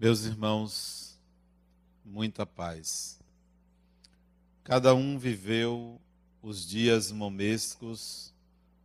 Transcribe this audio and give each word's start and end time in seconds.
Meus 0.00 0.24
irmãos, 0.26 1.18
muita 2.04 2.46
paz. 2.46 3.18
Cada 4.62 4.94
um 4.94 5.18
viveu 5.18 6.00
os 6.40 6.64
dias 6.64 7.10
momescos 7.10 8.32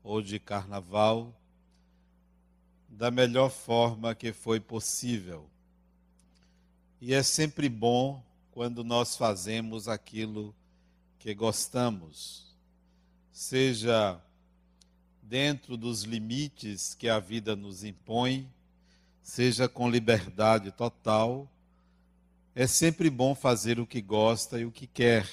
ou 0.03 0.23
de 0.23 0.39
carnaval 0.39 1.31
da 2.89 3.11
melhor 3.11 3.51
forma 3.51 4.15
que 4.15 4.33
foi 4.33 4.59
possível. 4.59 5.47
E 6.99 7.13
é 7.13 7.21
sempre 7.21 7.69
bom 7.69 8.19
quando 8.49 8.83
nós 8.83 9.15
fazemos 9.15 9.87
aquilo 9.87 10.51
que 11.19 11.35
gostamos, 11.35 12.57
seja 13.31 14.19
dentro 15.21 15.77
dos 15.77 16.01
limites 16.01 16.95
que 16.95 17.07
a 17.07 17.19
vida 17.19 17.55
nos 17.55 17.83
impõe, 17.83 18.51
seja 19.23 19.69
com 19.69 19.89
liberdade 19.89 20.69
total. 20.71 21.49
É 22.53 22.67
sempre 22.67 23.09
bom 23.09 23.33
fazer 23.33 23.79
o 23.79 23.87
que 23.87 24.01
gosta 24.01 24.59
e 24.59 24.65
o 24.65 24.71
que 24.71 24.85
quer. 24.85 25.27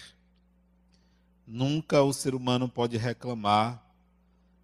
Nunca 1.47 2.01
o 2.03 2.13
ser 2.13 2.35
humano 2.35 2.69
pode 2.69 2.97
reclamar 2.97 3.85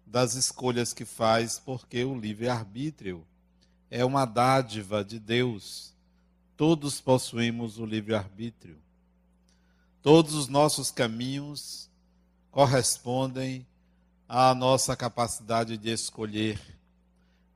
das 0.05 0.35
escolhas 0.35 0.93
que 0.93 1.03
faz, 1.03 1.59
porque 1.59 2.03
o 2.03 2.17
livre-arbítrio 2.17 3.27
é 3.91 4.05
uma 4.05 4.25
dádiva 4.25 5.03
de 5.03 5.19
Deus. 5.19 5.93
Todos 6.55 7.01
possuímos 7.01 7.77
o 7.77 7.85
livre-arbítrio. 7.85 8.77
Todos 10.01 10.33
os 10.33 10.47
nossos 10.47 10.89
caminhos 10.89 11.89
correspondem 12.49 13.67
à 14.27 14.55
nossa 14.55 14.95
capacidade 14.95 15.77
de 15.77 15.89
escolher. 15.89 16.76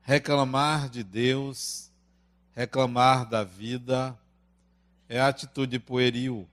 Reclamar 0.02 0.88
de 0.88 1.04
Deus, 1.04 1.90
reclamar 2.54 3.28
da 3.28 3.44
vida, 3.44 4.18
é 5.08 5.20
atitude 5.20 5.78
pueril, 5.78 6.48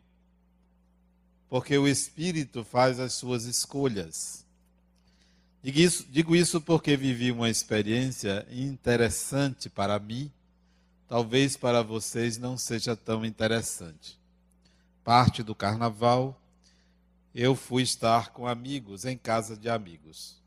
porque 1.50 1.78
o 1.78 1.88
Espírito 1.88 2.64
faz 2.64 3.00
as 3.00 3.14
suas 3.14 3.46
escolhas. 3.46 4.46
Digo 5.62 5.80
isso, 5.80 6.06
digo 6.10 6.36
isso 6.36 6.62
porque 6.62 6.96
vivi 6.96 7.32
uma 7.32 7.50
experiência 7.50 8.48
interessante 8.50 9.70
para 9.70 10.00
mim, 10.00 10.32
talvez 11.08 11.58
para 11.58 11.82
vocês 11.82 12.38
não 12.38 12.58
seja 12.58 12.96
tão 12.96 13.26
interessante. 13.26 14.18
Parte 15.04 15.44
do 15.44 15.56
carnaval, 15.56 16.40
eu 17.36 17.56
fui 17.56 17.84
estar 17.84 18.30
com 18.32 18.48
amigos, 18.48 19.06
em 19.06 19.18
casa 19.18 19.58
de 19.58 19.70
amigos. 19.70 20.39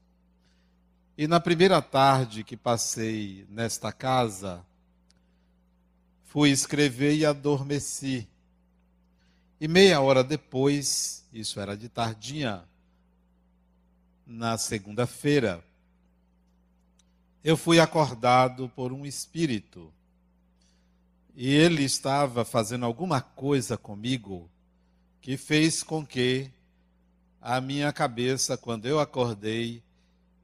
E 1.23 1.29
na 1.29 1.39
primeira 1.39 1.81
tarde 1.81 2.43
que 2.43 2.57
passei 2.57 3.47
nesta 3.49 3.93
casa, 3.93 4.61
fui 6.25 6.51
escrever 6.51 7.15
e 7.15 7.25
adormeci. 7.25 8.27
E 9.61 9.69
meia 9.69 10.01
hora 10.01 10.25
depois, 10.25 11.25
isso 11.33 11.61
era 11.61 11.77
de 11.77 11.89
tardinha, 11.89 12.65
na 14.27 14.59
segunda-feira, 14.59 15.65
eu 17.45 17.57
fui 17.57 17.79
acordado 17.79 18.69
por 18.71 18.93
um 18.93 19.07
espírito. 19.07 19.93
E 21.37 21.49
ele 21.49 21.85
estava 21.85 22.45
fazendo 22.45 22.85
alguma 22.85 23.21
coisa 23.21 23.79
comigo 23.79 24.51
que 25.21 25.37
fez 25.37 25.85
com 25.85 26.05
que 26.05 26.51
a 27.41 27.61
minha 27.61 27.93
cabeça, 27.93 28.57
quando 28.57 28.87
eu 28.87 28.99
acordei, 28.99 29.85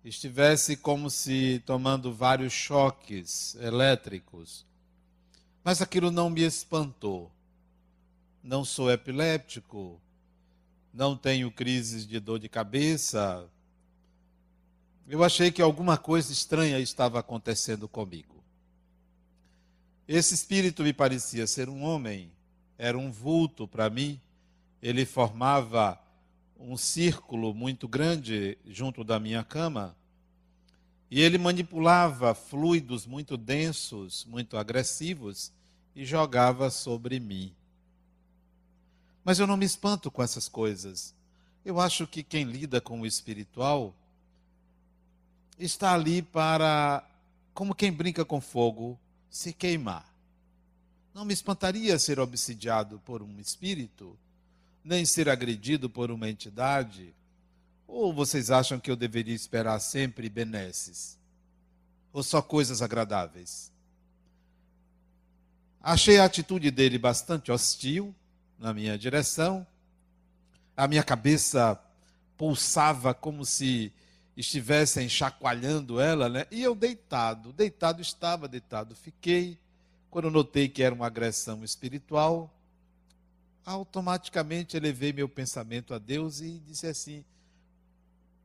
estivesse 0.05 0.77
como 0.77 1.11
se 1.11 1.63
tomando 1.67 2.13
vários 2.13 2.53
choques 2.53 3.55
elétricos. 3.57 4.67
Mas 5.63 5.83
aquilo 5.83 6.11
não 6.11 6.31
me 6.31 6.43
espantou. 6.43 7.31
Não 8.43 8.65
sou 8.65 8.91
epiléptico, 8.91 10.01
não 10.93 11.17
tenho 11.17 11.51
crises 11.51 12.07
de 12.07 12.19
dor 12.19 12.39
de 12.39 12.49
cabeça. 12.49 13.47
Eu 15.07 15.23
achei 15.23 15.51
que 15.51 15.61
alguma 15.61 15.99
coisa 15.99 16.33
estranha 16.33 16.79
estava 16.79 17.19
acontecendo 17.19 17.89
comigo. 17.89 18.43
Esse 20.07 20.35
espírito 20.35 20.83
me 20.83 20.93
parecia 20.93 21.47
ser 21.47 21.69
um 21.69 21.83
homem, 21.83 22.33
era 22.79 22.97
um 22.97 23.11
vulto 23.11 23.69
para 23.69 23.91
mim. 23.91 24.21
Ele 24.81 25.05
formava 25.05 26.01
um 26.59 26.77
círculo 26.77 27.55
muito 27.55 27.87
grande 27.87 28.59
junto 28.67 29.05
da 29.05 29.21
minha 29.21 29.45
cama 29.45 29.97
e 31.11 31.21
ele 31.21 31.39
manipulava 31.39 32.35
fluidos 32.35 33.07
muito 33.07 33.37
densos, 33.37 34.25
muito 34.27 34.57
agressivos 34.57 35.53
e 35.95 36.05
jogava 36.05 36.71
sobre 36.71 37.19
mim. 37.19 37.55
Mas 39.25 39.39
eu 39.39 39.47
não 39.47 39.57
me 39.57 39.65
espanto 39.65 40.11
com 40.11 40.23
essas 40.23 40.49
coisas. 40.49 41.15
Eu 41.65 41.81
acho 41.81 42.07
que 42.07 42.23
quem 42.23 42.45
lida 42.45 42.81
com 42.81 43.01
o 43.01 43.07
espiritual 43.07 43.95
está 45.59 45.95
ali 45.95 46.23
para, 46.23 47.05
como 47.55 47.75
quem 47.75 47.93
brinca 47.93 48.25
com 48.25 48.41
fogo, 48.41 48.99
se 49.31 49.53
queimar. 49.53 50.07
Não 51.15 51.25
me 51.25 51.33
espantaria 51.33 51.99
ser 51.99 52.21
obsidiado 52.21 53.01
por 53.05 53.23
um 53.23 53.41
espírito 53.41 54.17
nem 54.89 55.05
ser 55.05 55.29
agredido 55.29 55.91
por 55.91 56.11
uma 56.11 56.31
entidade? 56.31 57.15
Ou 57.87 58.13
vocês 58.13 58.51
acham 58.51 58.81
que 58.81 58.91
eu 58.91 58.97
deveria 58.97 59.35
esperar 59.35 59.79
sempre 59.81 60.31
benesses? 60.31 61.19
Ou 62.11 62.23
só 62.23 62.41
coisas 62.41 62.81
agradáveis? 62.81 63.71
Achei 65.81 66.19
a 66.19 66.25
atitude 66.25 66.71
dele 66.71 66.99
bastante 66.99 67.53
hostil 67.53 68.15
na 68.59 68.73
minha 68.73 68.97
direção. 68.99 69.67
A 70.75 70.89
minha 70.89 71.05
cabeça 71.05 71.79
pulsava 72.37 73.13
como 73.13 73.45
se 73.45 73.93
estivessem 74.37 75.07
chacoalhando 75.09 76.01
ela, 76.01 76.29
né? 76.31 76.47
E 76.51 76.63
eu 76.63 76.75
deitado, 76.75 77.53
deitado 77.53 78.01
estava, 78.01 78.49
deitado 78.49 78.95
fiquei. 78.95 79.59
Quando 80.11 80.31
notei 80.31 80.67
que 80.69 80.83
era 80.83 80.95
uma 80.95 81.07
agressão 81.07 81.63
espiritual, 81.63 82.51
automaticamente 83.69 84.79
elevei 84.79 85.13
meu 85.13 85.29
pensamento 85.29 85.93
a 85.93 85.99
Deus 85.99 86.41
e 86.41 86.59
disse 86.61 86.87
assim: 86.87 87.23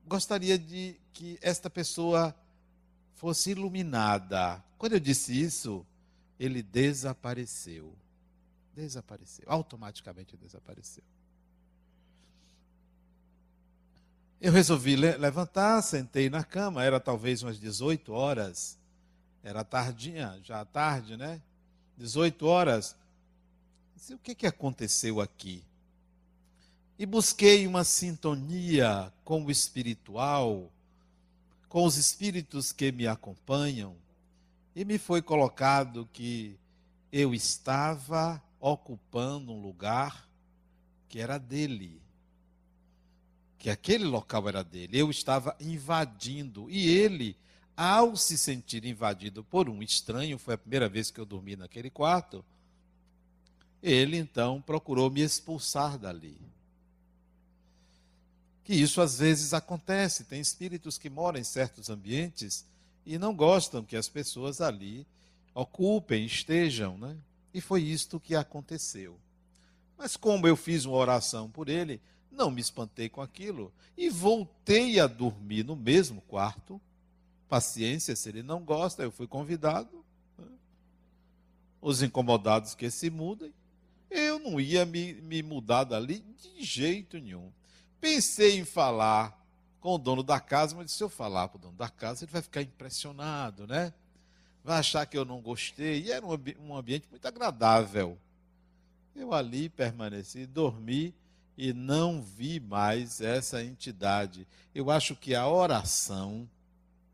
gostaria 0.05 0.59
de 0.59 0.99
que 1.13 1.39
esta 1.41 1.69
pessoa 1.69 2.35
fosse 3.15 3.51
iluminada. 3.51 4.61
Quando 4.77 4.93
eu 4.93 4.99
disse 4.99 5.39
isso, 5.39 5.85
ele 6.37 6.61
desapareceu. 6.61 7.95
Desapareceu, 8.75 9.45
automaticamente 9.47 10.35
desapareceu. 10.35 11.03
Eu 14.41 14.51
resolvi 14.51 14.97
levantar, 14.97 15.81
sentei 15.83 16.29
na 16.29 16.43
cama, 16.43 16.83
era 16.83 16.99
talvez 16.99 17.41
umas 17.43 17.57
18 17.57 18.11
horas, 18.11 18.77
era 19.41 19.63
tardinha, 19.63 20.37
já 20.43 20.65
tarde, 20.65 21.15
né? 21.15 21.41
18 21.97 22.45
horas 22.45 22.93
o 24.11 24.17
que, 24.17 24.35
que 24.35 24.47
aconteceu 24.47 25.21
aqui? 25.21 25.63
E 26.97 27.05
busquei 27.05 27.65
uma 27.65 27.83
sintonia 27.83 29.13
com 29.23 29.45
o 29.45 29.51
espiritual, 29.51 30.71
com 31.69 31.85
os 31.85 31.95
espíritos 31.97 32.71
que 32.71 32.91
me 32.91 33.07
acompanham, 33.07 33.95
e 34.75 34.83
me 34.83 34.97
foi 34.97 35.21
colocado 35.21 36.09
que 36.11 36.57
eu 37.11 37.33
estava 37.33 38.43
ocupando 38.59 39.53
um 39.53 39.61
lugar 39.61 40.27
que 41.07 41.19
era 41.19 41.37
dele. 41.37 42.01
Que 43.57 43.69
aquele 43.69 44.03
local 44.03 44.49
era 44.49 44.63
dele. 44.63 44.97
Eu 44.97 45.11
estava 45.11 45.55
invadindo. 45.59 46.69
E 46.69 46.89
ele, 46.89 47.37
ao 47.77 48.15
se 48.17 48.37
sentir 48.37 48.83
invadido 48.83 49.43
por 49.43 49.69
um 49.69 49.81
estranho, 49.81 50.39
foi 50.39 50.55
a 50.55 50.57
primeira 50.57 50.89
vez 50.89 51.11
que 51.11 51.19
eu 51.19 51.25
dormi 51.25 51.55
naquele 51.55 51.89
quarto, 51.89 52.43
ele 53.83 54.17
então 54.17 54.61
procurou 54.61 55.11
me 55.11 55.21
expulsar 55.21 55.97
dali. 55.97 56.37
Que 58.63 58.73
isso 58.73 59.01
às 59.01 59.19
vezes 59.19 59.53
acontece, 59.53 60.23
tem 60.23 60.39
espíritos 60.39 60.97
que 60.97 61.09
moram 61.09 61.37
em 61.37 61.43
certos 61.43 61.89
ambientes 61.89 62.65
e 63.05 63.17
não 63.17 63.35
gostam 63.35 63.83
que 63.83 63.97
as 63.97 64.07
pessoas 64.07 64.61
ali 64.61 65.05
ocupem, 65.53 66.25
estejam, 66.25 66.97
né? 66.97 67.17
E 67.53 67.59
foi 67.59 67.83
isto 67.83 68.21
que 68.21 68.35
aconteceu. 68.35 69.19
Mas 69.97 70.15
como 70.15 70.47
eu 70.47 70.55
fiz 70.55 70.85
uma 70.85 70.95
oração 70.95 71.49
por 71.49 71.67
ele, 71.67 72.01
não 72.31 72.49
me 72.49 72.61
espantei 72.61 73.09
com 73.09 73.21
aquilo 73.21 73.71
e 73.97 74.09
voltei 74.09 74.99
a 74.99 75.07
dormir 75.07 75.63
no 75.63 75.75
mesmo 75.75 76.21
quarto. 76.21 76.81
Paciência, 77.49 78.15
se 78.15 78.29
ele 78.29 78.41
não 78.41 78.63
gosta, 78.63 79.03
eu 79.03 79.11
fui 79.11 79.27
convidado. 79.27 80.03
Né? 80.37 80.47
Os 81.81 82.01
incomodados 82.01 82.73
que 82.73 82.89
se 82.89 83.09
mudem. 83.09 83.53
Eu 84.13 84.39
não 84.39 84.59
ia 84.59 84.85
me, 84.85 85.13
me 85.13 85.41
mudar 85.41 85.83
dali 85.83 86.23
de 86.41 86.63
jeito 86.63 87.17
nenhum. 87.17 87.51
Pensei 87.99 88.59
em 88.59 88.65
falar 88.65 89.39
com 89.79 89.95
o 89.95 89.97
dono 89.97 90.23
da 90.23 90.39
casa, 90.39 90.75
mas 90.75 90.91
se 90.91 91.03
eu 91.03 91.09
falar 91.09 91.47
para 91.47 91.57
o 91.57 91.61
dono 91.61 91.75
da 91.75 91.89
casa, 91.89 92.23
ele 92.23 92.31
vai 92.31 92.41
ficar 92.41 92.61
impressionado, 92.61 93.67
né? 93.67 93.93
vai 94.63 94.79
achar 94.79 95.05
que 95.05 95.17
eu 95.17 95.25
não 95.25 95.41
gostei. 95.41 96.03
E 96.03 96.11
era 96.11 96.25
um 96.25 96.75
ambiente 96.75 97.07
muito 97.09 97.27
agradável. 97.27 98.17
Eu 99.15 99.33
ali 99.33 99.69
permaneci, 99.69 100.45
dormi 100.45 101.13
e 101.57 101.73
não 101.73 102.21
vi 102.21 102.59
mais 102.59 103.21
essa 103.21 103.63
entidade. 103.63 104.47
Eu 104.73 104.89
acho 104.89 105.15
que 105.15 105.35
a 105.35 105.47
oração 105.47 106.49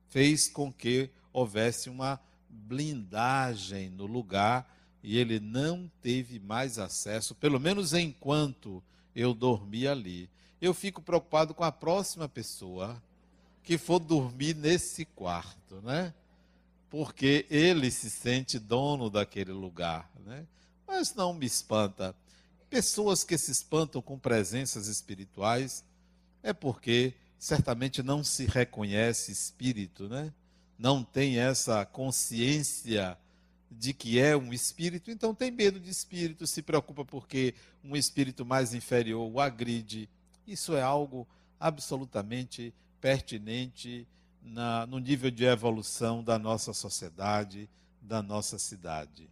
fez 0.08 0.48
com 0.48 0.72
que 0.72 1.10
houvesse 1.34 1.90
uma 1.90 2.20
blindagem 2.50 3.90
no 3.90 4.06
lugar 4.06 4.78
e 5.02 5.18
ele 5.18 5.40
não 5.40 5.90
teve 6.02 6.40
mais 6.40 6.78
acesso, 6.78 7.34
pelo 7.36 7.60
menos 7.60 7.94
enquanto 7.94 8.84
eu 9.16 9.34
dormi 9.34 9.88
ali. 9.88 10.30
Eu 10.62 10.74
fico 10.74 11.02
preocupado 11.02 11.54
com 11.54 11.64
a 11.64 11.72
próxima 11.72 12.28
pessoa 12.28 13.02
que 13.64 13.78
for 13.78 14.00
dormir 14.00 14.56
nesse 14.56 15.06
quarto, 15.06 15.82
né? 15.82 16.14
Porque 16.90 17.46
ele 17.50 17.92
se 17.92 18.10
sente 18.10 18.58
dono 18.58 19.10
daquele 19.10 19.52
lugar, 19.52 20.10
né? 20.26 20.46
Mas 20.88 21.14
não 21.14 21.34
me 21.34 21.46
espanta. 21.46 22.16
Pessoas 22.70 23.24
que 23.24 23.38
se 23.38 23.52
espantam 23.52 24.02
com 24.02 24.18
presenças 24.18 24.88
espirituais 24.88 25.84
é 26.44 26.52
porque 26.52 27.14
certamente 27.38 28.04
não 28.04 28.24
se 28.24 28.46
reconhece 28.46 29.32
espírito, 29.32 30.10
né? 30.10 30.34
Não 30.78 31.04
tem 31.04 31.40
essa 31.40 31.86
consciência 31.86 33.18
de 33.72 33.94
que 33.94 34.20
é 34.20 34.36
um 34.36 34.52
espírito, 34.52 35.12
então 35.12 35.34
tem 35.34 35.52
medo 35.52 35.80
de 35.80 35.90
espírito, 35.90 36.48
se 36.48 36.62
preocupa 36.62 37.06
porque 37.06 37.54
um 37.84 37.96
espírito 37.96 38.46
mais 38.46 38.74
inferior 38.74 39.30
o 39.32 39.40
agride. 39.40 40.10
Isso 40.48 40.76
é 40.76 40.82
algo 40.82 41.28
absolutamente 41.60 42.74
pertinente 43.00 44.08
na, 44.42 44.86
no 44.88 44.98
nível 44.98 45.30
de 45.30 45.46
evolução 45.46 46.24
da 46.24 46.40
nossa 46.40 46.74
sociedade, 46.74 47.70
da 48.02 48.22
nossa 48.22 48.58
cidade. 48.58 49.30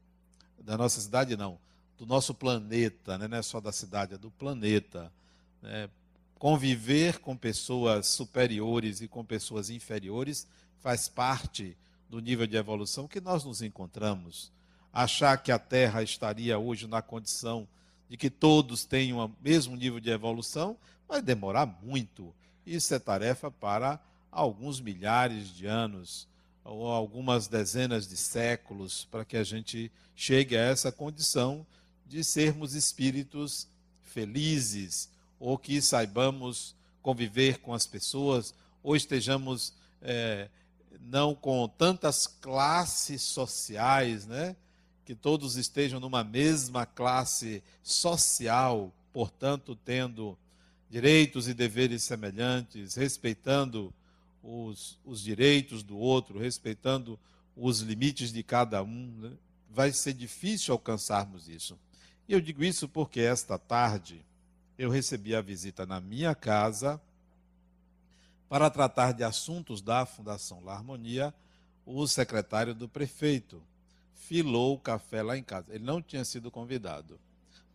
Da 0.60 0.78
nossa 0.78 1.00
cidade, 1.02 1.36
não, 1.36 1.58
do 1.98 2.06
nosso 2.06 2.34
planeta, 2.34 3.18
né? 3.18 3.28
não 3.28 3.38
é 3.38 3.42
só 3.42 3.60
da 3.60 3.72
cidade, 3.72 4.14
é 4.14 4.18
do 4.18 4.30
planeta. 4.30 5.12
Né? 5.62 5.90
Conviver 6.38 7.20
com 7.20 7.36
pessoas 7.36 8.08
superiores 8.08 9.02
e 9.02 9.08
com 9.08 9.26
pessoas 9.26 9.70
inferiores 9.70 10.48
faz 10.80 11.10
parte 11.10 11.76
do 12.10 12.20
nível 12.20 12.48
de 12.48 12.56
evolução 12.56 13.08
que 13.08 13.20
nós 13.20 13.44
nos 13.44 13.62
encontramos. 13.62 14.52
Achar 14.92 15.38
que 15.38 15.52
a 15.52 15.60
Terra 15.60 16.02
estaria 16.02 16.58
hoje 16.58 16.88
na 16.88 17.02
condição 17.02 17.68
de 18.10 18.16
que 18.18 18.30
todos 18.30 18.86
tenham 18.86 19.24
o 19.24 19.32
mesmo 19.42 19.76
nível 19.76 20.00
de 20.00 20.10
evolução 20.10 20.78
vai 21.08 21.22
demorar 21.22 21.66
muito. 21.84 22.34
Isso 22.66 22.94
é 22.94 23.00
tarefa 23.00 23.52
para 23.52 24.00
alguns 24.32 24.80
milhares 24.80 25.50
de 25.50 25.66
anos 25.66 26.28
ou 26.64 26.88
algumas 26.88 27.48
dezenas 27.48 28.08
de 28.08 28.18
séculos 28.18 29.06
para 29.06 29.24
que 29.24 29.38
a 29.38 29.44
gente 29.44 29.92
chegue 30.16 30.58
a 30.58 30.62
essa 30.62 30.92
condição 30.92 31.66
de 32.06 32.24
sermos 32.24 32.74
espíritos 32.74 33.68
felizes 34.02 35.10
ou 35.40 35.58
que 35.58 35.82
saibamos 35.82 36.76
conviver 37.02 37.60
com 37.60 37.74
as 37.74 37.86
pessoas 37.86 38.54
ou 38.84 38.96
estejamos 38.96 39.74
é, 40.02 40.50
não 41.02 41.36
com 41.36 41.68
tantas 41.68 42.28
classes 42.28 43.22
sociais, 43.22 44.26
né? 44.26 44.56
Que 45.06 45.16
todos 45.16 45.56
estejam 45.56 46.00
numa 46.00 46.24
mesma 46.24 46.86
classe 46.86 47.64
social, 47.82 48.94
portanto, 49.14 49.76
tendo 49.76 50.38
direitos 50.90 51.48
e 51.48 51.54
deveres 51.54 52.04
semelhantes, 52.04 52.96
respeitando 52.96 53.94
os, 54.42 55.00
os 55.04 55.22
direitos 55.22 55.84
do 55.84 55.98
outro, 55.98 56.40
respeitando 56.40 57.20
os 57.56 57.80
limites 57.80 58.32
de 58.32 58.44
cada 58.44 58.84
um. 58.84 59.12
Né? 59.20 59.32
Vai 59.70 59.92
ser 59.92 60.14
difícil 60.14 60.74
alcançarmos 60.74 61.48
isso. 61.48 61.78
E 62.28 62.34
eu 62.34 62.42
digo 62.42 62.64
isso 62.64 62.88
porque 62.88 63.22
esta 63.22 63.58
tarde 63.58 64.26
eu 64.78 64.90
recebi 64.90 65.36
a 65.36 65.42
visita 65.42 65.86
na 65.86 66.00
minha 66.00 66.36
casa 66.36 67.02
para 68.50 68.70
tratar 68.70 69.14
de 69.14 69.24
assuntos 69.24 69.82
da 69.82 70.06
Fundação 70.06 70.64
La 70.64 70.74
Harmonia, 70.74 71.34
o 71.86 72.08
secretário 72.08 72.74
do 72.74 72.88
prefeito 72.88 73.62
filou 74.14 74.76
o 74.76 74.80
café 74.80 75.22
lá 75.22 75.38
em 75.38 75.44
casa. 75.44 75.74
Ele 75.74 75.84
não 75.84 76.02
tinha 76.02 76.24
sido 76.24 76.52
convidado, 76.52 77.20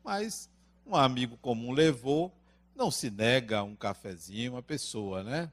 mas 0.04 0.48
um 0.86 0.96
amigo 0.96 1.36
comum 1.38 1.72
levou. 1.72 2.32
Não 2.74 2.90
se 2.90 3.10
nega 3.10 3.62
um 3.62 3.76
cafezinho 3.76 4.52
uma 4.52 4.62
pessoa, 4.62 5.22
né? 5.22 5.52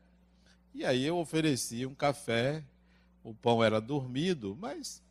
E 0.73 0.85
aí 0.85 1.05
eu 1.05 1.17
ofereci 1.17 1.85
um 1.85 1.93
café. 1.93 2.63
O 3.23 3.33
pão 3.33 3.63
era 3.63 3.81
dormido, 3.81 4.57
mas 4.59 5.01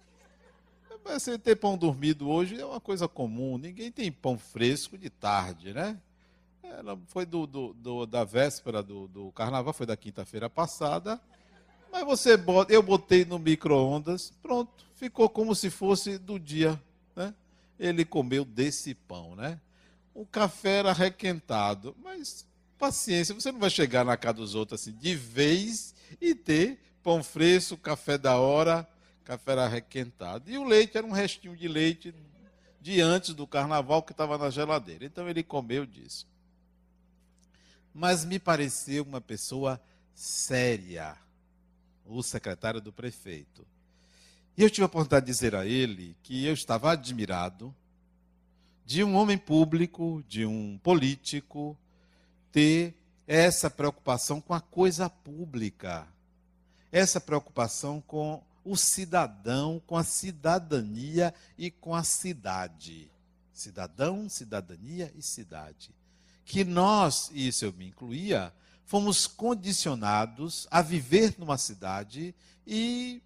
você 1.05 1.39
ter 1.39 1.57
pão 1.57 1.77
dormido 1.77 2.29
hoje 2.29 2.61
é 2.61 2.65
uma 2.65 2.81
coisa 2.81 3.09
comum. 3.09 3.57
Ninguém 3.59 3.91
tem 3.91 4.11
pão 4.11 4.39
fresco 4.39 4.97
de 4.99 5.09
tarde, 5.09 5.73
né? 5.73 5.99
Ela 6.63 6.99
foi 7.07 7.25
do, 7.25 7.47
do, 7.47 7.73
do 7.75 8.07
da 8.07 8.25
véspera 8.25 8.83
do, 8.83 9.09
do, 9.09 9.33
carnaval, 9.33 9.73
foi 9.73 9.87
da 9.87 9.97
quinta-feira 9.97 10.49
passada. 10.51 11.21
Mas 11.91 12.05
você 12.05 12.37
bota, 12.37 12.73
eu 12.73 12.83
botei 12.83 13.25
no 13.25 13.39
micro-ondas, 13.39 14.33
pronto, 14.43 14.87
ficou 14.95 15.29
como 15.29 15.55
se 15.55 15.71
fosse 15.71 16.19
do 16.19 16.39
dia. 16.39 16.81
Né? 17.17 17.35
Ele 17.79 18.05
comeu 18.05 18.45
desse 18.45 18.95
pão, 18.95 19.35
né? 19.35 19.59
O 20.15 20.27
café 20.27 20.79
era 20.79 20.93
requentado, 20.93 21.97
mas 22.03 22.47
paciência, 22.77 23.35
você 23.35 23.51
não 23.51 23.61
vai 23.61 23.71
chegar 23.71 24.05
na 24.05 24.17
casa 24.17 24.35
dos 24.35 24.55
outros 24.55 24.81
assim 24.81 24.93
de 24.93 25.15
vez 25.15 25.95
e 26.21 26.35
ter 26.35 26.79
pão 27.03 27.23
fresco, 27.23 27.77
café 27.77 28.19
da 28.19 28.37
hora, 28.37 28.87
café 29.25 29.53
era 29.53 29.69
requentado. 29.69 30.51
E 30.51 30.59
o 30.59 30.65
leite 30.65 30.99
era 30.99 31.07
um 31.07 31.13
restinho 31.13 31.57
de 31.57 31.69
leite 31.69 32.15
de 32.81 33.01
antes 33.01 33.33
do 33.33 33.47
carnaval 33.47 34.03
que 34.03 34.13
estava 34.13 34.37
na 34.37 34.51
geladeira. 34.51 35.05
Então 35.05 35.29
ele 35.29 35.43
comeu 35.43 35.87
disso 35.87 36.27
mas 37.99 38.25
me 38.25 38.39
pareceu 38.39 39.03
uma 39.03 39.21
pessoa 39.21 39.81
séria, 40.15 41.17
o 42.06 42.23
secretário 42.23 42.81
do 42.81 42.93
prefeito. 42.93 43.67
E 44.56 44.62
eu 44.62 44.71
tive 44.71 44.85
a 44.85 44.87
oportunidade 44.87 45.27
de 45.27 45.33
dizer 45.33 45.56
a 45.56 45.67
ele 45.67 46.17
que 46.23 46.47
eu 46.47 46.55
estava 46.55 46.93
admirado 46.93 47.75
de 48.87 49.03
um 49.03 49.17
homem 49.17 49.37
público, 49.37 50.23
de 50.29 50.47
um 50.47 50.79
político, 50.79 51.77
ter 52.53 52.95
essa 53.27 53.69
preocupação 53.69 54.40
com 54.40 54.55
a 54.55 54.61
coisa 54.61 55.11
pública, 55.11 56.07
essa 56.93 57.21
preocupação 57.21 58.00
com 58.00 58.40
o 58.64 58.76
cidadão, 58.76 59.83
com 59.85 59.97
a 59.97 60.05
cidadania 60.05 61.35
e 61.59 61.69
com 61.69 61.97
a 61.97 62.05
cidade. 62.05 63.11
Cidadão, 63.52 64.28
cidadania 64.28 65.12
e 65.17 65.23
cidade 65.23 65.98
que 66.49 66.64
nós, 66.64 67.31
e 67.35 67.47
isso 67.47 67.67
eu 67.67 67.73
me 67.75 67.88
incluía, 67.88 68.50
fomos 68.87 69.26
condicionados 69.26 70.67
a 70.71 70.81
viver 70.81 71.35
numa 71.38 71.59
cidade 71.59 72.35
e 72.67 73.21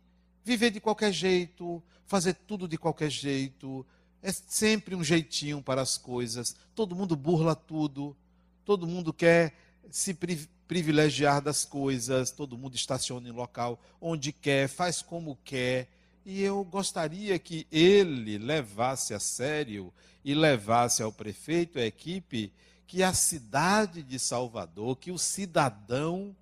viver 0.45 0.73
de 0.73 0.81
qualquer 0.81 1.13
jeito, 1.13 1.81
fazer 2.05 2.35
tudo 2.35 2.67
de 2.67 2.77
qualquer 2.77 3.11
jeito. 3.11 3.87
É 4.21 4.33
sempre 4.33 4.97
um 4.97 5.05
jeitinho 5.05 5.63
para 5.63 5.81
as 5.81 5.97
coisas. 5.97 6.57
Todo 6.75 6.97
mundo 6.97 7.15
burla 7.15 7.55
tudo. 7.55 8.17
Todo 8.65 8.89
mundo 8.89 9.13
quer 9.13 9.55
se 9.89 10.19
privilegiar 10.67 11.41
das 11.41 11.65
coisas. 11.65 12.33
Todo 12.33 12.59
mundo 12.59 12.75
estaciona 12.75 13.29
em 13.29 13.33
local 13.33 13.81
onde 14.01 14.33
quer, 14.33 14.69
faz 14.69 15.01
como 15.01 15.39
quer. 15.45 15.89
E 16.27 16.43
eu 16.43 16.65
gostaria 16.65 17.39
que 17.39 17.69
ele 17.71 18.37
levasse 18.37 19.15
a 19.15 19.21
sério 19.21 19.95
e 20.25 20.35
levasse 20.35 21.05
ao 21.05 21.13
prefeito, 21.13 21.79
a 21.79 21.87
equipe, 21.87 22.53
que 22.87 23.03
a 23.03 23.13
cidade 23.15 24.03
de 24.03 24.19
Salvador, 24.19 24.97
que 24.97 25.11
o 25.11 25.19
cidadão 25.19 26.37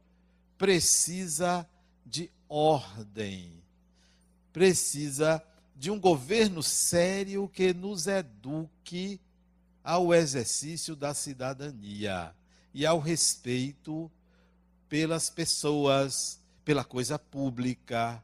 precisa 0.58 1.68
de 2.04 2.30
ordem, 2.48 3.52
precisa 4.52 5.42
de 5.76 5.90
um 5.90 5.98
governo 5.98 6.62
sério 6.62 7.48
que 7.48 7.72
nos 7.72 8.06
eduque 8.06 9.20
ao 9.82 10.12
exercício 10.12 10.94
da 10.94 11.14
cidadania 11.14 12.34
e 12.74 12.84
ao 12.84 12.98
respeito 12.98 14.10
pelas 14.88 15.30
pessoas, 15.30 16.40
pela 16.64 16.84
coisa 16.84 17.18
pública. 17.18 18.22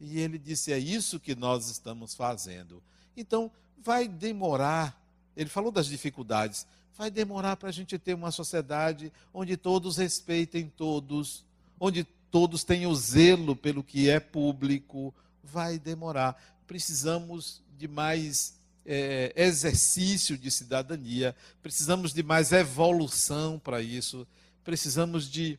E 0.00 0.20
ele 0.20 0.38
disse: 0.38 0.72
é 0.72 0.78
isso 0.78 1.20
que 1.20 1.34
nós 1.34 1.68
estamos 1.68 2.14
fazendo. 2.14 2.82
Então, 3.16 3.50
vai 3.76 4.08
demorar. 4.08 5.04
Ele 5.36 5.50
falou 5.50 5.70
das 5.70 5.86
dificuldades, 5.86 6.66
vai 6.96 7.10
demorar 7.10 7.56
para 7.56 7.68
a 7.68 7.72
gente 7.72 7.98
ter 7.98 8.14
uma 8.14 8.30
sociedade 8.30 9.12
onde 9.32 9.56
todos 9.56 9.98
respeitem 9.98 10.72
todos, 10.76 11.44
onde 11.78 12.04
todos 12.30 12.64
tenham 12.64 12.94
zelo 12.94 13.54
pelo 13.54 13.84
que 13.84 14.08
é 14.08 14.18
público. 14.18 15.14
Vai 15.44 15.78
demorar. 15.78 16.40
Precisamos 16.66 17.62
de 17.76 17.86
mais 17.86 18.56
é, 18.86 19.32
exercício 19.36 20.38
de 20.38 20.50
cidadania, 20.50 21.34
precisamos 21.62 22.12
de 22.12 22.22
mais 22.22 22.52
evolução 22.52 23.58
para 23.58 23.82
isso, 23.82 24.26
precisamos 24.64 25.28
de 25.28 25.58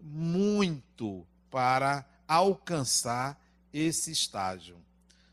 muito 0.00 1.26
para 1.50 2.04
alcançar 2.26 3.40
esse 3.72 4.10
estágio. 4.10 4.76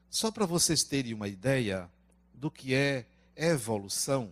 Só 0.10 0.30
para 0.30 0.46
vocês 0.46 0.84
terem 0.84 1.14
uma 1.14 1.28
ideia 1.28 1.90
do 2.34 2.52
que 2.52 2.74
é 2.74 3.06
evolução, 3.46 4.32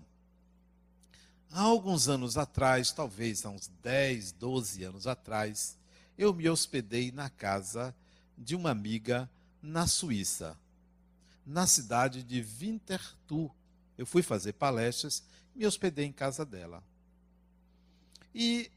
há 1.52 1.62
alguns 1.62 2.08
anos 2.08 2.38
atrás, 2.38 2.92
talvez 2.92 3.46
há 3.46 3.50
uns 3.50 3.68
10, 3.82 4.34
12 4.34 4.84
anos 4.84 5.08
atrás, 5.08 5.78
eu 6.18 6.34
me 6.34 6.50
hospedei 6.50 7.12
na 7.12 7.30
casa 7.30 7.96
de 8.38 8.56
uma 8.56 8.72
amiga 8.72 9.30
na 9.62 9.88
Suíça, 9.88 10.58
na 11.46 11.66
cidade 11.66 12.24
de 12.24 12.42
Winterthur. 12.42 13.52
Eu 13.98 14.06
fui 14.06 14.22
fazer 14.22 14.54
palestras 14.54 15.24
me 15.60 15.66
hospedei 15.66 16.06
em 16.06 16.12
casa 16.14 16.46
dela. 16.46 16.82
E 18.34 18.72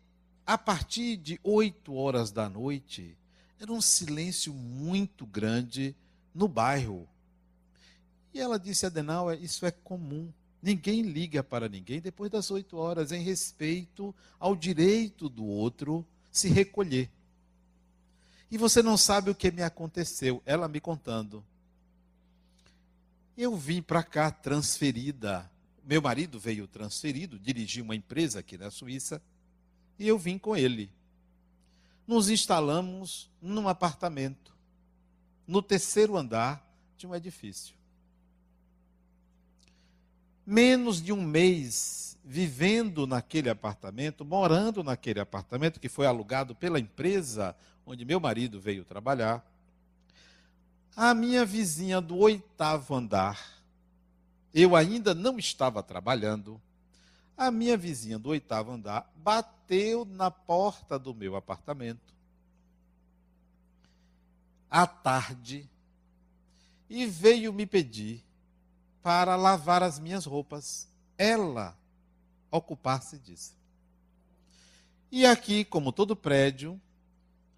a 0.44 0.58
partir 0.58 1.16
de 1.16 1.38
8 1.44 1.94
horas 1.94 2.32
da 2.32 2.48
noite, 2.48 3.16
era 3.60 3.72
um 3.72 3.80
silêncio 3.80 4.52
muito 4.52 5.24
grande 5.24 5.94
no 6.34 6.48
bairro. 6.48 7.08
E 8.34 8.40
ela 8.40 8.58
disse, 8.58 8.86
Adenauer, 8.86 9.42
isso 9.42 9.66
é 9.66 9.70
comum. 9.70 10.32
Ninguém 10.62 11.02
liga 11.02 11.42
para 11.42 11.68
ninguém 11.68 12.00
depois 12.00 12.30
das 12.30 12.50
oito 12.50 12.76
horas, 12.76 13.12
em 13.12 13.22
respeito 13.22 14.14
ao 14.38 14.54
direito 14.54 15.28
do 15.28 15.44
outro 15.44 16.06
se 16.30 16.48
recolher. 16.48 17.10
E 18.50 18.56
você 18.56 18.82
não 18.82 18.96
sabe 18.96 19.30
o 19.30 19.34
que 19.34 19.50
me 19.50 19.62
aconteceu. 19.62 20.42
Ela 20.46 20.68
me 20.68 20.80
contando. 20.80 21.44
Eu 23.36 23.56
vim 23.56 23.82
para 23.82 24.02
cá 24.02 24.30
transferida. 24.30 25.50
Meu 25.84 26.00
marido 26.00 26.38
veio 26.38 26.68
transferido, 26.68 27.38
dirigiu 27.38 27.84
uma 27.84 27.96
empresa 27.96 28.38
aqui 28.38 28.56
na 28.56 28.70
Suíça, 28.70 29.20
e 29.98 30.06
eu 30.06 30.16
vim 30.16 30.38
com 30.38 30.56
ele. 30.56 30.88
Nos 32.06 32.30
instalamos 32.30 33.28
num 33.40 33.68
apartamento, 33.68 34.54
no 35.46 35.60
terceiro 35.60 36.16
andar 36.16 36.64
de 36.96 37.06
um 37.06 37.14
edifício 37.14 37.81
menos 40.46 41.02
de 41.02 41.12
um 41.12 41.22
mês 41.22 42.18
vivendo 42.24 43.06
naquele 43.06 43.50
apartamento, 43.50 44.24
morando 44.24 44.82
naquele 44.82 45.20
apartamento 45.20 45.80
que 45.80 45.88
foi 45.88 46.06
alugado 46.06 46.54
pela 46.54 46.78
empresa 46.78 47.56
onde 47.84 48.04
meu 48.04 48.20
marido 48.20 48.60
veio 48.60 48.84
trabalhar, 48.84 49.44
a 50.94 51.14
minha 51.14 51.44
vizinha 51.44 52.00
do 52.00 52.16
oitavo 52.18 52.94
andar, 52.94 53.40
eu 54.54 54.76
ainda 54.76 55.14
não 55.14 55.38
estava 55.38 55.82
trabalhando, 55.82 56.60
a 57.36 57.50
minha 57.50 57.76
vizinha 57.76 58.18
do 58.18 58.28
oitavo 58.28 58.70
andar 58.70 59.10
bateu 59.16 60.04
na 60.04 60.30
porta 60.30 60.98
do 60.98 61.14
meu 61.14 61.34
apartamento 61.34 62.12
à 64.70 64.86
tarde 64.86 65.68
e 66.88 67.06
veio 67.06 67.52
me 67.52 67.66
pedir 67.66 68.22
para 69.02 69.36
lavar 69.36 69.82
as 69.82 69.98
minhas 69.98 70.24
roupas. 70.24 70.88
Ela 71.18 71.76
ocupar-se 72.50 73.18
disso. 73.18 73.54
E 75.10 75.26
aqui, 75.26 75.64
como 75.64 75.92
todo 75.92 76.16
prédio, 76.16 76.80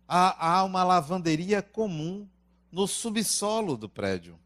há, 0.09 0.57
há 0.57 0.65
uma 0.65 0.83
lavanderia 0.83 1.63
comum 1.63 2.27
no 2.71 2.89
subsolo 2.89 3.77
do 3.77 3.89
prédio. 3.89 4.39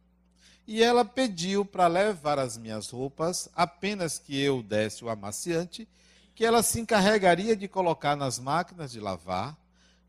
E 0.66 0.82
ela 0.82 1.04
pediu 1.04 1.64
para 1.64 1.86
levar 1.86 2.38
as 2.38 2.58
minhas 2.58 2.90
roupas, 2.90 3.48
apenas 3.54 4.18
que 4.18 4.38
eu 4.38 4.62
desse 4.62 5.02
o 5.02 5.08
amaciante, 5.08 5.88
que 6.34 6.44
ela 6.44 6.62
se 6.62 6.78
encarregaria 6.78 7.56
de 7.56 7.66
colocar 7.66 8.14
nas 8.14 8.38
máquinas 8.38 8.92
de 8.92 9.00
lavar, 9.00 9.56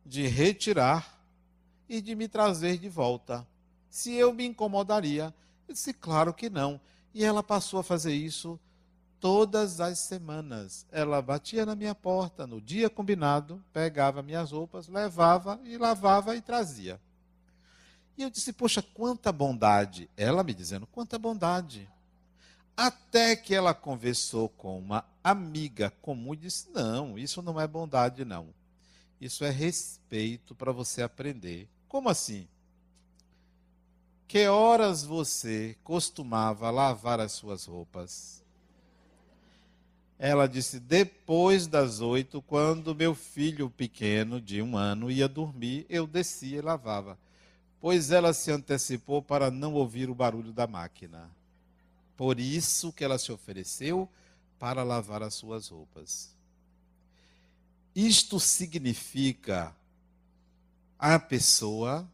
de 0.05 0.27
retirar 0.27 1.17
e 1.87 2.01
de 2.01 2.13
me 2.13 2.27
trazer 2.27 2.77
de 2.77 2.89
volta. 2.89 3.47
Se 3.89 4.13
eu 4.13 4.33
me 4.33 4.45
incomodaria, 4.45 5.33
eu 5.69 5.73
disse, 5.73 5.93
claro 5.93 6.33
que 6.33 6.49
não. 6.49 6.79
E 7.13 7.23
ela 7.23 7.41
passou 7.41 7.79
a 7.79 7.83
fazer 7.83 8.13
isso 8.13 8.59
todas 9.19 9.79
as 9.79 9.99
semanas. 9.99 10.85
Ela 10.91 11.21
batia 11.21 11.65
na 11.65 11.75
minha 11.75 11.95
porta 11.95 12.45
no 12.47 12.61
dia 12.61 12.89
combinado, 12.89 13.63
pegava 13.73 14.21
minhas 14.21 14.51
roupas, 14.51 14.87
levava 14.87 15.59
e 15.63 15.77
lavava 15.77 16.35
e 16.35 16.41
trazia. 16.41 16.99
E 18.17 18.23
eu 18.23 18.29
disse, 18.29 18.51
poxa, 18.51 18.81
quanta 18.81 19.31
bondade. 19.31 20.09
Ela 20.17 20.43
me 20.43 20.53
dizendo, 20.53 20.85
quanta 20.87 21.17
bondade. 21.17 21.89
Até 22.75 23.35
que 23.35 23.53
ela 23.53 23.73
conversou 23.73 24.49
com 24.49 24.79
uma 24.79 25.05
amiga 25.21 25.91
comum 26.01 26.33
e 26.33 26.37
disse: 26.37 26.69
Não, 26.73 27.17
isso 27.17 27.41
não 27.41 27.59
é 27.59 27.67
bondade, 27.67 28.23
não. 28.23 28.53
Isso 29.19 29.43
é 29.43 29.49
respeito 29.49 30.55
para 30.55 30.71
você 30.71 31.01
aprender. 31.01 31.67
Como 31.89 32.07
assim? 32.07 32.47
Que 34.29 34.47
horas 34.47 35.03
você 35.03 35.75
costumava 35.83 36.69
lavar 36.69 37.19
as 37.19 37.31
suas 37.31 37.65
roupas? 37.65 38.43
Ela 40.19 40.47
disse: 40.47 40.79
depois 40.79 41.65
das 41.65 41.99
oito, 41.99 42.39
quando 42.39 42.93
meu 42.93 43.15
filho 43.15 43.71
pequeno, 43.71 44.39
de 44.39 44.61
um 44.61 44.77
ano, 44.77 45.09
ia 45.09 45.27
dormir, 45.27 45.83
eu 45.89 46.05
descia 46.05 46.59
e 46.59 46.61
lavava. 46.61 47.17
Pois 47.81 48.11
ela 48.11 48.31
se 48.31 48.51
antecipou 48.51 49.19
para 49.19 49.49
não 49.49 49.73
ouvir 49.73 50.11
o 50.11 50.15
barulho 50.15 50.53
da 50.53 50.67
máquina. 50.67 51.27
Por 52.15 52.39
isso 52.39 52.93
que 52.93 53.03
ela 53.03 53.17
se 53.17 53.31
ofereceu 53.31 54.07
para 54.59 54.83
lavar 54.83 55.23
as 55.23 55.33
suas 55.33 55.69
roupas. 55.69 56.35
Isto 57.95 58.39
significa 58.39 59.75
a 60.99 61.17
pessoa 61.17 62.07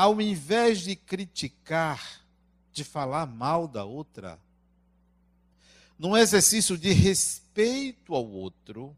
ao 0.00 0.18
invés 0.18 0.80
de 0.80 0.96
criticar, 0.96 2.22
de 2.72 2.82
falar 2.82 3.26
mal 3.26 3.68
da 3.68 3.84
outra, 3.84 4.38
num 5.98 6.16
exercício 6.16 6.78
de 6.78 6.90
respeito 6.90 8.14
ao 8.14 8.26
outro, 8.26 8.96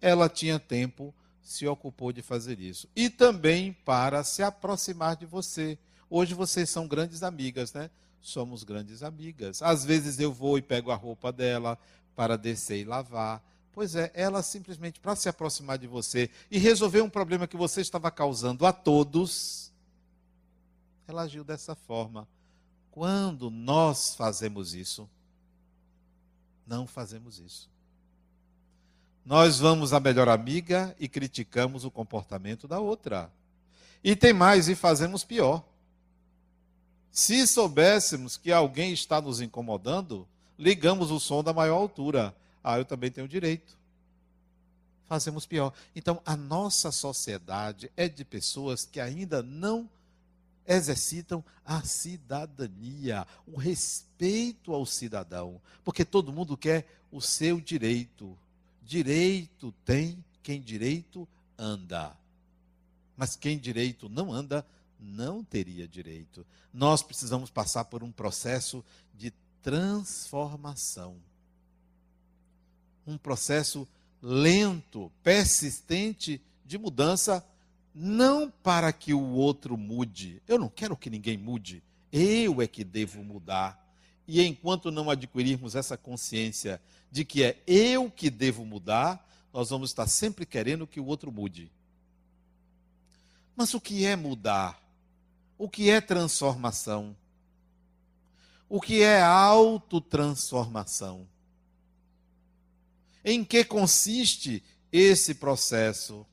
ela 0.00 0.26
tinha 0.26 0.58
tempo, 0.58 1.14
se 1.42 1.66
ocupou 1.66 2.14
de 2.14 2.22
fazer 2.22 2.58
isso. 2.60 2.88
E 2.96 3.10
também 3.10 3.74
para 3.84 4.24
se 4.24 4.42
aproximar 4.42 5.16
de 5.16 5.26
você. 5.26 5.76
Hoje 6.08 6.32
vocês 6.32 6.70
são 6.70 6.88
grandes 6.88 7.22
amigas, 7.22 7.74
né? 7.74 7.90
Somos 8.22 8.64
grandes 8.64 9.02
amigas. 9.02 9.60
Às 9.60 9.84
vezes 9.84 10.18
eu 10.18 10.32
vou 10.32 10.56
e 10.56 10.62
pego 10.62 10.92
a 10.92 10.96
roupa 10.96 11.30
dela 11.30 11.78
para 12.16 12.38
descer 12.38 12.78
e 12.78 12.84
lavar. 12.84 13.44
Pois 13.70 13.94
é, 13.94 14.10
ela 14.14 14.42
simplesmente 14.42 14.98
para 14.98 15.14
se 15.14 15.28
aproximar 15.28 15.76
de 15.76 15.86
você 15.86 16.30
e 16.50 16.56
resolver 16.56 17.02
um 17.02 17.10
problema 17.10 17.46
que 17.46 17.56
você 17.56 17.82
estava 17.82 18.10
causando 18.10 18.64
a 18.64 18.72
todos, 18.72 19.63
ela 21.06 21.22
agiu 21.22 21.44
dessa 21.44 21.74
forma. 21.74 22.26
Quando 22.90 23.50
nós 23.50 24.14
fazemos 24.14 24.74
isso, 24.74 25.08
não 26.66 26.86
fazemos 26.86 27.38
isso. 27.38 27.68
Nós 29.24 29.58
vamos 29.58 29.92
à 29.92 30.00
melhor 30.00 30.28
amiga 30.28 30.94
e 30.98 31.08
criticamos 31.08 31.84
o 31.84 31.90
comportamento 31.90 32.68
da 32.68 32.78
outra. 32.78 33.32
E 34.02 34.14
tem 34.14 34.32
mais, 34.32 34.68
e 34.68 34.74
fazemos 34.74 35.24
pior. 35.24 35.64
Se 37.10 37.46
soubéssemos 37.46 38.36
que 38.36 38.52
alguém 38.52 38.92
está 38.92 39.20
nos 39.20 39.40
incomodando, 39.40 40.28
ligamos 40.58 41.10
o 41.10 41.18
som 41.18 41.42
da 41.42 41.52
maior 41.52 41.76
altura. 41.76 42.36
Ah, 42.62 42.78
eu 42.78 42.84
também 42.84 43.10
tenho 43.10 43.26
direito. 43.26 43.78
Fazemos 45.06 45.46
pior. 45.46 45.72
Então, 45.94 46.20
a 46.24 46.36
nossa 46.36 46.90
sociedade 46.90 47.90
é 47.96 48.08
de 48.08 48.24
pessoas 48.24 48.84
que 48.84 49.00
ainda 49.00 49.42
não 49.42 49.88
exercitam 50.66 51.44
a 51.64 51.82
cidadania, 51.82 53.26
o 53.46 53.56
respeito 53.56 54.72
ao 54.72 54.86
cidadão, 54.86 55.60
porque 55.84 56.04
todo 56.04 56.32
mundo 56.32 56.56
quer 56.56 56.86
o 57.10 57.20
seu 57.20 57.60
direito. 57.60 58.36
Direito 58.82 59.72
tem 59.84 60.22
quem 60.42 60.60
direito 60.60 61.28
anda. 61.58 62.16
Mas 63.16 63.36
quem 63.36 63.58
direito 63.58 64.08
não 64.08 64.32
anda, 64.32 64.66
não 64.98 65.44
teria 65.44 65.86
direito. 65.86 66.46
Nós 66.72 67.02
precisamos 67.02 67.50
passar 67.50 67.84
por 67.84 68.02
um 68.02 68.10
processo 68.10 68.84
de 69.14 69.32
transformação. 69.62 71.16
Um 73.06 73.16
processo 73.16 73.86
lento, 74.20 75.12
persistente 75.22 76.40
de 76.64 76.78
mudança 76.78 77.44
não 77.94 78.50
para 78.50 78.92
que 78.92 79.14
o 79.14 79.30
outro 79.30 79.76
mude. 79.76 80.42
Eu 80.48 80.58
não 80.58 80.68
quero 80.68 80.96
que 80.96 81.08
ninguém 81.08 81.38
mude. 81.38 81.80
Eu 82.10 82.60
é 82.60 82.66
que 82.66 82.82
devo 82.82 83.22
mudar. 83.22 83.80
E 84.26 84.42
enquanto 84.42 84.90
não 84.90 85.10
adquirirmos 85.10 85.76
essa 85.76 85.96
consciência 85.96 86.82
de 87.10 87.24
que 87.24 87.44
é 87.44 87.56
eu 87.66 88.10
que 88.10 88.30
devo 88.30 88.64
mudar, 88.64 89.24
nós 89.52 89.70
vamos 89.70 89.90
estar 89.90 90.08
sempre 90.08 90.44
querendo 90.44 90.86
que 90.86 90.98
o 90.98 91.06
outro 91.06 91.30
mude. 91.30 91.70
Mas 93.54 93.72
o 93.74 93.80
que 93.80 94.04
é 94.04 94.16
mudar? 94.16 94.82
O 95.56 95.68
que 95.68 95.88
é 95.88 96.00
transformação? 96.00 97.16
O 98.68 98.80
que 98.80 99.02
é 99.02 99.22
autotransformação? 99.22 101.28
Em 103.24 103.44
que 103.44 103.64
consiste 103.64 104.64
esse 104.90 105.34
processo? 105.34 106.26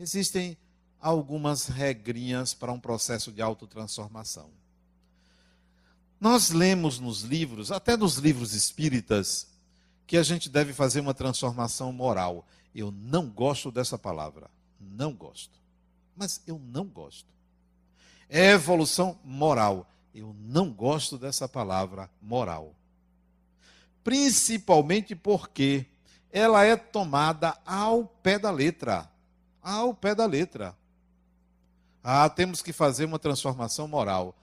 Existem 0.00 0.56
algumas 1.00 1.66
regrinhas 1.66 2.54
para 2.54 2.72
um 2.72 2.80
processo 2.80 3.30
de 3.32 3.40
autotransformação. 3.42 4.50
Nós 6.20 6.50
lemos 6.50 6.98
nos 6.98 7.22
livros, 7.22 7.70
até 7.70 7.96
nos 7.96 8.16
livros 8.16 8.52
espíritas, 8.52 9.46
que 10.06 10.16
a 10.16 10.22
gente 10.22 10.48
deve 10.48 10.72
fazer 10.72 11.00
uma 11.00 11.14
transformação 11.14 11.92
moral. 11.92 12.46
Eu 12.74 12.90
não 12.90 13.28
gosto 13.28 13.70
dessa 13.70 13.96
palavra. 13.96 14.50
Não 14.80 15.12
gosto. 15.12 15.58
Mas 16.16 16.42
eu 16.46 16.58
não 16.58 16.84
gosto. 16.84 17.28
É 18.28 18.50
evolução 18.50 19.18
moral. 19.22 19.88
Eu 20.14 20.34
não 20.40 20.72
gosto 20.72 21.16
dessa 21.16 21.48
palavra 21.48 22.10
moral. 22.20 22.74
Principalmente 24.02 25.14
porque 25.14 25.86
ela 26.32 26.64
é 26.64 26.76
tomada 26.76 27.56
ao 27.64 28.04
pé 28.04 28.38
da 28.38 28.50
letra. 28.50 29.08
Ao 29.62 29.94
pé 29.94 30.14
da 30.14 30.26
letra. 30.26 30.76
Ah, 32.10 32.26
temos 32.30 32.62
que 32.62 32.72
fazer 32.72 33.04
uma 33.04 33.18
transformação 33.18 33.86
moral. 33.86 34.34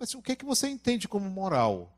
Mas 0.00 0.14
o 0.14 0.20
que 0.20 0.32
é 0.32 0.34
que 0.34 0.44
você 0.44 0.66
entende 0.66 1.06
como 1.06 1.30
moral? 1.30 1.92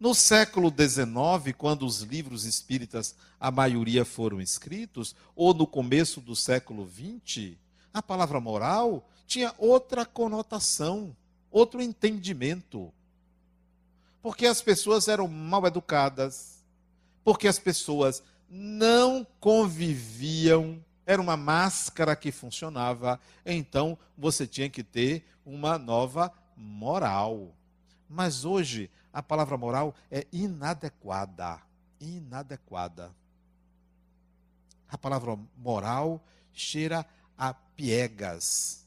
No 0.00 0.12
século 0.12 0.70
XIX, 0.76 1.54
quando 1.56 1.86
os 1.86 2.00
livros 2.00 2.44
espíritas, 2.44 3.14
a 3.38 3.48
maioria 3.48 4.04
foram 4.04 4.40
escritos, 4.40 5.14
ou 5.36 5.54
no 5.54 5.68
começo 5.68 6.20
do 6.20 6.34
século 6.34 6.90
XX, 6.90 7.52
a 7.94 8.02
palavra 8.02 8.40
moral 8.40 9.08
tinha 9.24 9.54
outra 9.56 10.04
conotação, 10.04 11.16
outro 11.48 11.80
entendimento. 11.80 12.92
Porque 14.20 14.46
as 14.46 14.60
pessoas 14.60 15.06
eram 15.06 15.28
mal 15.28 15.64
educadas, 15.64 16.60
porque 17.22 17.46
as 17.46 17.60
pessoas 17.60 18.20
não 18.50 19.24
conviviam 19.38 20.84
era 21.06 21.22
uma 21.22 21.36
máscara 21.36 22.16
que 22.16 22.32
funcionava, 22.32 23.20
então 23.44 23.96
você 24.18 24.44
tinha 24.44 24.68
que 24.68 24.82
ter 24.82 25.24
uma 25.44 25.78
nova 25.78 26.32
moral. 26.56 27.54
Mas 28.08 28.44
hoje 28.44 28.90
a 29.12 29.22
palavra 29.22 29.56
moral 29.56 29.94
é 30.10 30.26
inadequada. 30.32 31.62
Inadequada. 32.00 33.14
A 34.88 34.98
palavra 34.98 35.38
moral 35.56 36.20
cheira 36.52 37.06
a 37.38 37.54
piegas. 37.54 38.84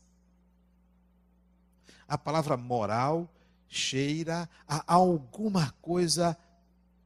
A 2.06 2.18
palavra 2.18 2.58
moral 2.58 3.30
cheira 3.70 4.50
a 4.68 4.84
alguma 4.94 5.72
coisa 5.82 6.38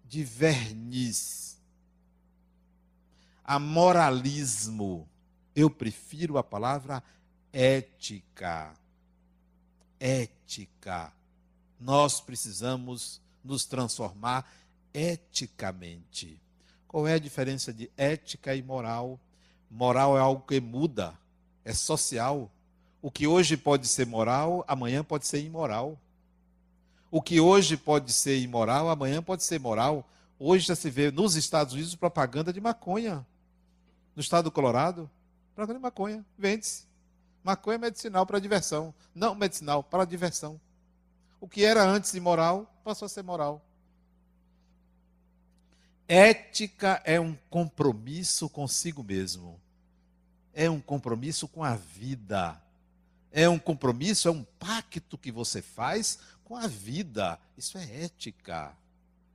de 0.05 0.23
verniz 0.23 1.52
a 3.43 3.59
moralismo. 3.59 5.07
Eu 5.55 5.69
prefiro 5.69 6.37
a 6.37 6.43
palavra 6.43 7.03
ética. 7.51 8.73
Ética. 9.99 11.11
Nós 11.79 12.21
precisamos 12.21 13.21
nos 13.43 13.65
transformar 13.65 14.49
eticamente. 14.93 16.41
Qual 16.87 17.07
é 17.07 17.13
a 17.13 17.19
diferença 17.19 17.73
de 17.73 17.91
ética 17.97 18.55
e 18.55 18.61
moral? 18.61 19.19
Moral 19.69 20.17
é 20.17 20.21
algo 20.21 20.45
que 20.45 20.61
muda, 20.61 21.13
é 21.65 21.73
social. 21.73 22.49
O 23.01 23.11
que 23.11 23.27
hoje 23.27 23.57
pode 23.57 23.87
ser 23.87 24.05
moral, 24.05 24.63
amanhã 24.67 25.03
pode 25.03 25.27
ser 25.27 25.43
imoral. 25.43 25.99
O 27.11 27.21
que 27.21 27.39
hoje 27.39 27.75
pode 27.75 28.13
ser 28.13 28.39
imoral, 28.39 28.89
amanhã 28.89 29.21
pode 29.21 29.43
ser 29.43 29.59
moral. 29.59 30.07
Hoje 30.39 30.67
já 30.67 30.75
se 30.75 30.89
vê 30.89 31.11
nos 31.11 31.35
Estados 31.35 31.73
Unidos 31.73 31.95
propaganda 31.95 32.53
de 32.53 32.61
maconha 32.61 33.25
no 34.15 34.21
estado 34.21 34.45
do 34.45 34.51
Colorado, 34.51 35.09
plantando 35.55 35.79
maconha, 35.79 36.25
vende-se. 36.37 36.85
Maconha 37.43 37.77
medicinal 37.77 38.25
para 38.25 38.39
diversão. 38.39 38.93
Não 39.13 39.35
medicinal, 39.35 39.83
para 39.83 40.05
diversão. 40.05 40.59
O 41.41 41.47
que 41.47 41.63
era 41.63 41.83
antes 41.83 42.13
imoral, 42.13 42.71
passou 42.83 43.05
a 43.05 43.09
ser 43.09 43.23
moral. 43.23 43.61
Ética 46.07 47.01
é 47.03 47.19
um 47.19 47.35
compromisso 47.49 48.49
consigo 48.49 49.03
mesmo. 49.03 49.59
É 50.53 50.69
um 50.69 50.79
compromisso 50.79 51.47
com 51.47 51.63
a 51.63 51.75
vida. 51.75 52.61
É 53.31 53.49
um 53.49 53.57
compromisso, 53.57 54.27
é 54.27 54.31
um 54.31 54.43
pacto 54.43 55.17
que 55.17 55.31
você 55.31 55.61
faz 55.61 56.19
com 56.43 56.55
a 56.55 56.67
vida. 56.67 57.39
Isso 57.57 57.77
é 57.77 58.03
ética 58.03 58.77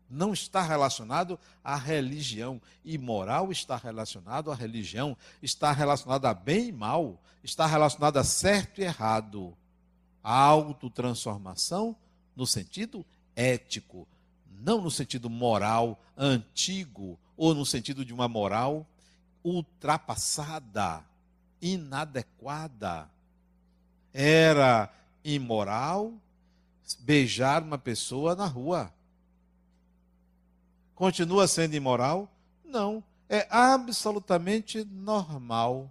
não 0.08 0.32
está 0.32 0.62
relacionado 0.62 1.38
à 1.62 1.76
religião. 1.76 2.60
E 2.84 2.96
moral 2.96 3.52
está 3.52 3.76
relacionado 3.76 4.50
à 4.50 4.54
religião, 4.54 5.16
está 5.42 5.72
relacionado 5.72 6.26
a 6.26 6.34
bem 6.34 6.68
e 6.68 6.72
mal, 6.72 7.20
está 7.42 7.66
relacionado 7.66 8.16
a 8.16 8.24
certo 8.24 8.80
e 8.80 8.84
errado. 8.84 9.56
A 10.22 10.32
autotransformação 10.32 11.96
no 12.34 12.46
sentido 12.46 13.04
ético, 13.34 14.06
não 14.60 14.80
no 14.80 14.90
sentido 14.90 15.30
moral 15.30 15.98
antigo 16.16 17.18
ou 17.36 17.54
no 17.54 17.64
sentido 17.64 18.04
de 18.04 18.12
uma 18.12 18.28
moral 18.28 18.86
ultrapassada, 19.44 21.04
inadequada. 21.60 23.08
Era 24.12 24.92
imoral 25.24 26.12
beijar 27.00 27.62
uma 27.62 27.78
pessoa 27.78 28.34
na 28.34 28.46
rua 28.46 28.92
Continua 30.98 31.46
sendo 31.46 31.76
imoral? 31.76 32.28
Não. 32.64 33.04
É 33.28 33.46
absolutamente 33.50 34.84
normal. 34.84 35.88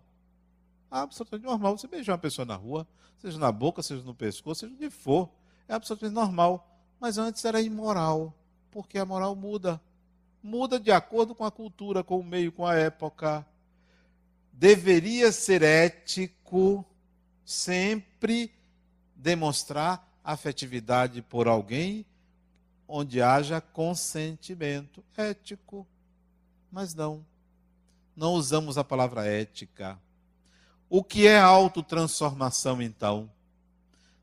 Absolutamente 0.92 1.46
normal. 1.46 1.78
Você 1.78 1.88
beijar 1.88 2.12
uma 2.12 2.18
pessoa 2.18 2.46
na 2.46 2.56
rua, 2.58 2.86
seja 3.16 3.40
na 3.40 3.50
boca, 3.50 3.82
seja 3.82 4.04
no 4.04 4.14
pescoço, 4.14 4.60
seja 4.60 4.74
onde 4.74 4.90
for. 4.90 5.30
É 5.66 5.74
absolutamente 5.74 6.14
normal. 6.14 6.70
Mas 7.00 7.18
antes 7.18 7.46
era 7.46 7.62
imoral. 7.62 8.34
Porque 8.70 8.98
a 9.00 9.06
moral 9.06 9.34
muda. 9.34 9.80
Muda 10.44 10.78
de 10.78 10.92
acordo 10.92 11.34
com 11.34 11.46
a 11.46 11.52
cultura, 11.52 12.04
com 12.04 12.20
o 12.20 12.24
meio, 12.24 12.52
com 12.52 12.66
a 12.66 12.76
época. 12.76 13.48
Deveria 14.52 15.32
ser 15.32 15.62
ético 15.62 16.86
sempre 17.46 18.52
demonstrar 19.16 20.06
afetividade 20.22 21.22
por 21.22 21.48
alguém 21.48 22.06
onde 22.88 23.22
haja 23.22 23.60
consentimento 23.60 25.04
ético. 25.16 25.86
Mas 26.72 26.94
não. 26.94 27.26
Não 28.16 28.34
usamos 28.34 28.78
a 28.78 28.84
palavra 28.84 29.26
ética. 29.26 30.00
O 30.90 31.04
que 31.04 31.28
é 31.28 31.38
autotransformação, 31.40 32.82
então? 32.82 33.30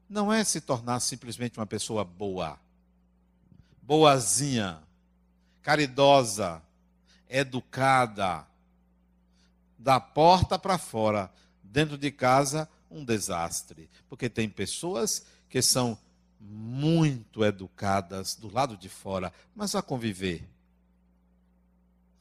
Não 0.09 0.33
é 0.33 0.43
se 0.43 0.61
tornar 0.61 1.01
simplesmente 1.01 1.59
uma 1.59 1.67
pessoa 1.67 2.05
boa, 2.05 2.59
boazinha, 3.83 4.81
caridosa, 5.63 6.63
educada, 7.29 8.47
da 9.79 10.01
porta 10.01 10.59
para 10.59 10.79
fora, 10.79 11.31
dentro 11.63 11.99
de 11.99 12.11
casa, 12.11 12.69
um 12.91 13.05
desastre. 13.05 13.91
Porque 14.09 14.31
tem 14.31 14.49
pessoas 14.49 15.27
que 15.49 15.61
são 15.61 15.99
muito 16.47 17.45
educadas 17.45 18.35
do 18.35 18.53
lado 18.53 18.77
de 18.77 18.89
fora, 18.89 19.33
mas 19.55 19.73
vá 19.73 19.83
conviver. 19.83 20.47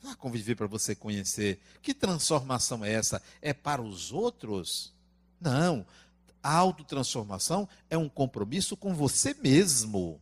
Vá 0.01 0.15
conviver 0.15 0.55
para 0.55 0.67
você 0.67 0.95
conhecer. 0.95 1.59
Que 1.81 1.93
transformação 1.93 2.83
é 2.83 2.91
essa? 2.91 3.21
É 3.41 3.53
para 3.53 3.81
os 3.81 4.11
outros? 4.11 4.93
Não. 5.39 5.85
A 6.41 6.55
autotransformação 6.55 7.67
é 7.89 7.97
um 7.97 8.09
compromisso 8.09 8.75
com 8.75 8.93
você 8.93 9.33
mesmo. 9.41 10.19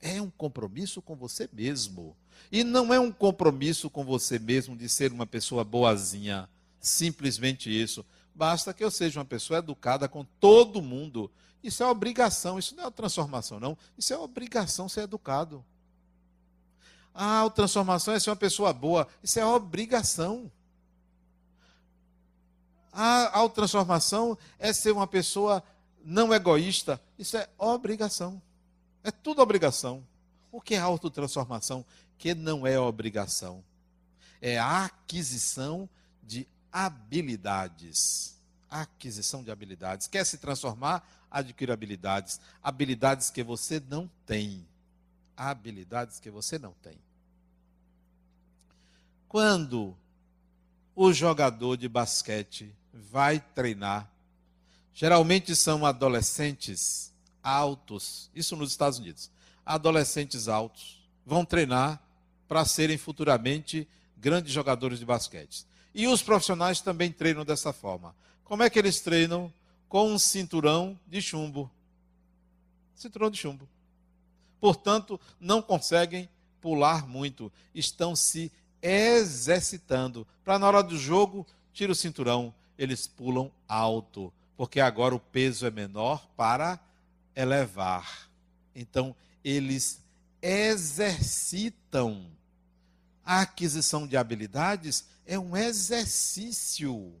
É 0.00 0.20
um 0.20 0.30
compromisso 0.30 1.00
com 1.00 1.16
você 1.16 1.48
mesmo. 1.50 2.14
E 2.52 2.62
não 2.62 2.92
é 2.92 3.00
um 3.00 3.10
compromisso 3.10 3.88
com 3.88 4.04
você 4.04 4.38
mesmo 4.38 4.76
de 4.76 4.88
ser 4.88 5.12
uma 5.12 5.26
pessoa 5.26 5.64
boazinha. 5.64 6.48
Simplesmente 6.78 7.70
isso. 7.70 8.04
Basta 8.34 8.74
que 8.74 8.84
eu 8.84 8.90
seja 8.90 9.18
uma 9.18 9.24
pessoa 9.24 9.60
educada 9.60 10.06
com 10.08 10.24
todo 10.38 10.82
mundo. 10.82 11.30
Isso 11.66 11.82
é 11.82 11.86
obrigação, 11.86 12.60
isso 12.60 12.76
não 12.76 12.84
é 12.84 12.90
transformação, 12.92 13.58
não. 13.58 13.76
Isso 13.98 14.14
é 14.14 14.16
obrigação 14.16 14.88
ser 14.88 15.00
educado. 15.00 15.64
Ah, 17.12 17.42
a 17.42 17.50
transformação 17.50 18.14
é 18.14 18.20
ser 18.20 18.30
uma 18.30 18.36
pessoa 18.36 18.72
boa. 18.72 19.08
Isso 19.20 19.40
é 19.40 19.44
obrigação. 19.44 20.50
Ah, 22.92 23.42
a 23.42 23.48
transformação 23.48 24.38
é 24.60 24.72
ser 24.72 24.92
uma 24.92 25.08
pessoa 25.08 25.60
não 26.04 26.32
egoísta. 26.32 27.00
Isso 27.18 27.36
é 27.36 27.48
obrigação. 27.58 28.40
É 29.02 29.10
tudo 29.10 29.42
obrigação. 29.42 30.06
O 30.52 30.60
que 30.60 30.76
é 30.76 30.78
autotransformação? 30.78 31.84
Que 32.16 32.32
não 32.32 32.64
é 32.64 32.78
obrigação. 32.78 33.64
É 34.40 34.56
a 34.56 34.84
aquisição 34.84 35.88
de 36.22 36.46
habilidades. 36.70 38.35
Aquisição 38.70 39.42
de 39.42 39.50
habilidades. 39.50 40.06
Quer 40.06 40.24
se 40.24 40.38
transformar? 40.38 41.06
adquira 41.30 41.74
habilidades. 41.74 42.40
Habilidades 42.62 43.30
que 43.30 43.42
você 43.42 43.80
não 43.88 44.10
tem. 44.24 44.66
Habilidades 45.36 46.18
que 46.18 46.30
você 46.30 46.58
não 46.58 46.72
tem. 46.82 46.98
Quando 49.28 49.96
o 50.94 51.12
jogador 51.12 51.76
de 51.76 51.88
basquete 51.88 52.74
vai 52.92 53.38
treinar 53.38 54.10
Geralmente 54.96 55.54
são 55.54 55.84
adolescentes 55.84 57.12
altos, 57.42 58.30
isso 58.34 58.56
nos 58.56 58.70
Estados 58.70 58.98
Unidos. 58.98 59.30
Adolescentes 59.64 60.48
altos 60.48 61.06
vão 61.22 61.44
treinar 61.44 62.00
para 62.48 62.64
serem 62.64 62.96
futuramente 62.96 63.86
grandes 64.16 64.54
jogadores 64.54 64.98
de 64.98 65.04
basquete. 65.04 65.66
E 65.94 66.08
os 66.08 66.22
profissionais 66.22 66.80
também 66.80 67.12
treinam 67.12 67.44
dessa 67.44 67.74
forma. 67.74 68.16
Como 68.46 68.62
é 68.62 68.70
que 68.70 68.78
eles 68.78 69.00
treinam? 69.00 69.52
Com 69.88 70.12
um 70.12 70.18
cinturão 70.18 70.98
de 71.06 71.20
chumbo. 71.20 71.70
Cinturão 72.94 73.28
de 73.28 73.36
chumbo. 73.36 73.68
Portanto, 74.60 75.20
não 75.38 75.60
conseguem 75.60 76.28
pular 76.60 77.06
muito, 77.06 77.52
estão 77.74 78.16
se 78.16 78.50
exercitando. 78.80 80.26
Para 80.44 80.58
na 80.58 80.66
hora 80.66 80.82
do 80.82 80.96
jogo, 80.96 81.46
tira 81.72 81.92
o 81.92 81.94
cinturão, 81.94 82.54
eles 82.78 83.06
pulam 83.06 83.50
alto, 83.68 84.32
porque 84.56 84.80
agora 84.80 85.14
o 85.14 85.20
peso 85.20 85.66
é 85.66 85.70
menor 85.70 86.26
para 86.36 86.80
elevar. 87.34 88.28
Então, 88.74 89.14
eles 89.44 90.00
exercitam. 90.40 92.26
A 93.24 93.40
aquisição 93.40 94.06
de 94.06 94.16
habilidades 94.16 95.04
é 95.26 95.36
um 95.36 95.56
exercício. 95.56 97.12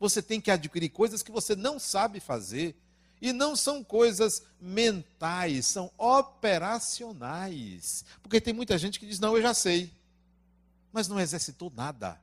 Você 0.00 0.22
tem 0.22 0.40
que 0.40 0.50
adquirir 0.50 0.88
coisas 0.88 1.22
que 1.22 1.30
você 1.30 1.54
não 1.54 1.78
sabe 1.78 2.18
fazer. 2.18 2.74
E 3.20 3.34
não 3.34 3.54
são 3.54 3.84
coisas 3.84 4.42
mentais, 4.58 5.66
são 5.66 5.90
operacionais. 5.98 8.02
Porque 8.22 8.40
tem 8.40 8.54
muita 8.54 8.78
gente 8.78 8.98
que 8.98 9.06
diz: 9.06 9.20
não, 9.20 9.36
eu 9.36 9.42
já 9.42 9.52
sei. 9.52 9.92
Mas 10.90 11.06
não 11.06 11.20
exercitou 11.20 11.70
nada. 11.76 12.18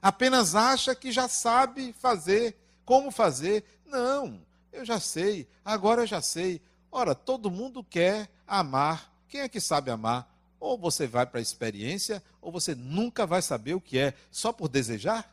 Apenas 0.00 0.54
acha 0.54 0.94
que 0.94 1.10
já 1.10 1.28
sabe 1.28 1.92
fazer, 1.92 2.56
como 2.84 3.10
fazer. 3.10 3.64
Não, 3.84 4.40
eu 4.72 4.84
já 4.84 5.00
sei, 5.00 5.48
agora 5.64 6.02
eu 6.02 6.06
já 6.06 6.22
sei. 6.22 6.62
Ora, 6.92 7.12
todo 7.12 7.50
mundo 7.50 7.82
quer 7.82 8.30
amar. 8.46 9.12
Quem 9.28 9.40
é 9.40 9.48
que 9.48 9.60
sabe 9.60 9.90
amar? 9.90 10.32
Ou 10.60 10.78
você 10.78 11.08
vai 11.08 11.26
para 11.26 11.40
a 11.40 11.42
experiência, 11.42 12.22
ou 12.40 12.52
você 12.52 12.72
nunca 12.74 13.26
vai 13.26 13.42
saber 13.42 13.74
o 13.74 13.80
que 13.80 13.98
é, 13.98 14.14
só 14.30 14.52
por 14.52 14.68
desejar. 14.68 15.28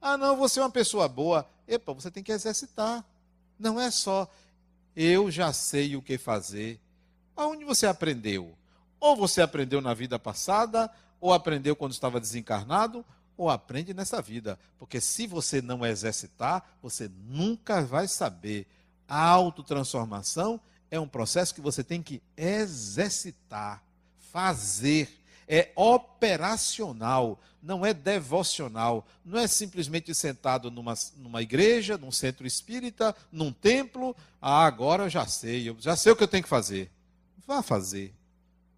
Ah, 0.00 0.16
não, 0.16 0.36
você 0.36 0.60
é 0.60 0.62
uma 0.62 0.70
pessoa 0.70 1.08
boa. 1.08 1.48
Epa, 1.66 1.92
você 1.92 2.10
tem 2.10 2.22
que 2.22 2.32
exercitar. 2.32 3.04
Não 3.58 3.80
é 3.80 3.90
só 3.90 4.30
eu 4.94 5.30
já 5.30 5.52
sei 5.52 5.94
o 5.94 6.02
que 6.02 6.16
fazer. 6.16 6.80
Aonde 7.36 7.64
você 7.64 7.86
aprendeu? 7.86 8.56
Ou 8.98 9.14
você 9.14 9.42
aprendeu 9.42 9.82
na 9.82 9.92
vida 9.92 10.18
passada, 10.18 10.90
ou 11.20 11.34
aprendeu 11.34 11.76
quando 11.76 11.92
estava 11.92 12.18
desencarnado, 12.18 13.04
ou 13.36 13.50
aprende 13.50 13.92
nessa 13.92 14.22
vida. 14.22 14.58
Porque 14.78 15.00
se 15.00 15.26
você 15.26 15.60
não 15.60 15.84
exercitar, 15.84 16.78
você 16.82 17.10
nunca 17.28 17.82
vai 17.82 18.08
saber. 18.08 18.66
A 19.06 19.20
autotransformação 19.28 20.58
é 20.90 20.98
um 20.98 21.06
processo 21.06 21.54
que 21.54 21.60
você 21.60 21.84
tem 21.84 22.02
que 22.02 22.22
exercitar, 22.36 23.82
fazer 24.32 25.08
é 25.48 25.70
operacional, 25.76 27.38
não 27.66 27.84
é 27.84 27.92
devocional. 27.92 29.04
Não 29.24 29.38
é 29.38 29.48
simplesmente 29.48 30.14
sentado 30.14 30.70
numa, 30.70 30.94
numa 31.16 31.42
igreja, 31.42 31.98
num 31.98 32.12
centro 32.12 32.46
espírita, 32.46 33.14
num 33.30 33.52
templo. 33.52 34.16
Ah, 34.40 34.64
agora 34.64 35.04
eu 35.04 35.10
já 35.10 35.26
sei, 35.26 35.68
eu 35.68 35.76
já 35.80 35.96
sei 35.96 36.12
o 36.12 36.16
que 36.16 36.22
eu 36.22 36.28
tenho 36.28 36.44
que 36.44 36.48
fazer. 36.48 36.90
Vá 37.44 37.62
fazer. 37.62 38.14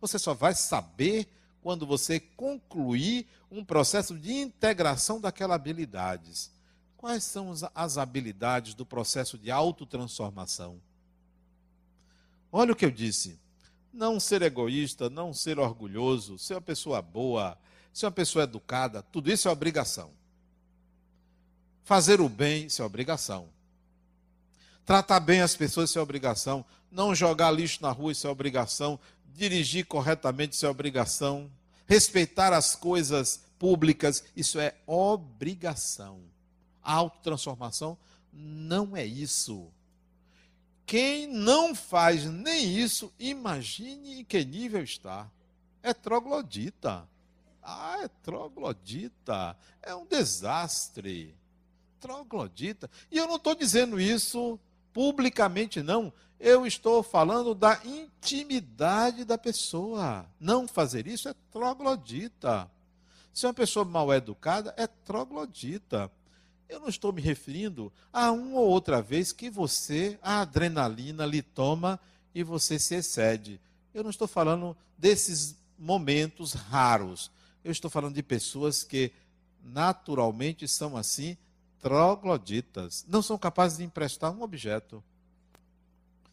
Você 0.01 0.18
só 0.18 0.33
vai 0.33 0.55
saber 0.55 1.29
quando 1.61 1.87
você 1.87 2.18
concluir 2.18 3.27
um 3.51 3.62
processo 3.62 4.18
de 4.18 4.33
integração 4.33 5.20
daquelas 5.20 5.57
habilidades. 5.57 6.51
Quais 6.96 7.24
são 7.24 7.53
as 7.74 7.98
habilidades 7.98 8.74
do 8.74 8.87
processo 8.87 9.37
de 9.37 9.51
autotransformação? 9.51 10.81
Olha 12.51 12.72
o 12.72 12.77
que 12.77 12.87
eu 12.87 12.90
disse 12.90 13.38
não 13.92 14.20
ser 14.20 14.42
egoísta, 14.42 15.11
não 15.11 15.33
ser 15.33 15.59
orgulhoso, 15.59 16.38
ser 16.38 16.55
uma 16.55 16.61
pessoa 16.61 17.03
boa, 17.03 17.59
ser 17.98 18.06
uma 18.06 18.12
pessoa 18.12 18.44
educada, 18.44 19.02
tudo 19.02 19.30
isso 19.30 19.48
é 19.48 19.50
obrigação. 19.50 20.11
Fazer 21.82 22.20
o 22.20 22.28
bem, 22.28 22.66
isso 22.66 22.80
é 22.80 22.84
obrigação. 22.84 23.48
Tratar 24.84 25.20
bem 25.20 25.40
as 25.40 25.56
pessoas, 25.56 25.90
isso 25.90 25.98
é 25.98 26.02
obrigação. 26.02 26.64
Não 26.90 27.14
jogar 27.14 27.50
lixo 27.50 27.82
na 27.82 27.90
rua, 27.90 28.12
isso 28.12 28.26
é 28.26 28.30
obrigação. 28.30 29.00
Dirigir 29.34 29.87
corretamente, 29.87 30.54
isso 30.54 30.64
é 30.64 30.68
obrigação. 30.68 31.50
Respeitar 31.87 32.52
as 32.52 32.76
coisas 32.76 33.42
públicas, 33.58 34.22
isso 34.37 34.58
é 34.58 34.74
obrigação. 34.87 36.20
A 36.82 36.92
autotransformação 36.92 37.98
não 38.32 38.96
é 38.96 39.04
isso. 39.04 39.68
Quem 40.87 41.26
não 41.26 41.74
faz 41.74 42.24
nem 42.24 42.78
isso, 42.78 43.12
imagine 43.18 44.20
em 44.20 44.24
que 44.24 44.44
nível 44.44 44.82
está. 44.82 45.30
É 45.82 45.92
troglodita. 45.92 47.06
Ah, 47.70 47.98
é 48.02 48.09
troglodita. 48.22 49.54
É 49.83 49.94
um 49.94 50.07
desastre. 50.07 51.35
Troglodita. 52.00 52.90
E 53.11 53.18
eu 53.18 53.26
não 53.26 53.37
estou 53.37 53.54
dizendo 53.54 54.00
isso 54.00 54.59
publicamente, 54.90 55.83
não. 55.83 56.11
Eu 56.40 56.66
estou 56.66 57.02
falando 57.02 57.54
da 57.54 57.78
intimidade 57.85 59.22
da 59.22 59.37
pessoa. 59.37 60.24
Não 60.40 60.66
fazer 60.66 61.07
isso 61.07 61.28
é 61.28 61.35
troglodita. 61.52 62.70
Se 63.35 63.44
é 63.44 63.48
uma 63.48 63.54
pessoa 63.54 63.85
mal 63.85 64.14
educada, 64.14 64.72
é 64.78 64.87
troglodita. 64.87 66.11
Eu 66.70 66.81
não 66.81 66.88
estou 66.88 67.12
me 67.12 67.20
referindo 67.20 67.92
a 68.11 68.31
uma 68.31 68.61
ou 68.61 68.68
outra 68.68 69.02
vez 69.02 69.31
que 69.31 69.50
você, 69.50 70.18
a 70.22 70.40
adrenalina 70.40 71.26
lhe 71.26 71.42
toma 71.42 72.00
e 72.35 72.42
você 72.42 72.78
se 72.78 72.94
excede. 72.94 73.61
Eu 73.92 74.02
não 74.02 74.11
estou 74.11 74.26
falando 74.26 74.74
desses 74.96 75.54
momentos 75.78 76.54
raros. 76.54 77.31
Eu 77.68 77.72
estou 77.72 77.90
falando 77.90 78.14
de 78.14 78.22
pessoas 78.22 78.83
que 78.83 79.12
naturalmente 79.62 80.66
são 80.66 80.96
assim, 80.96 81.37
trogloditas. 81.78 83.04
Não 83.07 83.20
são 83.20 83.37
capazes 83.37 83.76
de 83.76 83.85
emprestar 83.85 84.33
um 84.33 84.40
objeto. 84.40 85.04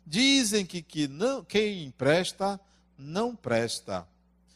Dizem 0.07 0.65
que, 0.65 0.81
que 0.81 1.09
não, 1.09 1.43
quem 1.43 1.83
empresta 1.83 2.57
não 2.97 3.35
presta. 3.35 4.07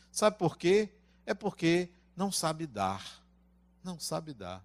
Sabe 0.09 0.37
por 0.37 0.57
quê? 0.57 0.87
É 1.25 1.33
porque 1.33 1.89
não 2.15 2.31
sabe 2.31 2.65
dar. 2.65 3.21
Não 3.83 3.99
sabe 3.99 4.33
dar. 4.33 4.63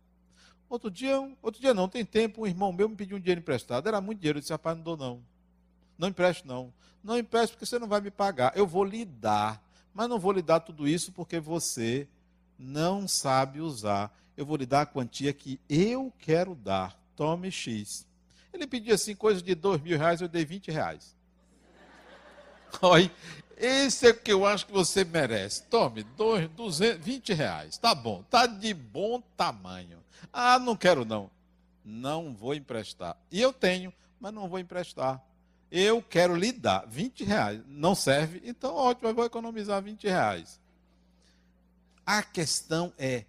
Outro 0.69 0.93
dia, 0.93 1.19
outro 1.43 1.61
dia 1.61 1.75
não, 1.75 1.89
tem 1.89 2.05
tempo, 2.05 2.43
um 2.43 2.47
irmão 2.47 2.73
meu 2.73 2.89
me 2.89 2.95
pediu 2.95 3.17
um 3.17 3.21
dinheiro 3.21 3.41
emprestado. 3.41 3.89
Era 3.89 4.01
muito 4.01 4.21
dinheiro. 4.21 4.39
Eu 4.39 4.41
disse, 4.41 4.53
rapaz, 4.53 4.77
não 4.77 4.85
dou 4.85 4.97
não. 4.97 5.21
Não 5.99 6.07
empresto 6.07 6.47
não. 6.47 6.73
Não 7.03 7.19
empresto 7.19 7.55
porque 7.55 7.67
você 7.67 7.77
não 7.77 7.89
vai 7.89 8.01
me 8.01 8.13
pagar. 8.13 8.57
Eu 8.57 8.69
vou 8.69 8.85
lhe 8.85 9.05
dar. 9.05 9.64
Mas 9.95 10.09
não 10.09 10.19
vou 10.19 10.33
lhe 10.33 10.43
dar 10.43 10.61
tudo 10.61 10.89
isso 10.89 11.13
porque 11.13 11.39
você 11.39 12.09
não 12.59 13.07
sabe 13.07 13.61
usar. 13.61 14.13
Eu 14.37 14.45
vou 14.45 14.57
lhe 14.57 14.67
dar 14.67 14.83
a 14.83 14.87
quantia 14.87 15.33
que 15.33 15.61
eu 15.69 16.13
quero 16.19 16.55
dar. 16.57 16.99
Tome 17.15 17.51
X. 17.51 18.05
Ele 18.53 18.67
pediu 18.67 18.95
assim, 18.95 19.15
coisa 19.15 19.41
de 19.41 19.55
dois 19.55 19.81
mil 19.81 19.97
reais, 19.97 20.21
eu 20.21 20.29
dei 20.29 20.45
20 20.45 20.71
reais. 20.71 21.17
Olha, 22.83 23.11
esse 23.57 24.09
é 24.09 24.11
o 24.11 24.19
que 24.19 24.33
eu 24.33 24.45
acho 24.45 24.67
que 24.67 24.73
você 24.73 25.05
merece. 25.05 25.63
Tome, 25.65 26.03
dois, 26.03 26.49
200, 26.51 27.05
20 27.05 27.33
reais. 27.33 27.79
Tá 27.79 27.95
bom, 27.95 28.25
tá 28.25 28.47
de 28.47 28.75
bom 28.75 29.23
tamanho. 29.37 30.03
Ah, 30.33 30.59
não 30.59 30.77
quero 30.77 31.05
não. 31.05 31.31
Não 31.85 32.35
vou 32.35 32.55
emprestar. 32.55 33.17
E 33.31 33.41
eu 33.41 33.53
tenho, 33.53 33.93
mas 34.19 34.33
não 34.33 34.49
vou 34.49 34.59
emprestar. 34.59 35.23
Eu 35.77 36.01
quero 36.01 36.37
lhe 36.37 36.53
dar 36.53 36.87
20 36.87 37.25
reais. 37.25 37.61
Não 37.67 37.97
serve? 37.97 38.41
Então, 38.45 38.73
ótimo, 38.73 39.09
eu 39.09 39.15
vou 39.15 39.25
economizar 39.25 39.83
20 39.83 40.05
reais. 40.05 40.61
A 42.07 42.23
questão 42.23 42.93
é 42.97 43.25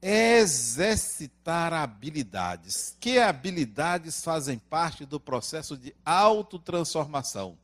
exercitar 0.00 1.72
habilidades. 1.72 2.96
Que 3.00 3.18
habilidades 3.18 4.22
fazem 4.22 4.60
parte 4.60 5.04
do 5.04 5.18
processo 5.18 5.76
de 5.76 5.92
autotransformação? 6.04 7.58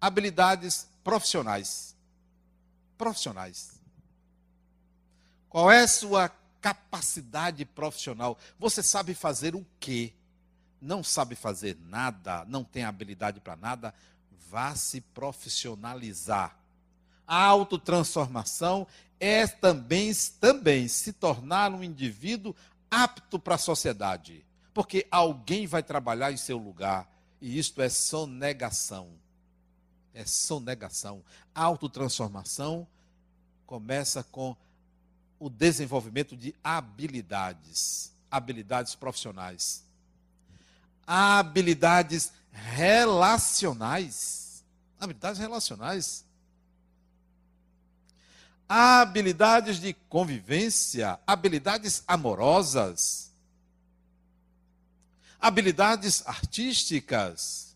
Habilidades 0.00 0.88
profissionais. 1.04 1.94
Profissionais. 2.96 3.78
Qual 5.48 5.70
é 5.70 5.82
a 5.82 5.88
sua 5.88 6.28
capacidade 6.60 7.64
profissional. 7.64 8.36
Você 8.58 8.82
sabe 8.82 9.14
fazer 9.14 9.54
o 9.54 9.64
quê? 9.78 10.12
Não 10.80 11.02
sabe 11.02 11.34
fazer 11.34 11.76
nada, 11.88 12.44
não 12.46 12.62
tem 12.62 12.84
habilidade 12.84 13.40
para 13.40 13.56
nada, 13.56 13.94
vá 14.48 14.74
se 14.74 15.00
profissionalizar. 15.00 16.56
A 17.26 17.44
autotransformação 17.44 18.86
é 19.20 19.46
também, 19.46 20.12
também 20.40 20.88
se 20.88 21.12
tornar 21.12 21.72
um 21.72 21.82
indivíduo 21.82 22.54
apto 22.90 23.38
para 23.38 23.56
a 23.56 23.58
sociedade. 23.58 24.44
Porque 24.72 25.06
alguém 25.10 25.66
vai 25.66 25.82
trabalhar 25.82 26.32
em 26.32 26.36
seu 26.36 26.56
lugar. 26.56 27.08
E 27.40 27.58
isto 27.58 27.82
é 27.82 27.88
sonegação. 27.88 29.10
É 30.14 30.24
sonegação. 30.24 31.22
A 31.54 31.64
autotransformação 31.64 32.86
começa 33.66 34.22
com 34.24 34.56
o 35.38 35.48
desenvolvimento 35.48 36.36
de 36.36 36.54
habilidades, 36.64 38.12
habilidades 38.30 38.94
profissionais. 38.94 39.84
Habilidades 41.08 42.30
relacionais. 42.52 44.62
Habilidades 45.00 45.40
relacionais. 45.40 46.24
Habilidades 48.68 49.80
de 49.80 49.94
convivência, 50.10 51.18
habilidades 51.26 52.04
amorosas, 52.06 53.32
habilidades 55.40 56.22
artísticas, 56.26 57.74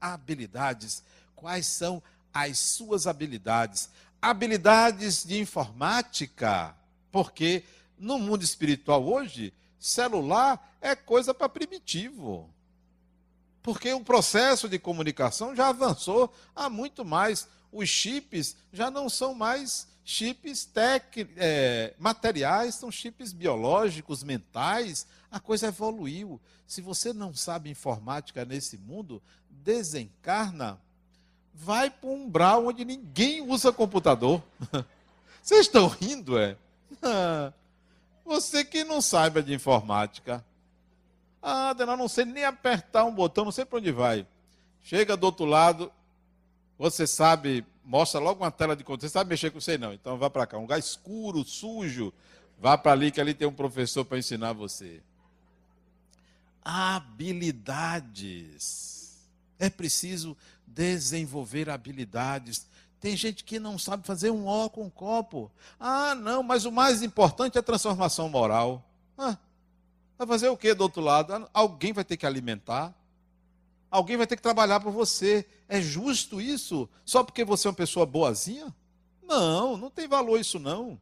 habilidades. 0.00 1.04
Quais 1.36 1.68
são 1.68 2.02
as 2.32 2.58
suas 2.58 3.06
habilidades? 3.06 3.88
Habilidades 4.20 5.22
de 5.22 5.38
informática, 5.38 6.74
porque 7.12 7.62
no 7.96 8.18
mundo 8.18 8.42
espiritual 8.42 9.06
hoje, 9.06 9.54
celular 9.78 10.76
é 10.80 10.96
coisa 10.96 11.32
para 11.32 11.48
primitivo. 11.48 12.52
Porque 13.64 13.90
o 13.94 14.04
processo 14.04 14.68
de 14.68 14.78
comunicação 14.78 15.56
já 15.56 15.68
avançou 15.70 16.30
há 16.54 16.68
muito 16.68 17.02
mais. 17.02 17.48
Os 17.72 17.88
chips 17.88 18.54
já 18.70 18.90
não 18.90 19.08
são 19.08 19.34
mais 19.34 19.88
chips 20.04 20.66
tec, 20.66 21.26
é, 21.34 21.94
materiais, 21.98 22.74
são 22.74 22.92
chips 22.92 23.32
biológicos, 23.32 24.22
mentais. 24.22 25.06
A 25.30 25.40
coisa 25.40 25.68
evoluiu. 25.68 26.38
Se 26.66 26.82
você 26.82 27.14
não 27.14 27.32
sabe 27.34 27.70
informática 27.70 28.44
nesse 28.44 28.76
mundo, 28.76 29.22
desencarna, 29.48 30.78
vai 31.54 31.88
para 31.88 32.10
um 32.10 32.24
umbral 32.24 32.66
onde 32.66 32.84
ninguém 32.84 33.40
usa 33.40 33.72
computador. 33.72 34.42
Vocês 35.42 35.62
estão 35.62 35.88
rindo, 35.88 36.38
é? 36.38 36.54
Você 38.26 38.62
que 38.62 38.84
não 38.84 39.00
saiba 39.00 39.42
de 39.42 39.54
informática. 39.54 40.44
Ah, 41.46 41.68
Adena, 41.70 41.94
não 41.94 42.08
sei 42.08 42.24
nem 42.24 42.42
apertar 42.42 43.04
um 43.04 43.14
botão, 43.14 43.44
não 43.44 43.52
sei 43.52 43.66
para 43.66 43.78
onde 43.78 43.92
vai. 43.92 44.26
Chega 44.82 45.14
do 45.14 45.24
outro 45.24 45.44
lado, 45.44 45.92
você 46.78 47.06
sabe, 47.06 47.66
mostra 47.84 48.18
logo 48.18 48.42
uma 48.42 48.50
tela 48.50 48.74
de 48.74 48.82
controle. 48.82 49.02
Você 49.02 49.10
sabe 49.10 49.28
mexer 49.28 49.50
com 49.50 49.60
você 49.60 49.76
não? 49.76 49.92
Então 49.92 50.16
vá 50.16 50.30
para 50.30 50.46
cá, 50.46 50.56
um 50.56 50.62
lugar 50.62 50.78
escuro, 50.78 51.44
sujo. 51.44 52.14
Vá 52.58 52.78
para 52.78 52.92
ali 52.92 53.10
que 53.10 53.20
ali 53.20 53.34
tem 53.34 53.46
um 53.46 53.52
professor 53.52 54.06
para 54.06 54.16
ensinar 54.16 54.54
você. 54.54 55.02
Habilidades. 56.64 59.28
É 59.58 59.68
preciso 59.68 60.34
desenvolver 60.66 61.68
habilidades. 61.68 62.66
Tem 63.00 63.14
gente 63.18 63.44
que 63.44 63.60
não 63.60 63.78
sabe 63.78 64.06
fazer 64.06 64.30
um 64.30 64.46
ó 64.46 64.70
com 64.70 64.84
um 64.84 64.90
copo. 64.90 65.52
Ah, 65.78 66.14
não, 66.14 66.42
mas 66.42 66.64
o 66.64 66.72
mais 66.72 67.02
importante 67.02 67.58
é 67.58 67.60
a 67.60 67.62
transformação 67.62 68.30
moral. 68.30 68.82
Ah, 69.18 69.36
vai 70.16 70.26
fazer 70.26 70.48
o 70.48 70.56
que 70.56 70.74
do 70.74 70.82
outro 70.82 71.02
lado? 71.02 71.32
Ah, 71.34 71.48
alguém 71.52 71.92
vai 71.92 72.04
ter 72.04 72.16
que 72.16 72.26
alimentar. 72.26 72.94
Alguém 73.90 74.16
vai 74.16 74.26
ter 74.26 74.36
que 74.36 74.42
trabalhar 74.42 74.80
por 74.80 74.92
você. 74.92 75.46
É 75.68 75.80
justo 75.80 76.40
isso? 76.40 76.88
Só 77.04 77.22
porque 77.22 77.44
você 77.44 77.68
é 77.68 77.70
uma 77.70 77.76
pessoa 77.76 78.04
boazinha? 78.04 78.74
Não, 79.22 79.76
não 79.76 79.90
tem 79.90 80.08
valor 80.08 80.38
isso 80.38 80.58
não. 80.58 81.00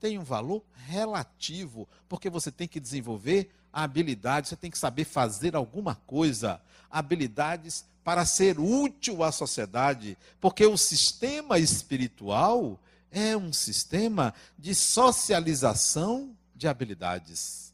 Tem 0.00 0.18
um 0.18 0.24
valor 0.24 0.62
relativo, 0.86 1.88
porque 2.08 2.30
você 2.30 2.50
tem 2.50 2.68
que 2.68 2.80
desenvolver 2.80 3.50
a 3.72 3.82
habilidade, 3.82 4.48
você 4.48 4.56
tem 4.56 4.70
que 4.70 4.78
saber 4.78 5.04
fazer 5.04 5.56
alguma 5.56 5.94
coisa. 5.94 6.60
Habilidades 6.90 7.84
para 8.04 8.24
ser 8.24 8.58
útil 8.58 9.22
à 9.22 9.30
sociedade, 9.30 10.16
porque 10.40 10.64
o 10.64 10.78
sistema 10.78 11.58
espiritual 11.58 12.78
é 13.10 13.36
um 13.36 13.52
sistema 13.52 14.32
de 14.58 14.74
socialização 14.74 16.34
de 16.54 16.66
habilidades. 16.66 17.67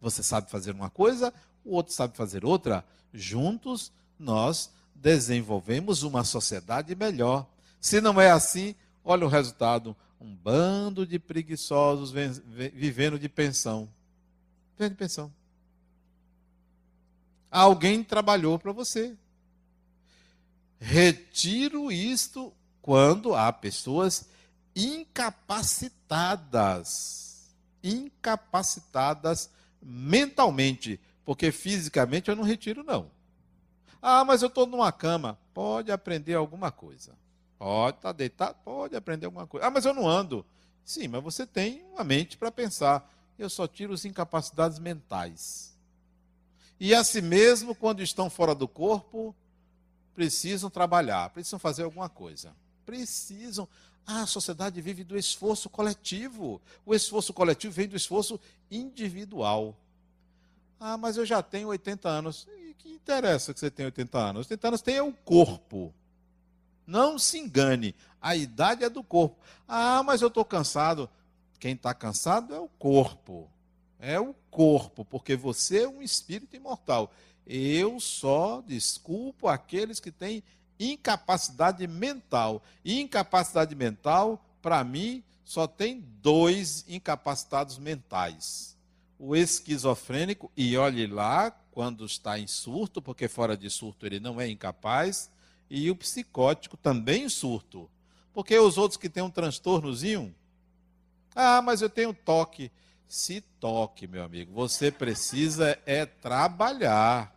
Você 0.00 0.22
sabe 0.22 0.50
fazer 0.50 0.72
uma 0.72 0.90
coisa, 0.90 1.32
o 1.64 1.74
outro 1.74 1.92
sabe 1.92 2.16
fazer 2.16 2.44
outra. 2.44 2.84
Juntos, 3.12 3.92
nós 4.18 4.70
desenvolvemos 4.94 6.02
uma 6.02 6.24
sociedade 6.24 6.94
melhor. 6.94 7.46
Se 7.80 8.00
não 8.00 8.20
é 8.20 8.30
assim, 8.30 8.74
olha 9.04 9.26
o 9.26 9.28
resultado: 9.28 9.96
um 10.20 10.34
bando 10.34 11.06
de 11.06 11.18
preguiçosos 11.18 12.10
vivendo 12.10 13.18
de 13.18 13.28
pensão. 13.28 13.88
Vivendo 14.76 14.92
de 14.92 14.98
pensão. 14.98 15.32
Alguém 17.50 18.04
trabalhou 18.04 18.58
para 18.58 18.72
você. 18.72 19.16
Retiro 20.80 21.90
isto 21.90 22.52
quando 22.82 23.34
há 23.34 23.50
pessoas 23.52 24.28
incapacitadas. 24.76 27.48
Incapacitadas 27.82 29.50
mentalmente. 29.82 31.00
Porque 31.24 31.52
fisicamente 31.52 32.30
eu 32.30 32.36
não 32.36 32.42
retiro, 32.42 32.82
não. 32.82 33.10
Ah, 34.00 34.24
mas 34.24 34.42
eu 34.42 34.48
estou 34.48 34.66
numa 34.66 34.90
cama. 34.90 35.38
Pode 35.52 35.92
aprender 35.92 36.34
alguma 36.34 36.70
coisa. 36.70 37.12
Pode 37.58 37.96
estar 37.98 38.08
tá 38.08 38.12
deitado, 38.12 38.56
pode 38.64 38.96
aprender 38.96 39.26
alguma 39.26 39.46
coisa. 39.46 39.66
Ah, 39.66 39.70
mas 39.70 39.84
eu 39.84 39.92
não 39.92 40.08
ando. 40.08 40.46
Sim, 40.84 41.08
mas 41.08 41.22
você 41.22 41.46
tem 41.46 41.82
uma 41.92 42.04
mente 42.04 42.36
para 42.36 42.50
pensar. 42.50 43.12
Eu 43.38 43.50
só 43.50 43.66
tiro 43.66 43.92
os 43.92 44.04
incapacidades 44.04 44.78
mentais. 44.78 45.76
E 46.80 46.94
assim 46.94 47.20
mesmo, 47.20 47.74
quando 47.74 48.02
estão 48.02 48.30
fora 48.30 48.54
do 48.54 48.68
corpo, 48.68 49.34
precisam 50.14 50.70
trabalhar, 50.70 51.30
precisam 51.30 51.58
fazer 51.58 51.82
alguma 51.82 52.08
coisa. 52.08 52.54
Precisam. 52.86 53.68
Ah, 54.10 54.22
a 54.22 54.26
sociedade 54.26 54.80
vive 54.80 55.04
do 55.04 55.18
esforço 55.18 55.68
coletivo. 55.68 56.62
O 56.86 56.94
esforço 56.94 57.34
coletivo 57.34 57.74
vem 57.74 57.86
do 57.86 57.94
esforço 57.94 58.40
individual. 58.70 59.76
Ah, 60.80 60.96
mas 60.96 61.18
eu 61.18 61.26
já 61.26 61.42
tenho 61.42 61.68
80 61.68 62.08
anos. 62.08 62.48
E 62.56 62.72
que 62.72 62.88
interessa 62.88 63.52
que 63.52 63.60
você 63.60 63.70
tenha 63.70 63.88
80 63.88 64.18
anos? 64.18 64.46
80 64.46 64.68
anos 64.68 64.80
tem 64.80 64.96
é 64.96 65.02
o 65.02 65.12
corpo. 65.12 65.92
Não 66.86 67.18
se 67.18 67.38
engane, 67.38 67.94
a 68.18 68.34
idade 68.34 68.82
é 68.82 68.88
do 68.88 69.04
corpo. 69.04 69.36
Ah, 69.68 70.02
mas 70.02 70.22
eu 70.22 70.28
estou 70.28 70.42
cansado. 70.42 71.06
Quem 71.60 71.74
está 71.74 71.92
cansado 71.92 72.54
é 72.54 72.58
o 72.58 72.68
corpo. 72.78 73.46
É 74.00 74.18
o 74.18 74.34
corpo, 74.50 75.04
porque 75.04 75.36
você 75.36 75.82
é 75.82 75.88
um 75.88 76.00
espírito 76.00 76.56
imortal. 76.56 77.12
Eu 77.46 78.00
só 78.00 78.62
desculpo 78.66 79.48
aqueles 79.48 80.00
que 80.00 80.10
têm 80.10 80.42
incapacidade 80.78 81.86
mental. 81.86 82.62
incapacidade 82.84 83.74
mental, 83.74 84.44
para 84.62 84.82
mim, 84.84 85.22
só 85.44 85.66
tem 85.66 86.04
dois 86.22 86.84
incapacitados 86.88 87.78
mentais. 87.78 88.76
O 89.18 89.34
esquizofrênico, 89.34 90.50
e 90.56 90.76
olhe 90.76 91.06
lá, 91.06 91.50
quando 91.72 92.04
está 92.04 92.38
em 92.38 92.46
surto, 92.46 93.00
porque 93.00 93.28
fora 93.28 93.56
de 93.56 93.70
surto 93.70 94.06
ele 94.06 94.20
não 94.20 94.40
é 94.40 94.48
incapaz, 94.48 95.30
e 95.70 95.90
o 95.90 95.96
psicótico 95.96 96.76
também 96.76 97.24
em 97.24 97.28
surto. 97.28 97.90
Porque 98.32 98.58
os 98.58 98.78
outros 98.78 98.96
que 98.96 99.08
têm 99.08 99.22
um 99.22 99.30
transtornozinho, 99.30 100.34
ah, 101.34 101.62
mas 101.62 101.82
eu 101.82 101.88
tenho 101.88 102.12
toque. 102.12 102.70
Se 103.06 103.40
toque, 103.40 104.06
meu 104.06 104.22
amigo. 104.22 104.52
Você 104.52 104.90
precisa 104.90 105.78
é 105.86 106.04
trabalhar. 106.04 107.34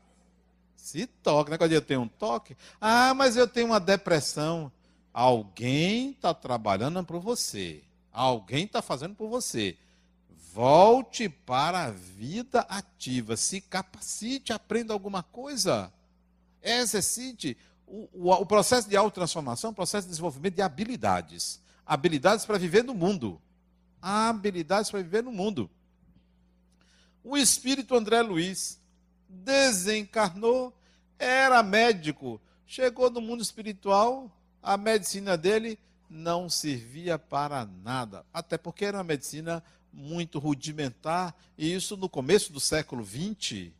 Se 0.82 1.06
toque. 1.06 1.54
É 1.54 1.58
quando 1.58 1.72
eu 1.72 1.82
tenho 1.82 2.02
um 2.02 2.08
toque. 2.08 2.56
Ah, 2.80 3.14
mas 3.14 3.38
eu 3.38 3.48
tenho 3.48 3.68
uma 3.68 3.80
depressão. 3.80 4.72
Alguém 5.14 6.12
está 6.12 6.34
trabalhando 6.34 7.04
por 7.04 7.20
você. 7.20 7.84
Alguém 8.12 8.66
está 8.66 8.82
fazendo 8.82 9.16
por 9.16 9.30
você. 9.30 9.78
Volte 10.54 11.30
para 11.30 11.86
a 11.86 11.92
vida 11.92 12.62
ativa. 12.62 13.38
Se 13.38 13.62
capacite, 13.62 14.52
aprenda 14.52 14.94
alguma 14.94 15.24
coisa. 15.24 15.92
Exercite. 16.62 17.58
O, 17.86 18.10
o, 18.14 18.32
o 18.32 18.46
processo 18.46 18.90
de 18.90 18.98
autotransformação 18.98 19.70
é 19.70 19.72
um 19.72 19.76
processo 19.76 20.08
de 20.08 20.12
desenvolvimento 20.12 20.56
de 20.56 20.62
habilidades. 20.62 21.62
Habilidades 21.86 22.46
para 22.46 22.58
viver 22.58 22.84
no 22.84 22.94
mundo 22.94 23.42
habilidades 24.02 24.90
para 24.90 25.02
viver 25.02 25.24
no 25.24 25.32
mundo. 25.32 25.70
O 27.24 27.38
espírito 27.38 27.96
André 27.96 28.22
Luiz 28.22 28.81
desencarnou, 29.32 30.74
era 31.18 31.64
médico, 31.64 32.40
chegou 32.66 33.10
no 33.10 33.22
mundo 33.22 33.42
espiritual, 33.42 34.32
a 34.62 34.78
medicina 34.78 35.38
dele 35.38 35.80
não 36.10 36.50
servia 36.50 37.18
para 37.18 37.66
nada, 37.66 38.26
até 38.34 38.58
porque 38.58 38.86
era 38.86 38.98
uma 38.98 39.04
medicina 39.04 39.64
muito 39.94 40.40
rudimentar, 40.40 41.36
e 41.58 41.74
isso 41.74 41.98
no 41.98 42.10
começo 42.10 42.52
do 42.52 42.60
século 42.60 43.06
XX. 43.06 43.72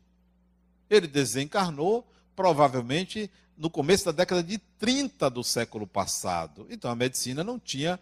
Ele 0.88 1.06
desencarnou, 1.06 2.06
provavelmente 2.34 3.30
no 3.56 3.70
começo 3.70 4.04
da 4.06 4.12
década 4.12 4.42
de 4.42 4.58
30 4.78 5.30
do 5.30 5.44
século 5.44 5.86
passado. 5.86 6.66
Então 6.70 6.90
a 6.90 6.96
medicina 6.96 7.44
não 7.44 7.58
tinha 7.58 8.00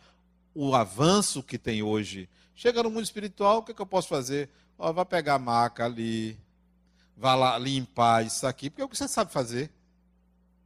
o 0.55 0.75
avanço 0.75 1.43
que 1.43 1.59
tem 1.59 1.83
hoje. 1.83 2.29
Chega 2.55 2.83
no 2.83 2.91
mundo 2.91 3.05
espiritual, 3.05 3.59
o 3.59 3.63
que, 3.63 3.73
é 3.73 3.75
que 3.75 3.83
eu 3.83 3.87
posso 3.87 4.09
fazer? 4.09 4.49
Ó, 4.79 4.93
vai 4.93 5.05
pegar 5.05 5.35
a 5.35 5.39
maca 5.39 5.85
ali, 5.85 6.39
vai 7.21 7.37
lá 7.37 7.59
limpar 7.59 8.25
isso 8.25 8.47
aqui, 8.47 8.71
porque 8.71 8.81
é 8.81 8.85
o 8.85 8.89
que 8.89 8.97
você 8.97 9.07
sabe 9.07 9.31
fazer. 9.31 9.71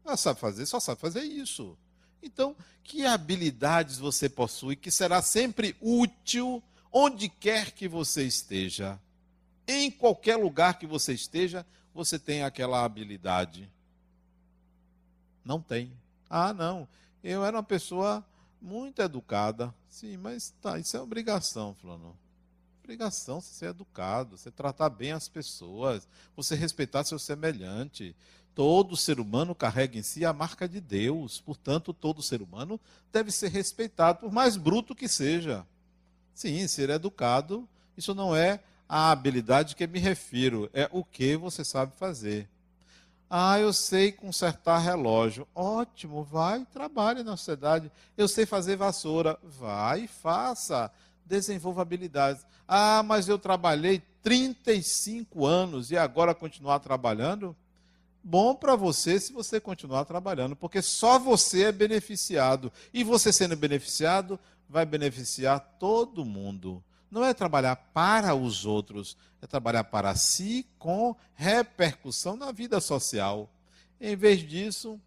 Ela 0.05 0.17
sabe 0.17 0.39
fazer, 0.39 0.65
só 0.67 0.79
sabe 0.79 1.01
fazer 1.01 1.25
isso. 1.25 1.77
Então, 2.23 2.55
que 2.85 3.05
habilidades 3.05 3.99
você 3.99 4.29
possui 4.29 4.77
que 4.77 4.89
será 4.89 5.21
sempre 5.21 5.75
útil 5.81 6.63
onde 6.93 7.29
quer 7.29 7.73
que 7.73 7.89
você 7.89 8.23
esteja? 8.23 9.01
Em 9.67 9.91
qualquer 9.91 10.37
lugar 10.37 10.79
que 10.79 10.87
você 10.87 11.13
esteja, 11.13 11.67
você 11.93 12.21
tem 12.21 12.45
aquela 12.45 12.85
habilidade? 12.85 13.69
Não 15.45 15.61
tem. 15.61 15.93
Ah, 16.31 16.55
não. 16.55 16.87
Eu 17.23 17.45
era 17.45 17.57
uma 17.57 17.65
pessoa 17.65 18.25
muito 18.63 19.03
educada. 19.03 19.75
Sim, 19.89 20.19
mas 20.19 20.55
tá, 20.63 20.79
isso 20.79 20.97
é 20.97 21.01
obrigação, 21.01 21.75
Fulano. 21.75 22.17
Obrigação 22.85 23.41
você 23.41 23.55
ser 23.55 23.71
educado, 23.71 24.37
você 24.37 24.51
tratar 24.51 24.91
bem 24.91 25.13
as 25.13 25.27
pessoas, 25.27 26.07
você 26.37 26.55
respeitar 26.55 27.03
seu 27.03 27.19
semelhante. 27.19 28.15
Todo 28.55 28.95
ser 28.95 29.19
humano 29.19 29.55
carrega 29.55 29.99
em 29.99 30.03
si 30.03 30.23
a 30.23 30.35
marca 30.35 30.69
de 30.69 30.83
Deus. 30.83 31.41
Portanto, 31.41 31.95
todo 31.95 32.23
ser 32.23 32.43
humano 32.43 32.79
deve 33.11 33.33
ser 33.33 33.49
respeitado, 33.49 34.19
por 34.21 34.31
mais 34.31 34.59
bruto 34.59 34.95
que 34.95 35.09
seja. 35.09 35.67
Sim, 36.35 36.69
ser 36.69 36.91
educado, 36.91 37.67
isso 37.97 38.15
não 38.15 38.37
é 38.37 38.61
a 38.87 39.11
habilidade 39.11 39.75
que 39.75 39.87
me 39.87 39.99
refiro, 39.99 40.69
é 40.75 40.87
o 40.93 41.03
que 41.03 41.39
você 41.39 41.65
sabe 41.65 41.97
fazer. 41.97 42.47
Ah, 43.31 43.59
eu 43.59 43.73
sei 43.73 44.13
consertar 44.13 44.79
relógio. 44.79 45.49
Ótimo, 45.55 46.23
vai, 46.23 46.67
trabalhe 46.67 47.23
na 47.23 47.35
sociedade. 47.35 47.91
Eu 48.15 48.29
sei 48.29 48.45
fazer 48.45 48.77
vassoura. 48.77 49.39
Vai, 49.43 50.07
faça. 50.07 50.93
Desenvolva 51.25 51.83
habilidades. 51.83 52.45
Ah, 52.67 53.03
mas 53.03 53.29
eu 53.29 53.39
trabalhei 53.39 54.03
35 54.23 55.47
anos 55.47 55.91
e 55.91 55.97
agora 55.97 56.35
continuar 56.35 56.81
trabalhando? 56.81 57.57
Bom 58.23 58.55
para 58.55 58.75
você 58.75 59.21
se 59.21 59.33
você 59.33 59.61
continuar 59.61 60.05
trabalhando, 60.05 60.57
porque 60.57 60.81
só 60.81 61.19
você 61.19 61.65
é 61.65 61.73
beneficiado. 61.73 62.73
E 62.93 63.05
você 63.05 63.33
sendo 63.33 63.57
beneficiado, 63.57 64.39
vai 64.69 64.87
beneficiar 64.87 65.61
todo 65.79 66.25
mundo 66.25 66.83
não 67.15 67.25
é 67.25 67.33
trabalhar 67.33 67.77
para 67.77 68.35
os 68.35 68.67
outros, 68.67 69.17
é 69.41 69.47
trabalhar 69.47 69.85
para 69.85 70.17
si 70.17 70.67
com 70.81 71.15
repercussão 71.35 72.35
na 72.35 72.51
vida 72.51 72.81
social. 72.81 73.49
Em 74.01 74.17
vez 74.17 74.41
disso, 74.41 75.01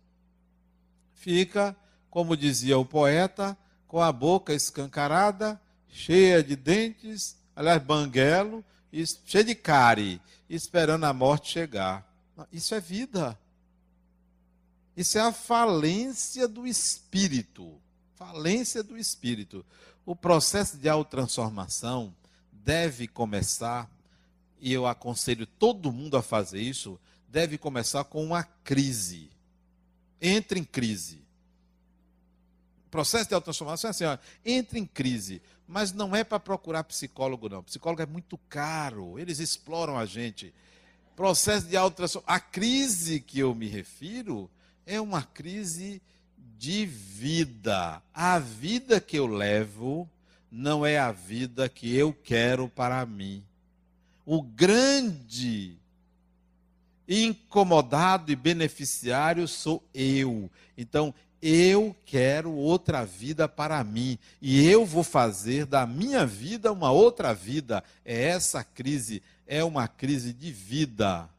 fica, 1.13 1.75
como 2.09 2.37
dizia 2.37 2.77
o 2.77 2.85
poeta, 2.85 3.57
com 3.89 4.01
a 4.01 4.09
boca 4.09 4.53
escancarada, 4.53 5.59
cheia 5.97 6.43
de 6.43 6.55
dentes, 6.55 7.35
aliás, 7.55 7.81
banguelo, 7.81 8.63
cheia 9.25 9.43
de 9.43 9.55
cárie, 9.55 10.21
esperando 10.47 11.05
a 11.05 11.11
morte 11.11 11.51
chegar. 11.51 12.07
Isso 12.51 12.75
é 12.75 12.79
vida. 12.79 13.37
Isso 14.95 15.17
é 15.17 15.21
a 15.21 15.33
falência 15.33 16.47
do 16.47 16.67
espírito. 16.67 17.81
Falência 18.15 18.83
do 18.83 18.95
espírito. 18.95 19.65
O 20.05 20.15
processo 20.15 20.77
de 20.77 20.87
autotransformação 20.87 22.15
deve 22.51 23.07
começar, 23.07 23.89
e 24.59 24.71
eu 24.71 24.85
aconselho 24.85 25.47
todo 25.47 25.91
mundo 25.91 26.15
a 26.15 26.21
fazer 26.21 26.61
isso, 26.61 26.99
deve 27.27 27.57
começar 27.57 28.03
com 28.03 28.23
uma 28.23 28.43
crise. 28.43 29.31
Entre 30.21 30.59
em 30.59 30.63
crise. 30.63 31.26
Processo 32.89 33.27
de 33.27 33.35
autotransformação 33.35 33.89
é 33.89 33.91
assim, 33.91 34.05
ó, 34.05 34.17
entre 34.45 34.79
em 34.79 34.85
crise, 34.85 35.41
mas 35.67 35.91
não 35.91 36.15
é 36.15 36.23
para 36.23 36.39
procurar 36.39 36.83
psicólogo 36.83 37.49
não. 37.49 37.63
Psicólogo 37.63 38.01
é 38.01 38.05
muito 38.05 38.37
caro, 38.49 39.19
eles 39.19 39.39
exploram 39.39 39.97
a 39.97 40.05
gente. 40.05 40.53
Processo 41.15 41.67
de 41.67 41.75
autotransformação, 41.75 42.35
a 42.35 42.39
crise 42.39 43.19
que 43.19 43.39
eu 43.39 43.53
me 43.53 43.67
refiro 43.67 44.49
é 44.85 45.01
uma 45.01 45.23
crise 45.23 46.01
de 46.57 46.85
vida. 46.85 48.01
A 48.13 48.39
vida 48.39 49.01
que 49.01 49.17
eu 49.17 49.27
levo 49.27 50.09
não 50.51 50.85
é 50.85 50.97
a 50.97 51.11
vida 51.11 51.67
que 51.67 51.95
eu 51.95 52.13
quero 52.13 52.69
para 52.69 53.05
mim. 53.05 53.43
O 54.25 54.41
grande 54.41 55.77
incomodado 57.07 58.31
e 58.31 58.35
beneficiário 58.35 59.47
sou 59.47 59.83
eu. 59.93 60.49
Então, 60.77 61.13
eu 61.41 61.95
quero 62.05 62.51
outra 62.51 63.05
vida 63.05 63.47
para 63.47 63.83
mim 63.83 64.17
e 64.41 64.67
eu 64.67 64.85
vou 64.85 65.03
fazer 65.03 65.65
da 65.65 65.85
minha 65.85 66.25
vida 66.25 66.71
uma 66.71 66.91
outra 66.91 67.33
vida. 67.33 67.83
É 68.03 68.29
essa 68.29 68.63
crise, 68.63 69.21
é 69.45 69.63
uma 69.63 69.87
crise 69.87 70.33
de 70.33 70.51
vida. 70.51 71.29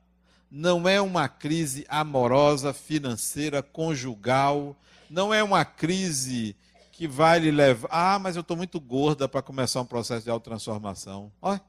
Não 0.50 0.88
é 0.88 1.00
uma 1.00 1.28
crise 1.28 1.84
amorosa, 1.88 2.72
financeira, 2.72 3.62
conjugal, 3.62 4.74
não 5.10 5.32
é 5.34 5.42
uma 5.42 5.64
crise 5.64 6.56
que 6.92 7.06
vai 7.06 7.38
lhe 7.38 7.50
levar. 7.50 7.88
Ah, 7.90 8.18
mas 8.18 8.34
eu 8.34 8.40
estou 8.40 8.56
muito 8.56 8.80
gorda 8.80 9.28
para 9.28 9.42
começar 9.42 9.80
um 9.80 9.86
processo 9.86 10.24
de 10.24 10.30
autotransformação. 10.30 11.30
Olha. 11.42 11.60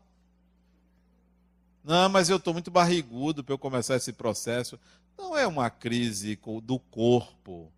Não, 1.83 2.09
mas 2.09 2.29
eu 2.29 2.37
estou 2.37 2.53
muito 2.53 2.69
barrigudo 2.69 3.43
para 3.43 3.53
eu 3.53 3.57
começar 3.57 3.95
esse 3.95 4.13
processo. 4.13 4.79
Não 5.17 5.37
é 5.37 5.45
uma 5.45 5.69
crise 5.69 6.39
do 6.63 6.79
corpo. 6.79 7.71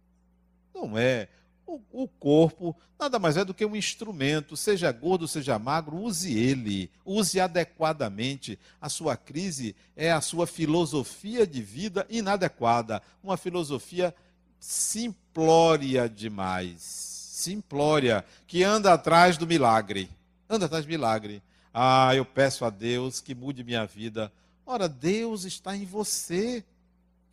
Não 0.74 0.98
é. 0.98 1.28
O, 1.66 1.80
o, 1.92 2.08
corpo 2.08 2.76
nada 3.00 3.18
mais 3.18 3.38
é 3.38 3.46
do 3.46 3.54
que 3.54 3.66
um 3.66 3.76
instrumento, 3.76 4.58
seja 4.58 4.92
gordo, 4.92 5.28
seja 5.28 5.58
magro, 5.58 5.98
use 5.98 6.38
ele, 6.38 6.92
use 7.06 7.40
adequadamente. 7.40 8.60
A 8.80 8.90
sua 8.90 9.16
crise 9.16 9.76
é 9.96 10.12
a 10.12 10.22
sua 10.22 10.46
filosofia 10.46 11.48
de 11.48 11.62
vida 11.62 12.06
inadequada, 12.10 13.02
uma 13.24 13.38
filosofia 13.38 14.14
simplória 14.60 16.08
demais. 16.10 16.82
Simplória, 16.82 18.24
que 18.46 18.64
anda 18.64 18.94
atrás 18.94 19.38
do 19.38 19.48
milagre. 19.48 20.10
Anda 20.50 20.66
atrás 20.66 20.86
do 20.86 20.90
milagre. 20.90 21.42
Ah, 21.74 22.14
eu 22.14 22.26
peço 22.26 22.66
a 22.66 22.70
Deus 22.70 23.20
que 23.22 23.34
mude 23.34 23.64
minha 23.64 23.86
vida. 23.86 24.32
Ora, 24.66 24.88
Deus 24.88 25.46
está 25.46 25.76
em 25.76 25.86
você. 25.86 26.64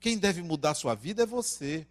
Quem 0.01 0.17
deve 0.17 0.43
mudar 0.43 0.75
sua 0.75 0.95
vida 0.95 1.25
é 1.25 1.27
você. 1.27 1.87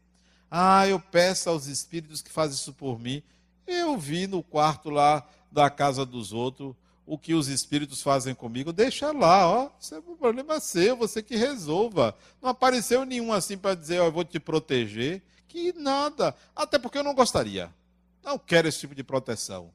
Ah, 0.50 0.88
eu 0.88 1.00
peço 1.00 1.50
aos 1.50 1.68
espíritos 1.68 2.22
que 2.22 2.32
fazem 2.32 2.56
isso 2.56 2.74
por 2.74 3.00
mim. 3.00 3.22
Eu 3.66 3.98
vi 3.98 4.28
no 4.28 4.42
quarto 4.42 4.90
lá 4.90 5.28
da 5.52 5.70
casa 5.70 6.06
dos 6.06 6.32
outros 6.32 6.76
o 7.08 7.18
que 7.18 7.34
os 7.34 7.48
espíritos 7.48 8.02
fazem 8.02 8.36
comigo, 8.36 8.74
deixa 8.74 9.14
lá, 9.14 9.48
ó. 9.48 9.70
Isso 9.80 9.96
é 9.96 10.00
um 10.00 10.18
problema 10.18 10.60
seu, 10.60 10.98
você 10.98 11.24
que 11.24 11.38
resolva. 11.38 12.14
Não 12.42 12.50
apareceu 12.50 13.06
nenhum 13.06 13.32
assim 13.32 13.58
para 13.58 13.76
dizer, 13.76 14.02
ó, 14.02 14.06
eu 14.06 14.12
vou 14.12 14.26
te 14.26 14.40
proteger. 14.42 15.22
Que 15.48 15.72
nada. 15.72 16.36
Até 16.54 16.78
porque 16.78 16.98
eu 16.98 17.04
não 17.04 17.16
gostaria. 17.16 17.74
Não 18.22 18.38
quero 18.38 18.68
esse 18.68 18.80
tipo 18.80 18.94
de 18.94 19.04
proteção. 19.06 19.72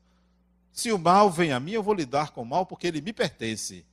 Se 0.71 0.93
o 0.93 0.99
mal 0.99 1.31
vem 1.31 1.53
a 1.53 1.59
mim, 1.59 1.73
eu 1.73 1.83
vou 1.83 1.95
lidar 1.95 2.33
com 2.33 2.43
o 2.43 2.47
mal 2.47 2.67
porque 2.67 2.87
ele 2.87 3.01
me 3.01 3.15
pertence. 3.15 3.85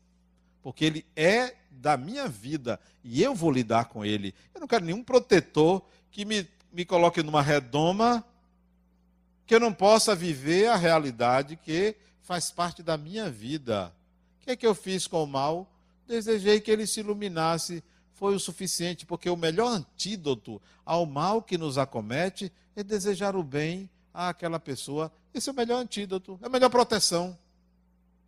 Porque 0.61 0.83
ele 0.83 1.05
é 1.15 1.55
da 1.71 1.95
minha 1.95 2.27
vida 2.27 2.77
e 3.01 3.23
eu 3.23 3.33
vou 3.33 3.51
lidar 3.51 3.85
com 3.85 4.03
ele. 4.03 4.35
Eu 4.53 4.59
não 4.59 4.67
quero 4.67 4.83
nenhum 4.83 5.01
protetor 5.01 5.81
que 6.11 6.25
me, 6.25 6.45
me 6.71 6.85
coloque 6.85 7.23
numa 7.23 7.41
redoma 7.41 8.23
que 9.45 9.55
eu 9.55 9.59
não 9.59 9.73
possa 9.73 10.15
viver 10.15 10.67
a 10.67 10.75
realidade 10.75 11.55
que 11.55 11.95
faz 12.21 12.51
parte 12.51 12.83
da 12.83 12.97
minha 12.97 13.29
vida. 13.29 13.91
O 14.39 14.45
que 14.45 14.51
é 14.51 14.55
que 14.55 14.67
eu 14.67 14.75
fiz 14.75 15.07
com 15.07 15.23
o 15.23 15.27
mal? 15.27 15.67
Desejei 16.07 16.61
que 16.61 16.69
ele 16.69 16.85
se 16.85 16.99
iluminasse. 16.99 17.83
Foi 18.13 18.35
o 18.35 18.39
suficiente, 18.39 19.05
porque 19.05 19.29
o 19.29 19.35
melhor 19.35 19.71
antídoto 19.71 20.61
ao 20.85 21.05
mal 21.05 21.41
que 21.41 21.57
nos 21.57 21.77
acomete 21.77 22.51
é 22.75 22.83
desejar 22.83 23.35
o 23.35 23.43
bem 23.43 23.89
àquela 24.13 24.59
pessoa. 24.59 25.11
Esse 25.33 25.49
é 25.49 25.51
o 25.51 25.55
melhor 25.55 25.79
antídoto, 25.79 26.37
é 26.41 26.45
a 26.45 26.49
melhor 26.49 26.69
proteção. 26.69 27.37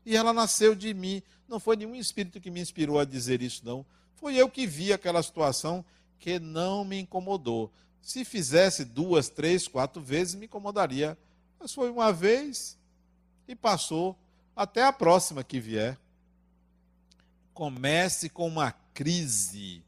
E 0.05 0.15
ela 0.15 0.33
nasceu 0.33 0.73
de 0.73 0.93
mim. 0.93 1.21
Não 1.47 1.59
foi 1.59 1.75
nenhum 1.75 1.93
espírito 1.93 2.39
que 2.39 2.49
me 2.49 2.61
inspirou 2.61 2.99
a 2.99 3.05
dizer 3.05 3.41
isso, 3.41 3.63
não. 3.63 3.85
Foi 4.15 4.35
eu 4.35 4.49
que 4.49 4.65
vi 4.65 4.93
aquela 4.93 5.21
situação 5.21 5.85
que 6.19 6.39
não 6.39 6.83
me 6.85 6.99
incomodou. 6.99 7.71
Se 8.01 8.25
fizesse 8.25 8.83
duas, 8.83 9.29
três, 9.29 9.67
quatro 9.67 10.01
vezes, 10.01 10.35
me 10.35 10.45
incomodaria. 10.45 11.17
Mas 11.59 11.73
foi 11.73 11.89
uma 11.91 12.11
vez, 12.11 12.77
e 13.47 13.55
passou 13.55 14.17
até 14.55 14.83
a 14.83 14.93
próxima 14.93 15.43
que 15.43 15.59
vier. 15.59 15.97
Comece 17.53 18.29
com 18.29 18.47
uma 18.47 18.71
crise. 18.93 19.83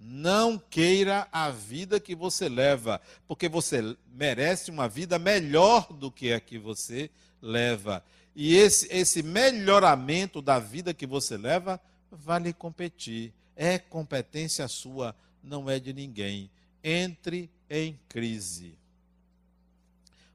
Não 0.00 0.58
queira 0.58 1.26
a 1.32 1.50
vida 1.50 1.98
que 1.98 2.14
você 2.14 2.48
leva, 2.48 3.00
porque 3.26 3.48
você 3.48 3.96
merece 4.12 4.70
uma 4.70 4.88
vida 4.88 5.18
melhor 5.18 5.92
do 5.92 6.10
que 6.10 6.32
a 6.32 6.40
que 6.40 6.58
você 6.58 7.10
leva. 7.42 8.04
E 8.34 8.54
esse, 8.54 8.86
esse 8.92 9.22
melhoramento 9.22 10.40
da 10.40 10.58
vida 10.58 10.94
que 10.94 11.06
você 11.06 11.36
leva 11.36 11.80
vale 12.10 12.52
competir. 12.52 13.32
É 13.56 13.78
competência 13.78 14.68
sua, 14.68 15.16
não 15.42 15.68
é 15.68 15.80
de 15.80 15.92
ninguém. 15.92 16.48
Entre 16.82 17.50
em 17.68 17.98
crise. 18.08 18.74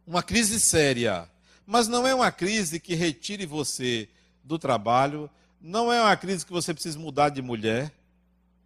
Uma 0.05 0.21
crise 0.21 0.59
séria 0.59 1.29
mas 1.65 1.87
não 1.87 2.05
é 2.05 2.13
uma 2.13 2.31
crise 2.31 2.79
que 2.79 2.93
retire 2.93 3.45
você 3.45 4.09
do 4.43 4.59
trabalho, 4.59 5.29
não 5.61 5.91
é 5.91 6.01
uma 6.01 6.15
crise 6.15 6.45
que 6.45 6.51
você 6.51 6.73
precisa 6.73 6.99
mudar 6.99 7.29
de 7.29 7.41
mulher 7.41 7.91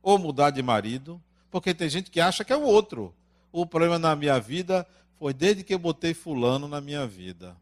ou 0.02 0.18
mudar 0.18 0.50
de 0.50 0.64
marido, 0.64 1.22
porque 1.52 1.74
tem 1.74 1.90
gente 1.90 2.10
que 2.10 2.20
acha 2.20 2.44
que 2.44 2.52
é 2.52 2.58
o 2.58 2.64
outro. 2.64 3.14
O 3.52 3.66
problema 3.66 4.00
na 4.00 4.16
minha 4.16 4.40
vida 4.40 4.88
foi 5.20 5.34
desde 5.34 5.64
que 5.64 5.74
eu 5.74 5.80
botei 5.80 6.14
fulano 6.14 6.68
na 6.68 6.82
minha 6.82 7.06
vida. 7.06 7.56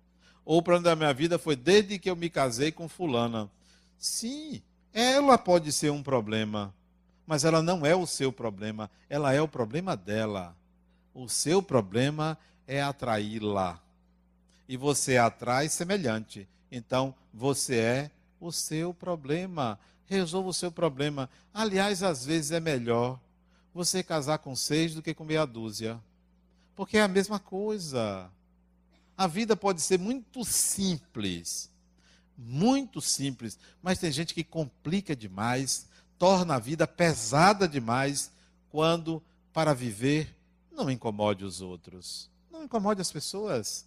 Ou 0.45 0.59
o 0.59 0.61
problema 0.61 0.89
da 0.89 0.95
minha 0.95 1.13
vida 1.13 1.37
foi 1.37 1.55
desde 1.55 1.99
que 1.99 2.09
eu 2.09 2.15
me 2.15 2.29
casei 2.29 2.71
com 2.71 2.87
fulana. 2.87 3.49
Sim, 3.97 4.61
ela 4.93 5.37
pode 5.37 5.71
ser 5.71 5.91
um 5.91 6.03
problema, 6.03 6.73
mas 7.25 7.43
ela 7.43 7.61
não 7.61 7.85
é 7.85 7.95
o 7.95 8.05
seu 8.05 8.31
problema, 8.31 8.89
ela 9.09 9.33
é 9.33 9.41
o 9.41 9.47
problema 9.47 9.95
dela. 9.95 10.55
O 11.13 11.27
seu 11.29 11.61
problema 11.61 12.37
é 12.67 12.81
atraí-la. 12.81 13.81
E 14.67 14.77
você 14.77 15.17
atrai 15.17 15.69
semelhante. 15.69 16.47
Então, 16.71 17.15
você 17.33 17.75
é 17.77 18.11
o 18.39 18.51
seu 18.51 18.93
problema. 18.93 19.79
Resolva 20.05 20.49
o 20.49 20.53
seu 20.53 20.71
problema. 20.71 21.29
Aliás, 21.53 22.03
às 22.03 22.25
vezes 22.25 22.51
é 22.51 22.59
melhor 22.59 23.19
você 23.73 24.03
casar 24.03 24.39
com 24.39 24.55
seis 24.55 24.93
do 24.93 25.01
que 25.01 25.13
com 25.13 25.23
meia 25.23 25.45
dúzia. 25.45 25.99
Porque 26.75 26.97
é 26.97 27.01
a 27.01 27.07
mesma 27.07 27.39
coisa. 27.39 28.29
A 29.17 29.27
vida 29.27 29.55
pode 29.55 29.81
ser 29.81 29.97
muito 29.97 30.43
simples. 30.43 31.71
Muito 32.37 32.99
simples. 32.99 33.57
Mas 33.81 33.99
tem 33.99 34.11
gente 34.11 34.33
que 34.33 34.43
complica 34.43 35.15
demais, 35.15 35.87
torna 36.17 36.55
a 36.55 36.59
vida 36.59 36.87
pesada 36.87 37.67
demais, 37.67 38.31
quando, 38.69 39.21
para 39.53 39.73
viver, 39.73 40.35
não 40.71 40.89
incomode 40.89 41.45
os 41.45 41.61
outros. 41.61 42.29
Não 42.51 42.63
incomode 42.63 43.01
as 43.01 43.11
pessoas. 43.11 43.85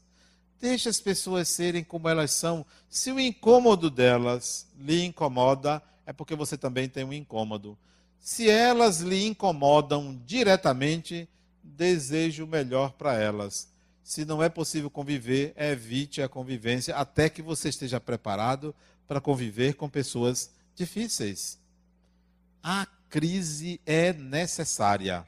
Deixe 0.60 0.88
as 0.88 1.00
pessoas 1.00 1.48
serem 1.48 1.84
como 1.84 2.08
elas 2.08 2.32
são. 2.32 2.64
Se 2.88 3.12
o 3.12 3.20
incômodo 3.20 3.90
delas 3.90 4.66
lhe 4.78 5.04
incomoda, 5.04 5.82
é 6.04 6.12
porque 6.12 6.34
você 6.34 6.56
também 6.56 6.88
tem 6.88 7.04
um 7.04 7.12
incômodo. 7.12 7.78
Se 8.18 8.48
elas 8.48 9.00
lhe 9.00 9.26
incomodam 9.26 10.20
diretamente, 10.26 11.28
deseje 11.62 12.42
o 12.42 12.46
melhor 12.46 12.92
para 12.92 13.14
elas. 13.14 13.68
Se 14.02 14.24
não 14.24 14.42
é 14.42 14.48
possível 14.48 14.90
conviver, 14.90 15.52
evite 15.56 16.22
a 16.22 16.28
convivência 16.28 16.96
até 16.96 17.28
que 17.28 17.42
você 17.42 17.68
esteja 17.68 18.00
preparado 18.00 18.74
para 19.06 19.20
conviver 19.20 19.74
com 19.74 19.88
pessoas 19.88 20.50
difíceis. 20.74 21.58
A 22.62 22.86
crise 23.08 23.80
é 23.86 24.12
necessária. 24.12 25.26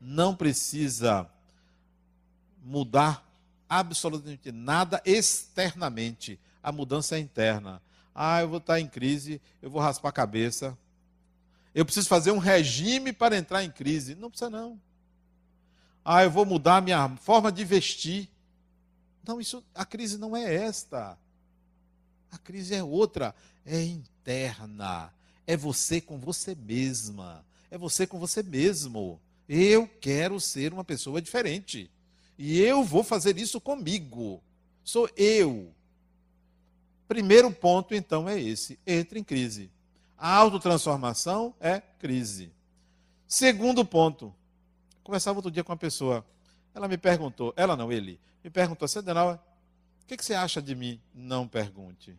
Não 0.00 0.34
precisa 0.34 1.30
mudar 2.62 3.26
absolutamente 3.68 4.50
nada 4.50 5.00
externamente. 5.04 6.38
A 6.62 6.72
mudança 6.72 7.16
é 7.16 7.18
interna. 7.18 7.80
Ah, 8.14 8.40
eu 8.40 8.48
vou 8.48 8.58
estar 8.58 8.80
em 8.80 8.88
crise, 8.88 9.40
eu 9.62 9.70
vou 9.70 9.80
raspar 9.80 10.08
a 10.08 10.12
cabeça. 10.12 10.76
Eu 11.74 11.84
preciso 11.84 12.08
fazer 12.08 12.32
um 12.32 12.38
regime 12.38 13.12
para 13.12 13.36
entrar 13.36 13.62
em 13.62 13.70
crise. 13.70 14.14
Não 14.14 14.28
precisa, 14.28 14.50
não. 14.50 14.80
Ah, 16.04 16.24
eu 16.24 16.30
vou 16.30 16.44
mudar 16.44 16.78
a 16.78 16.80
minha 16.80 17.08
forma 17.16 17.52
de 17.52 17.64
vestir. 17.64 18.28
Não, 19.26 19.40
isso, 19.40 19.62
a 19.74 19.84
crise 19.84 20.18
não 20.18 20.36
é 20.36 20.54
esta. 20.54 21.16
A 22.32 22.38
crise 22.38 22.74
é 22.74 22.82
outra, 22.82 23.34
é 23.64 23.82
interna. 23.82 25.12
É 25.46 25.56
você 25.56 26.00
com 26.00 26.18
você 26.18 26.54
mesma. 26.54 27.44
É 27.70 27.78
você 27.78 28.06
com 28.06 28.18
você 28.18 28.42
mesmo. 28.42 29.20
Eu 29.48 29.88
quero 30.00 30.38
ser 30.40 30.72
uma 30.72 30.84
pessoa 30.84 31.20
diferente. 31.20 31.90
E 32.38 32.60
eu 32.60 32.84
vou 32.84 33.02
fazer 33.02 33.36
isso 33.38 33.60
comigo. 33.60 34.42
Sou 34.84 35.08
eu. 35.16 35.72
Primeiro 37.06 37.50
ponto, 37.50 37.94
então, 37.94 38.28
é 38.28 38.40
esse: 38.40 38.78
entre 38.86 39.18
em 39.18 39.24
crise. 39.24 39.70
A 40.16 40.34
autotransformação 40.36 41.54
é 41.58 41.80
crise. 41.80 42.52
Segundo 43.26 43.84
ponto, 43.84 44.34
conversava 45.02 45.38
outro 45.38 45.50
dia 45.50 45.64
com 45.64 45.72
uma 45.72 45.78
pessoa. 45.78 46.24
Ela 46.74 46.86
me 46.86 46.96
perguntou, 46.98 47.52
ela 47.56 47.76
não, 47.76 47.90
ele, 47.90 48.20
me 48.44 48.50
perguntou, 48.50 48.86
Sedenal, 48.86 49.42
o 50.02 50.06
que 50.06 50.22
você 50.22 50.34
acha 50.34 50.62
de 50.62 50.74
mim? 50.74 51.00
Não 51.14 51.48
pergunte. 51.48 52.16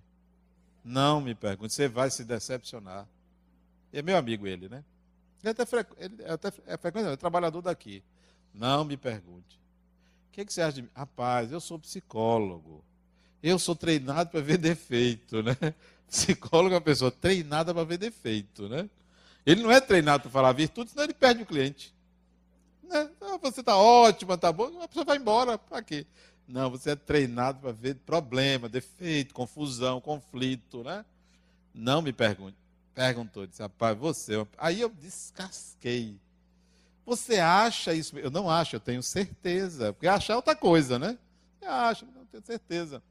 Não 0.84 1.22
me 1.22 1.36
pergunte, 1.36 1.74
você 1.74 1.88
vai 1.88 2.10
se 2.10 2.24
decepcionar. 2.24 3.08
E 3.94 4.00
é 4.00 4.02
meu 4.02 4.18
amigo 4.18 4.48
ele, 4.48 4.68
né? 4.68 4.84
Ele, 5.44 5.52
até, 5.52 5.66
frequ... 5.66 5.96
ele 5.98 6.16
é 6.24 6.32
até 6.32 6.52
é 6.68 6.78
frequente, 6.78 7.08
é 7.08 7.16
trabalhador 7.16 7.62
daqui. 7.62 8.04
Não 8.54 8.84
me 8.84 8.98
pergunte. 8.98 9.60
O 10.30 10.32
que, 10.32 10.46
que 10.46 10.54
você 10.54 10.62
acha 10.62 10.74
de 10.74 10.82
mim? 10.84 10.90
Rapaz, 10.96 11.52
eu 11.52 11.60
sou 11.60 11.78
psicólogo. 11.78 12.84
Eu 13.44 13.58
sou 13.58 13.76
treinado 13.76 14.30
para 14.30 14.40
ver 14.40 14.58
defeito, 14.58 15.42
né? 15.42 15.56
Psicólogo 16.08 16.74
é 16.74 16.78
uma 16.78 16.82
pessoa 16.82 17.10
treinada 17.10 17.74
para 17.74 17.84
ver 17.84 17.98
defeito, 17.98 18.68
né? 18.68 18.90
Ele 19.46 19.64
não 19.64 19.72
é 19.72 19.80
treinado 19.80 20.24
para 20.24 20.32
falar 20.32 20.52
virtude, 20.52 20.92
senão 20.92 21.04
ele 21.04 21.14
perde 21.14 21.44
o 21.44 21.46
cliente. 21.46 21.94
Né? 22.84 23.10
Ah, 23.22 23.38
você 23.38 23.62
está 23.62 23.76
ótima, 23.78 24.36
está 24.36 24.52
bom, 24.52 24.82
a 24.82 24.88
pessoa 24.88 25.06
vai 25.06 25.18
embora, 25.18 25.58
para 25.58 25.82
quê? 25.82 26.06
Não, 26.52 26.70
você 26.70 26.92
é 26.92 26.96
treinado 26.96 27.60
para 27.60 27.72
ver 27.72 27.96
problema, 27.96 28.68
defeito, 28.68 29.34
confusão, 29.34 30.02
conflito, 30.02 30.84
né? 30.84 31.06
Não 31.74 32.02
me 32.02 32.12
pergunte. 32.12 32.58
Perguntou, 32.94 33.48
disse, 33.48 33.62
rapaz, 33.62 33.98
você. 33.98 34.46
Aí 34.58 34.82
eu 34.82 34.90
descasquei. 34.90 36.20
Você 37.06 37.40
acha 37.40 37.94
isso? 37.94 38.18
Eu 38.20 38.30
não 38.30 38.50
acho, 38.50 38.76
eu 38.76 38.80
tenho 38.82 39.02
certeza. 39.02 39.94
Porque 39.94 40.08
achar 40.08 40.34
é 40.34 40.36
outra 40.36 40.56
coisa, 40.56 41.00
né? 41.00 41.18
Você 41.58 41.66
acha, 41.66 42.06
não 42.06 42.26
tenho 42.26 42.46
certeza. 42.46 43.02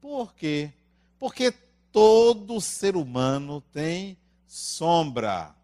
Por 0.00 0.34
quê? 0.34 0.72
Porque 1.18 1.54
todo 1.92 2.60
ser 2.60 2.96
humano 2.96 3.62
tem 3.72 4.18
sombra. 4.48 5.54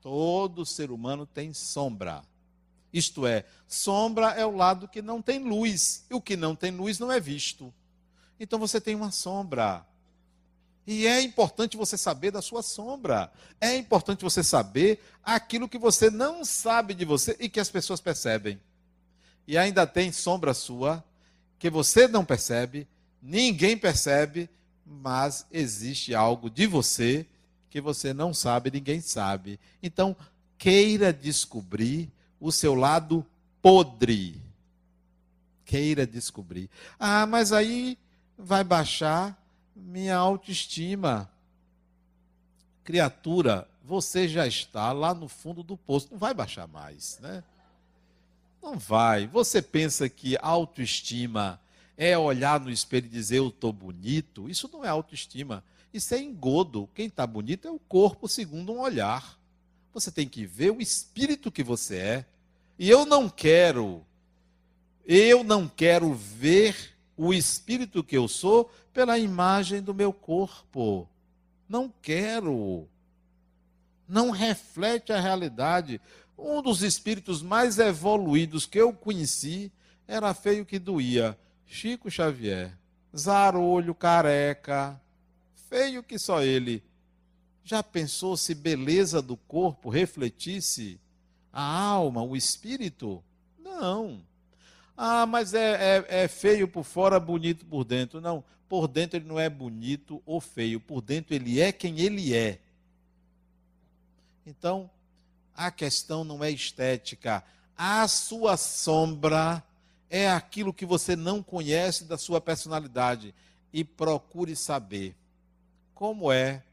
Todo 0.00 0.64
ser 0.64 0.92
humano 0.92 1.26
tem 1.26 1.52
sombra. 1.52 2.22
Isto 2.92 3.26
é, 3.26 3.44
sombra 3.68 4.30
é 4.30 4.44
o 4.44 4.56
lado 4.56 4.88
que 4.88 5.00
não 5.00 5.22
tem 5.22 5.38
luz. 5.38 6.04
E 6.10 6.14
o 6.14 6.20
que 6.20 6.36
não 6.36 6.56
tem 6.56 6.70
luz 6.70 6.98
não 6.98 7.10
é 7.10 7.20
visto. 7.20 7.72
Então 8.38 8.58
você 8.58 8.80
tem 8.80 8.94
uma 8.94 9.10
sombra. 9.10 9.86
E 10.86 11.06
é 11.06 11.20
importante 11.22 11.76
você 11.76 11.96
saber 11.96 12.30
da 12.32 12.42
sua 12.42 12.62
sombra. 12.62 13.30
É 13.60 13.76
importante 13.76 14.24
você 14.24 14.42
saber 14.42 15.00
aquilo 15.22 15.68
que 15.68 15.78
você 15.78 16.10
não 16.10 16.44
sabe 16.44 16.94
de 16.94 17.04
você 17.04 17.36
e 17.38 17.48
que 17.48 17.60
as 17.60 17.70
pessoas 17.70 18.00
percebem. 18.00 18.60
E 19.46 19.56
ainda 19.56 19.86
tem 19.86 20.10
sombra 20.10 20.54
sua 20.54 21.04
que 21.58 21.68
você 21.68 22.08
não 22.08 22.24
percebe, 22.24 22.88
ninguém 23.20 23.76
percebe, 23.76 24.48
mas 24.84 25.46
existe 25.52 26.14
algo 26.14 26.48
de 26.48 26.66
você 26.66 27.26
que 27.68 27.80
você 27.80 28.14
não 28.14 28.32
sabe, 28.32 28.70
ninguém 28.70 29.00
sabe. 29.00 29.60
Então, 29.82 30.16
queira 30.56 31.12
descobrir 31.12 32.10
o 32.40 32.50
seu 32.50 32.74
lado 32.74 33.24
podre. 33.60 34.40
Queira 35.64 36.06
descobrir. 36.06 36.68
Ah, 36.98 37.26
mas 37.26 37.52
aí 37.52 37.98
vai 38.36 38.64
baixar 38.64 39.38
minha 39.76 40.16
autoestima. 40.16 41.30
Criatura, 42.82 43.68
você 43.84 44.28
já 44.28 44.46
está 44.46 44.92
lá 44.92 45.12
no 45.14 45.28
fundo 45.28 45.62
do 45.62 45.76
poço, 45.76 46.08
não 46.10 46.18
vai 46.18 46.34
baixar 46.34 46.66
mais, 46.66 47.18
né? 47.20 47.44
Não 48.62 48.78
vai. 48.78 49.26
Você 49.26 49.62
pensa 49.62 50.08
que 50.08 50.36
autoestima 50.40 51.60
é 51.96 52.16
olhar 52.16 52.60
no 52.60 52.70
espelho 52.70 53.06
e 53.06 53.10
dizer 53.10 53.38
eu 53.38 53.48
estou 53.48 53.72
bonito? 53.72 54.48
Isso 54.48 54.68
não 54.72 54.84
é 54.84 54.88
autoestima. 54.88 55.62
Isso 55.92 56.14
é 56.14 56.20
engodo. 56.20 56.88
Quem 56.94 57.06
está 57.06 57.26
bonito 57.26 57.66
é 57.66 57.70
o 57.70 57.78
corpo 57.78 58.28
segundo 58.28 58.72
um 58.72 58.80
olhar. 58.80 59.38
Você 59.92 60.10
tem 60.10 60.28
que 60.28 60.46
ver 60.46 60.70
o 60.70 60.80
espírito 60.80 61.50
que 61.50 61.62
você 61.62 61.96
é. 61.96 62.26
E 62.78 62.88
eu 62.88 63.04
não 63.04 63.28
quero, 63.28 64.04
eu 65.04 65.44
não 65.44 65.68
quero 65.68 66.14
ver 66.14 66.94
o 67.16 67.34
espírito 67.34 68.02
que 68.02 68.16
eu 68.16 68.26
sou 68.26 68.70
pela 68.92 69.18
imagem 69.18 69.82
do 69.82 69.92
meu 69.92 70.12
corpo. 70.12 71.08
Não 71.68 71.92
quero. 72.00 72.88
Não 74.08 74.30
reflete 74.30 75.12
a 75.12 75.20
realidade. 75.20 76.00
Um 76.38 76.62
dos 76.62 76.82
espíritos 76.82 77.42
mais 77.42 77.78
evoluídos 77.78 78.64
que 78.64 78.80
eu 78.80 78.92
conheci 78.92 79.70
era 80.08 80.32
feio 80.32 80.64
que 80.64 80.78
doía. 80.78 81.38
Chico 81.66 82.10
Xavier. 82.10 82.72
Zarolho, 83.16 83.94
careca. 83.94 85.00
Feio 85.68 86.02
que 86.02 86.18
só 86.18 86.42
ele. 86.42 86.82
Já 87.70 87.84
pensou 87.84 88.36
se 88.36 88.52
beleza 88.52 89.22
do 89.22 89.36
corpo 89.36 89.90
refletisse 89.90 90.98
a 91.52 91.62
alma, 91.62 92.20
o 92.20 92.36
espírito? 92.36 93.22
Não. 93.56 94.24
Ah, 94.96 95.24
mas 95.24 95.54
é, 95.54 95.98
é, 95.98 96.24
é, 96.24 96.26
feio 96.26 96.66
por 96.66 96.82
fora, 96.82 97.20
bonito 97.20 97.64
por 97.64 97.84
dentro. 97.84 98.20
Não, 98.20 98.42
por 98.68 98.88
dentro 98.88 99.16
ele 99.18 99.28
não 99.28 99.38
é 99.38 99.48
bonito 99.48 100.20
ou 100.26 100.40
feio, 100.40 100.80
por 100.80 101.00
dentro 101.00 101.32
ele 101.32 101.60
é 101.60 101.70
quem 101.70 102.00
ele 102.00 102.34
é. 102.34 102.58
Então, 104.44 104.90
a 105.54 105.70
questão 105.70 106.24
não 106.24 106.42
é 106.42 106.50
estética. 106.50 107.44
A 107.76 108.08
sua 108.08 108.56
sombra 108.56 109.62
é 110.10 110.28
aquilo 110.28 110.74
que 110.74 110.84
você 110.84 111.14
não 111.14 111.40
conhece 111.40 112.02
da 112.02 112.18
sua 112.18 112.40
personalidade. 112.40 113.32
E 113.72 113.84
procure 113.84 114.56
saber 114.56 115.14
como 115.94 116.32
é, 116.32 116.64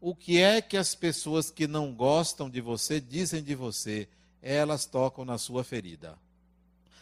o 0.00 0.14
que 0.14 0.40
é 0.40 0.60
que 0.60 0.76
as 0.76 0.94
pessoas 0.94 1.50
que 1.50 1.66
não 1.66 1.92
gostam 1.92 2.48
de 2.48 2.60
você 2.60 3.00
dizem 3.00 3.42
de 3.42 3.54
você. 3.54 4.08
Elas 4.40 4.86
tocam 4.86 5.24
na 5.24 5.36
sua 5.36 5.64
ferida. 5.64 6.16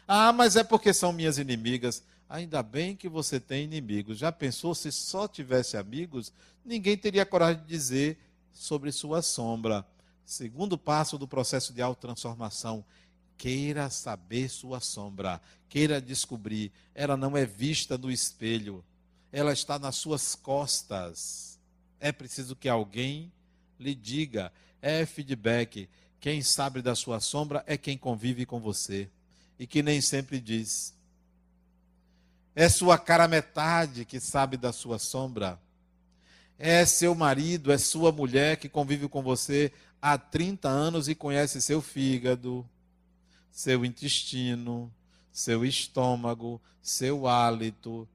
Ah, 0.08 0.32
mas 0.32 0.56
é 0.56 0.64
porque 0.64 0.92
são 0.94 1.12
minhas 1.12 1.38
inimigas. 1.38 2.02
Ainda 2.28 2.62
bem 2.62 2.96
que 2.96 3.08
você 3.08 3.38
tem 3.38 3.64
inimigos. 3.64 4.18
Já 4.18 4.32
pensou 4.32 4.74
se 4.74 4.90
só 4.90 5.28
tivesse 5.28 5.76
amigos, 5.76 6.32
ninguém 6.64 6.96
teria 6.96 7.26
coragem 7.26 7.62
de 7.62 7.68
dizer 7.68 8.18
sobre 8.52 8.90
sua 8.90 9.22
sombra. 9.22 9.86
Segundo 10.24 10.76
passo 10.78 11.18
do 11.18 11.28
processo 11.28 11.72
de 11.72 11.82
autotransformação, 11.82 12.84
queira 13.36 13.90
saber 13.90 14.48
sua 14.48 14.80
sombra, 14.80 15.40
queira 15.68 16.00
descobrir. 16.00 16.72
Ela 16.94 17.16
não 17.16 17.36
é 17.36 17.44
vista 17.44 17.96
no 17.96 18.10
espelho, 18.10 18.84
ela 19.30 19.52
está 19.52 19.78
nas 19.78 19.96
suas 19.96 20.34
costas. 20.34 21.55
É 22.00 22.12
preciso 22.12 22.54
que 22.54 22.68
alguém 22.68 23.32
lhe 23.78 23.94
diga, 23.94 24.52
é 24.80 25.04
feedback. 25.06 25.88
Quem 26.20 26.42
sabe 26.42 26.82
da 26.82 26.94
sua 26.94 27.20
sombra 27.20 27.62
é 27.66 27.76
quem 27.76 27.96
convive 27.96 28.46
com 28.46 28.60
você 28.60 29.08
e 29.58 29.66
que 29.66 29.82
nem 29.82 30.00
sempre 30.00 30.40
diz. 30.40 30.94
É 32.54 32.68
sua 32.68 32.98
cara 32.98 33.28
metade 33.28 34.04
que 34.04 34.18
sabe 34.18 34.56
da 34.56 34.72
sua 34.72 34.98
sombra. 34.98 35.60
É 36.58 36.86
seu 36.86 37.14
marido, 37.14 37.70
é 37.70 37.76
sua 37.76 38.10
mulher 38.10 38.56
que 38.56 38.68
convive 38.68 39.08
com 39.08 39.22
você 39.22 39.70
há 40.00 40.16
30 40.16 40.68
anos 40.68 41.06
e 41.06 41.14
conhece 41.14 41.60
seu 41.60 41.82
fígado, 41.82 42.66
seu 43.50 43.84
intestino, 43.84 44.90
seu 45.30 45.66
estômago, 45.66 46.60
seu 46.80 47.26
hálito. 47.26 48.08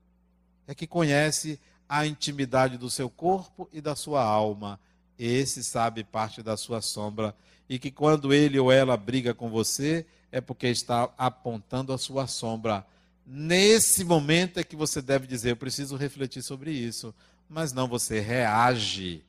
É 0.66 0.74
que 0.74 0.88
conhece 0.88 1.60
a 1.92 2.08
intimidade 2.08 2.78
do 2.78 2.90
seu 2.90 3.10
corpo 3.10 3.68
e 3.74 3.82
da 3.82 3.96
sua 3.96 4.24
alma. 4.24 4.80
Esse 5.20 5.64
sabe 5.64 6.04
parte 6.04 6.42
da 6.42 6.56
sua 6.56 6.82
sombra. 6.82 7.36
E 7.68 7.78
que 7.78 7.92
quando 7.92 8.34
ele 8.34 8.58
ou 8.58 8.72
ela 8.72 8.96
briga 8.96 9.34
com 9.34 9.50
você, 9.50 10.06
é 10.32 10.40
porque 10.40 10.68
está 10.68 11.10
apontando 11.18 11.92
a 11.92 11.98
sua 11.98 12.28
sombra. 12.28 12.86
Nesse 13.28 14.06
momento 14.06 14.60
é 14.60 14.64
que 14.64 14.76
você 14.76 15.02
deve 15.02 15.28
dizer: 15.28 15.52
Eu 15.52 15.58
preciso 15.58 15.98
refletir 15.98 16.42
sobre 16.42 16.72
isso. 16.72 17.14
Mas 17.50 17.74
não, 17.74 17.88
você 17.88 18.22
reage 18.22 19.24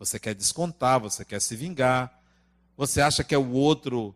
você 0.00 0.18
quer 0.18 0.34
descontar, 0.34 0.98
você 0.98 1.26
quer 1.26 1.42
se 1.42 1.54
vingar. 1.54 2.18
Você 2.74 3.02
acha 3.02 3.22
que 3.22 3.34
é 3.34 3.38
o 3.38 3.50
outro 3.50 4.14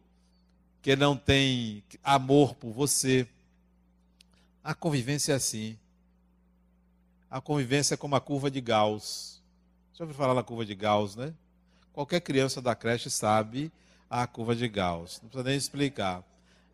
que 0.80 0.96
não 0.96 1.14
tem 1.14 1.84
amor 2.02 2.54
por 2.54 2.72
você. 2.72 3.28
A 4.62 4.74
convivência 4.74 5.34
é 5.34 5.36
assim. 5.36 5.78
A 7.34 7.40
convivência 7.40 7.94
é 7.94 7.96
como 7.96 8.14
a 8.14 8.20
curva 8.20 8.48
de 8.48 8.60
Gauss. 8.60 9.42
Já 9.92 10.04
ouviu 10.04 10.16
falar 10.16 10.34
na 10.34 10.42
curva 10.44 10.64
de 10.64 10.72
Gauss, 10.72 11.16
né? 11.16 11.34
Qualquer 11.92 12.20
criança 12.20 12.62
da 12.62 12.76
creche 12.76 13.10
sabe 13.10 13.72
a 14.08 14.24
curva 14.24 14.54
de 14.54 14.68
Gauss. 14.68 15.20
Não 15.20 15.28
precisa 15.28 15.48
nem 15.48 15.58
explicar. 15.58 16.22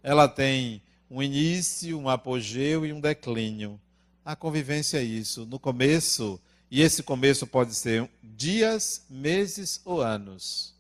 Ela 0.03 0.29
tem 0.29 0.83
um 1.11 1.23
início, 1.23 1.99
um 1.99 2.11
apogeu 2.11 2.85
e 2.85 2.93
um 2.93 3.01
declínio. 3.01 3.81
A 4.23 4.37
convivência 4.37 4.99
é 4.99 5.03
isso. 5.03 5.47
No 5.47 5.59
começo, 5.59 6.39
e 6.71 6.83
esse 6.83 7.03
começo 7.03 7.47
pode 7.47 7.75
ser 7.75 8.11
dias, 8.23 9.07
meses 9.09 9.81
ou 9.83 10.03
anos. 10.03 10.75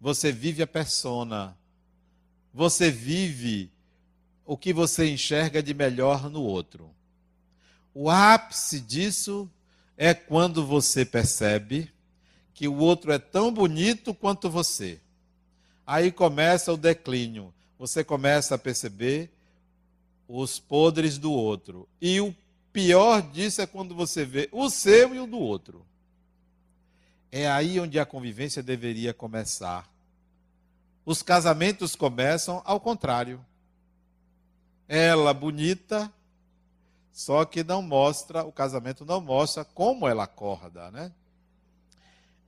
Você 0.00 0.30
vive 0.30 0.62
a 0.62 0.66
persona. 0.66 1.58
Você 2.54 2.88
vive 2.88 3.68
o 4.46 4.56
que 4.56 4.72
você 4.72 5.10
enxerga 5.10 5.60
de 5.60 5.74
melhor 5.74 6.30
no 6.30 6.40
outro. 6.40 6.96
O 8.00 8.08
ápice 8.08 8.78
disso 8.78 9.50
é 9.96 10.14
quando 10.14 10.64
você 10.64 11.04
percebe 11.04 11.92
que 12.54 12.68
o 12.68 12.76
outro 12.76 13.10
é 13.10 13.18
tão 13.18 13.52
bonito 13.52 14.14
quanto 14.14 14.48
você. 14.48 15.00
Aí 15.84 16.12
começa 16.12 16.72
o 16.72 16.76
declínio. 16.76 17.52
Você 17.76 18.04
começa 18.04 18.54
a 18.54 18.58
perceber 18.58 19.28
os 20.28 20.60
podres 20.60 21.18
do 21.18 21.32
outro. 21.32 21.88
E 22.00 22.20
o 22.20 22.32
pior 22.72 23.20
disso 23.20 23.62
é 23.62 23.66
quando 23.66 23.96
você 23.96 24.24
vê 24.24 24.48
o 24.52 24.70
seu 24.70 25.12
e 25.12 25.18
o 25.18 25.26
do 25.26 25.40
outro. 25.40 25.84
É 27.32 27.50
aí 27.50 27.80
onde 27.80 27.98
a 27.98 28.06
convivência 28.06 28.62
deveria 28.62 29.12
começar. 29.12 29.92
Os 31.04 31.20
casamentos 31.20 31.96
começam 31.96 32.62
ao 32.64 32.78
contrário. 32.78 33.44
Ela 34.86 35.34
bonita, 35.34 36.12
só 37.12 37.44
que 37.44 37.64
não 37.64 37.82
mostra, 37.82 38.44
o 38.44 38.52
casamento 38.52 39.04
não 39.04 39.20
mostra 39.20 39.64
como 39.64 40.06
ela 40.06 40.24
acorda, 40.24 40.90
né? 40.90 41.12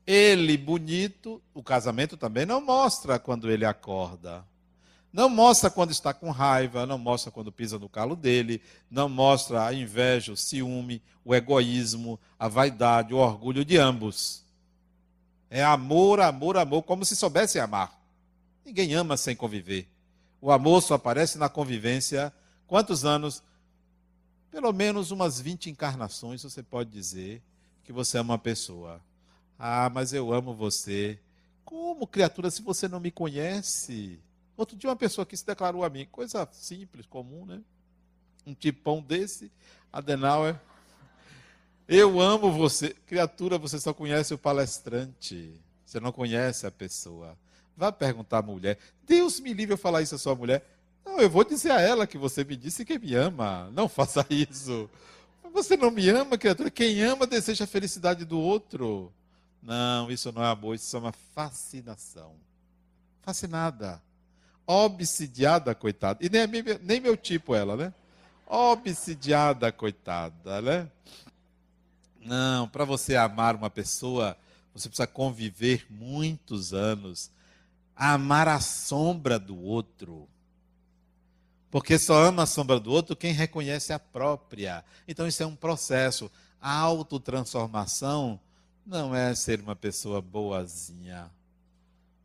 Ele 0.07 0.57
bonito, 0.57 1.43
o 1.55 1.63
casamento 1.63 2.17
também 2.17 2.47
não 2.47 2.61
mostra 2.61 3.19
quando 3.19 3.51
ele 3.51 3.65
acorda. 3.65 4.45
Não 5.13 5.29
mostra 5.29 5.71
quando 5.71 5.91
está 5.91 6.15
com 6.15 6.31
raiva, 6.31 6.87
não 6.87 6.99
mostra 6.99 7.33
quando 7.33 7.51
pisa 7.51 7.79
no 7.79 7.89
calo 7.89 8.15
dele, 8.15 8.63
não 8.91 9.09
mostra 9.09 9.67
a 9.67 9.75
inveja, 9.75 10.33
o 10.33 10.37
ciúme, 10.37 11.03
o 11.25 11.35
egoísmo, 11.35 12.19
a 12.39 12.47
vaidade, 12.47 13.13
o 13.13 13.19
orgulho 13.19 13.65
de 13.65 13.77
ambos. 13.77 14.45
É 15.51 15.65
amor, 15.65 16.21
amor, 16.21 16.57
amor, 16.57 16.85
como 16.85 17.05
se 17.05 17.17
soubesse 17.17 17.59
amar. 17.59 18.01
Ninguém 18.65 18.95
ama 18.95 19.17
sem 19.17 19.35
conviver. 19.35 19.89
O 20.41 20.53
amor 20.53 20.81
só 20.81 20.95
aparece 20.95 21.39
na 21.39 21.49
convivência. 21.49 22.33
Quantos 22.69 23.05
anos? 23.05 23.43
Pelo 24.51 24.72
menos 24.72 25.11
umas 25.11 25.40
20 25.40 25.70
encarnações 25.70 26.42
você 26.42 26.62
pode 26.62 26.90
dizer 26.90 27.42
que 27.84 27.92
você 27.92 28.18
ama 28.18 28.32
uma 28.32 28.38
pessoa. 28.38 29.01
Ah, 29.59 29.90
mas 29.92 30.12
eu 30.12 30.32
amo 30.32 30.55
você. 30.55 31.18
Como, 31.64 32.07
criatura, 32.07 32.51
se 32.51 32.62
você 32.62 32.88
não 32.88 32.98
me 32.98 33.11
conhece? 33.11 34.18
Outro 34.57 34.76
dia 34.76 34.90
uma 34.90 34.96
pessoa 34.96 35.24
que 35.24 35.36
se 35.36 35.46
declarou 35.46 35.84
a 35.84 35.88
mim, 35.88 36.07
coisa 36.11 36.48
simples, 36.53 37.07
comum, 37.07 37.46
né? 37.46 37.61
Um 38.46 38.55
tipão 38.55 39.01
desse, 39.01 39.53
Adenauer. 39.92 40.59
Eu 41.86 42.20
amo 42.20 42.53
você. 42.53 42.90
Criatura, 43.07 43.59
você 43.59 43.78
só 43.78 43.92
conhece 43.92 44.32
o 44.32 44.38
palestrante. 44.38 45.61
Você 45.84 45.98
não 45.98 46.12
conhece 46.12 46.66
a 46.66 46.70
pessoa. 46.70 47.36
Vá 47.76 47.90
perguntar 47.90 48.38
à 48.38 48.42
mulher. 48.42 48.78
Deus 49.05 49.40
me 49.40 49.53
livre 49.53 49.74
eu 49.74 49.78
falar 49.78 50.03
isso 50.03 50.14
à 50.14 50.18
sua 50.18 50.34
mulher. 50.34 50.64
Não, 51.11 51.21
eu 51.21 51.29
vou 51.29 51.45
dizer 51.45 51.73
a 51.73 51.81
ela 51.81 52.07
que 52.07 52.17
você 52.17 52.45
me 52.45 52.57
disse 52.57 52.85
que 52.85 52.99
me 52.99 53.15
ama. 53.15 53.71
Não 53.73 53.89
faça 53.89 54.25
isso. 54.31 54.89
Você 55.53 55.77
não 55.77 55.91
me 55.91 56.09
ama, 56.09 56.39
criatura. 56.39 56.71
Quem 56.71 57.03
ama 57.03 57.27
deseja 57.27 57.65
a 57.65 57.67
felicidade 57.67 58.25
do 58.25 58.39
outro. 58.39 59.13
Não, 59.63 60.11
isso 60.11 60.33
não 60.33 60.43
é 60.43 60.51
amor, 60.51 60.75
isso 60.75 60.97
é 60.97 61.01
uma 61.01 61.13
fascinação. 61.13 62.35
Fascinada 63.23 64.01
obsidiada, 64.71 65.75
coitada. 65.75 66.25
E 66.25 66.29
nem, 66.29 66.47
nem 66.81 67.01
meu 67.01 67.17
tipo 67.17 67.57
ela, 67.57 67.77
né? 67.77 67.93
Obsidiada, 68.47 69.73
coitada, 69.73 70.63
né? 70.63 70.89
Não, 72.21 72.69
para 72.69 72.85
você 72.85 73.17
amar 73.17 73.57
uma 73.57 73.69
pessoa, 73.69 74.37
você 74.73 74.89
precisa 74.89 75.09
conviver 75.09 75.87
muitos 75.91 76.73
anos. 76.73 77.33
Amar 77.97 78.47
a 78.47 78.61
sombra 78.61 79.41
do 79.41 79.59
outro. 79.61 80.29
Porque 81.71 81.99
só 81.99 82.25
ama 82.25 82.43
a 82.43 82.47
sombra 82.47 82.81
do 82.81 82.91
outro 82.91 83.14
quem 83.14 83.33
reconhece 83.33 83.93
a 83.93 83.99
própria. 83.99 84.85
Então 85.07 85.27
isso 85.27 85.43
é 85.43 85.47
um 85.47 85.57
processo. 85.57 86.31
A 86.61 86.75
autotransformação 86.75 88.41
não 88.85 89.14
é 89.14 89.35
ser 89.35 89.61
uma 89.61 89.77
pessoa 89.77 90.21
boazinha 90.21 91.31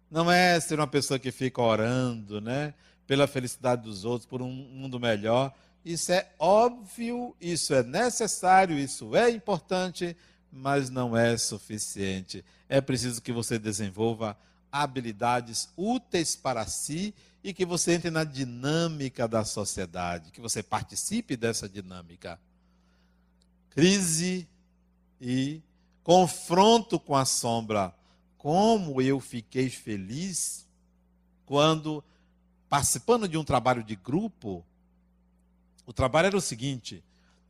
não 0.09 0.31
é 0.31 0.57
ser 0.59 0.79
uma 0.79 0.87
pessoa 0.87 1.19
que 1.19 1.29
fica 1.29 1.61
orando, 1.61 2.39
né? 2.39 2.73
Pela 3.07 3.27
felicidade 3.27 3.83
dos 3.83 4.05
outros, 4.05 4.25
por 4.25 4.41
um 4.41 4.49
mundo 4.49 4.97
melhor. 4.97 5.53
Isso 5.83 6.11
é 6.11 6.29
óbvio, 6.39 7.35
isso 7.39 7.73
é 7.73 7.83
necessário, 7.83 8.77
isso 8.77 9.15
é 9.15 9.29
importante, 9.29 10.15
mas 10.51 10.89
não 10.89 11.17
é 11.17 11.37
suficiente. 11.37 12.43
É 12.67 12.79
preciso 12.81 13.21
que 13.21 13.31
você 13.33 13.59
desenvolva 13.59 14.37
habilidades 14.71 15.69
úteis 15.77 16.35
para 16.35 16.65
si 16.65 17.13
e 17.45 17.53
que 17.53 17.63
você 17.63 17.93
entre 17.93 18.09
na 18.09 18.23
dinâmica 18.23 19.27
da 19.27 19.45
sociedade, 19.45 20.31
que 20.31 20.41
você 20.41 20.63
participe 20.63 21.37
dessa 21.37 21.69
dinâmica. 21.69 22.39
Crise 23.69 24.49
e 25.21 25.61
confronto 26.01 26.99
com 26.99 27.15
a 27.15 27.23
sombra 27.23 27.93
como 28.35 28.99
eu 28.99 29.19
fiquei 29.19 29.69
feliz 29.69 30.67
quando, 31.45 32.03
participando 32.67 33.27
de 33.27 33.37
um 33.37 33.43
trabalho 33.43 33.83
de 33.83 33.95
grupo, 33.95 34.65
o 35.85 35.93
trabalho 35.93 36.25
era 36.25 36.37
o 36.37 36.41
seguinte: 36.41 37.03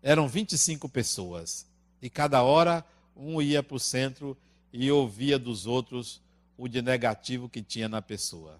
eram 0.04 0.28
25 0.28 0.90
pessoas, 0.90 1.66
e 2.02 2.10
cada 2.10 2.44
hora 2.44 2.86
um 3.16 3.42
ia 3.42 3.64
para 3.64 3.78
o 3.78 3.80
centro 3.80 4.38
e 4.74 4.92
ouvia 4.92 5.40
dos 5.40 5.66
outros 5.66 6.22
o 6.58 6.68
de 6.68 6.82
negativo 6.82 7.48
que 7.48 7.62
tinha 7.62 7.88
na 7.88 8.02
pessoa. 8.02 8.60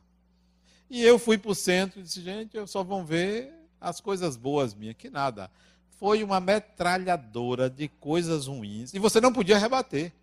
E 0.90 1.02
eu 1.02 1.18
fui 1.18 1.38
para 1.38 1.52
o 1.52 1.56
centro 1.56 2.00
e 2.00 2.04
disse, 2.04 2.22
gente, 2.22 2.56
eu 2.56 2.68
só 2.68 2.84
vão 2.84 3.06
ver 3.06 3.52
as 3.80 4.00
coisas 4.00 4.38
boas 4.38 4.74
minhas, 4.74 4.96
que 4.96 5.10
nada. 5.10 5.50
Foi 5.98 6.24
uma 6.24 6.40
metralhadora 6.40 7.70
de 7.70 7.88
coisas 7.88 8.48
ruins. 8.48 8.94
E 8.94 9.00
você 9.00 9.20
não 9.22 9.34
podia 9.34 9.58
rebater. 9.58 10.14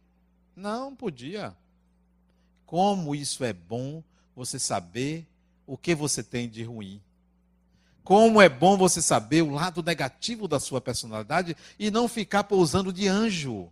Não 0.55 0.95
podia. 0.95 1.57
Como 2.67 3.15
isso 3.15 3.43
é 3.45 3.53
bom 3.53 4.03
você 4.35 4.59
saber 4.59 5.27
o 5.67 5.77
que 5.77 5.95
você 5.95 6.23
tem 6.23 6.49
de 6.49 6.63
ruim. 6.63 7.01
Como 8.05 8.43
é 8.43 8.49
bom 8.49 8.77
você 8.77 9.01
saber 9.01 9.43
o 9.43 9.51
lado 9.51 9.83
negativo 9.83 10.49
da 10.49 10.59
sua 10.59 10.81
personalidade 10.81 11.57
e 11.79 11.91
não 11.91 12.09
ficar 12.09 12.45
pousando 12.45 12.93
de 12.93 13.07
anjo. 13.07 13.71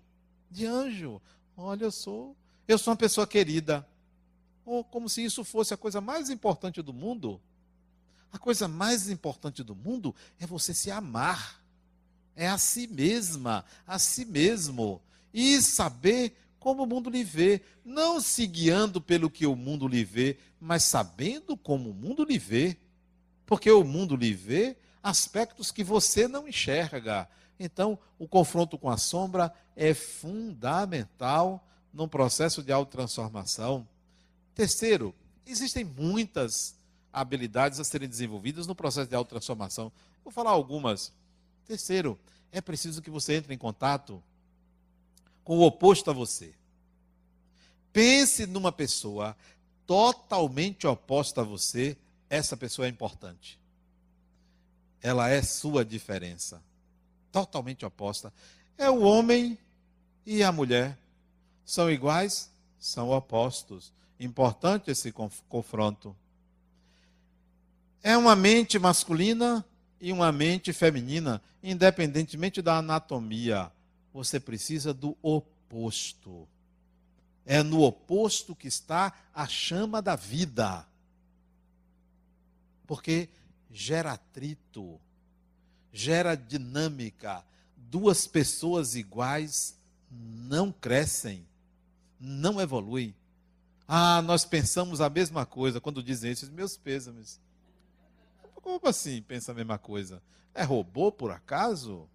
De 0.51 0.67
anjo. 0.67 1.21
Olha, 1.57 1.85
eu 1.85 1.91
sou, 1.91 2.37
eu 2.67 2.79
sou 2.79 2.93
uma 2.93 2.97
pessoa 2.97 3.27
querida. 3.27 3.87
Como 4.91 5.09
se 5.09 5.25
isso 5.25 5.43
fosse 5.43 5.75
a 5.75 5.77
coisa 5.77 6.01
mais 6.01 6.31
importante 6.31 6.81
do 6.81 6.93
mundo. 6.93 7.41
A 8.33 8.39
coisa 8.39 8.69
mais 8.69 9.11
importante 9.11 9.65
do 9.65 9.75
mundo 9.75 10.15
é 10.39 10.47
você 10.47 10.73
se 10.73 10.91
amar. 10.91 11.61
É 12.37 12.49
a 12.49 12.57
si 12.57 12.87
mesma, 12.87 13.65
a 13.87 13.99
si 13.99 14.25
mesmo. 14.25 15.03
E 15.35 15.61
saber 15.61 16.37
como 16.61 16.85
o 16.85 16.87
mundo 16.87 17.11
lhe 17.11 17.25
vê. 17.25 17.63
Não 17.85 18.21
se 18.21 18.47
guiando 18.47 19.01
pelo 19.01 19.29
que 19.29 19.47
o 19.47 19.57
mundo 19.57 19.89
lhe 19.89 20.05
vê, 20.05 20.39
mas 20.61 20.85
sabendo 20.85 21.57
como 21.57 21.91
o 21.91 21.95
mundo 21.95 22.25
lhe 22.25 22.39
vê. 22.39 22.77
Porque 23.45 23.71
o 23.71 23.83
mundo 23.83 24.15
lhe 24.15 24.33
vê 24.33 24.77
aspectos 25.03 25.73
que 25.73 25.83
você 25.83 26.29
não 26.29 26.47
enxerga. 26.47 27.29
Então, 27.59 27.99
o 28.19 28.29
confronto 28.29 28.79
com 28.79 28.89
a 28.89 28.97
sombra 28.97 29.53
é 29.75 29.93
fundamental 29.93 31.67
num 31.93 32.07
processo 32.07 32.63
de 32.63 32.71
autotransformação. 32.71 33.87
Terceiro, 34.61 35.15
existem 35.47 35.83
muitas 35.83 36.77
habilidades 37.11 37.81
a 37.81 37.85
serem 37.85 38.07
desenvolvidas 38.07 38.67
no 38.67 38.75
processo 38.75 39.09
de 39.09 39.17
autotransformação. 39.17 39.91
Vou 40.23 40.31
falar 40.31 40.51
algumas. 40.51 41.15
Terceiro, 41.65 42.21
é 42.53 42.61
preciso 42.61 43.01
que 43.01 43.09
você 43.09 43.37
entre 43.37 43.55
em 43.55 43.57
contato 43.57 44.23
com 45.43 45.57
o 45.57 45.63
oposto 45.63 46.11
a 46.11 46.13
você. 46.13 46.53
Pense 47.91 48.45
numa 48.45 48.71
pessoa 48.71 49.35
totalmente 49.87 50.87
oposta 50.87 51.41
a 51.41 51.45
você, 51.45 51.97
essa 52.29 52.55
pessoa 52.55 52.85
é 52.85 52.91
importante. 52.91 53.59
Ela 55.01 55.31
é 55.31 55.41
sua 55.41 55.87
diferença. 55.87 56.63
Totalmente 57.33 57.87
oposta. 57.87 58.31
É 58.77 58.91
o 58.91 59.01
homem 59.01 59.57
e 60.27 60.43
a 60.43 60.53
mulher. 60.53 60.99
São 61.65 61.91
iguais? 61.91 62.51
São 62.79 63.09
opostos. 63.09 63.91
Importante 64.21 64.91
esse 64.91 65.11
confronto. 65.49 66.15
É 68.03 68.15
uma 68.19 68.37
mente 68.37 68.79
masculina 68.79 69.65
e 69.99 70.13
uma 70.13 70.31
mente 70.31 70.75
feminina, 70.75 71.43
independentemente 71.63 72.61
da 72.61 72.77
anatomia. 72.77 73.73
Você 74.13 74.39
precisa 74.39 74.93
do 74.93 75.17
oposto. 75.23 76.47
É 77.47 77.63
no 77.63 77.81
oposto 77.83 78.55
que 78.55 78.69
está 78.69 79.15
a 79.35 79.47
chama 79.49 80.03
da 80.03 80.17
vida. 80.17 80.87
Porque 82.87 83.31
gera 83.71 84.13
atrito, 84.13 85.01
gera 85.91 86.35
dinâmica. 86.35 87.43
Duas 87.75 88.27
pessoas 88.27 88.95
iguais 88.95 89.79
não 90.11 90.71
crescem, 90.71 91.47
não 92.21 92.61
evoluem. 92.61 93.15
Ah, 93.93 94.23
nós 94.23 94.45
pensamos 94.45 95.01
a 95.01 95.11
mesma 95.11 95.45
coisa 95.45 95.81
quando 95.81 96.01
dizem 96.01 96.31
isso, 96.31 96.49
meus 96.53 96.77
pêsames. 96.77 97.41
Como 98.63 98.87
assim 98.87 99.21
pensa 99.21 99.51
a 99.51 99.55
mesma 99.55 99.79
coisa? 99.79 100.23
É 100.55 100.63
robô, 100.63 101.11
por 101.11 101.33
acaso? 101.33 102.09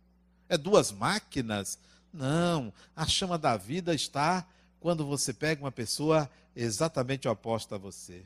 É 0.47 0.57
duas 0.57 0.89
máquinas? 0.89 1.78
Não. 2.13 2.73
A 2.95 3.05
chama 3.05 3.38
da 3.38 3.57
vida 3.57 3.93
está 3.93 4.47
quando 4.80 5.05
você 5.05 5.34
pega 5.34 5.65
uma 5.65 5.71
pessoa 5.71 6.32
exatamente 6.55 7.28
oposta 7.28 7.76
a 7.76 7.78
você. 7.78 8.23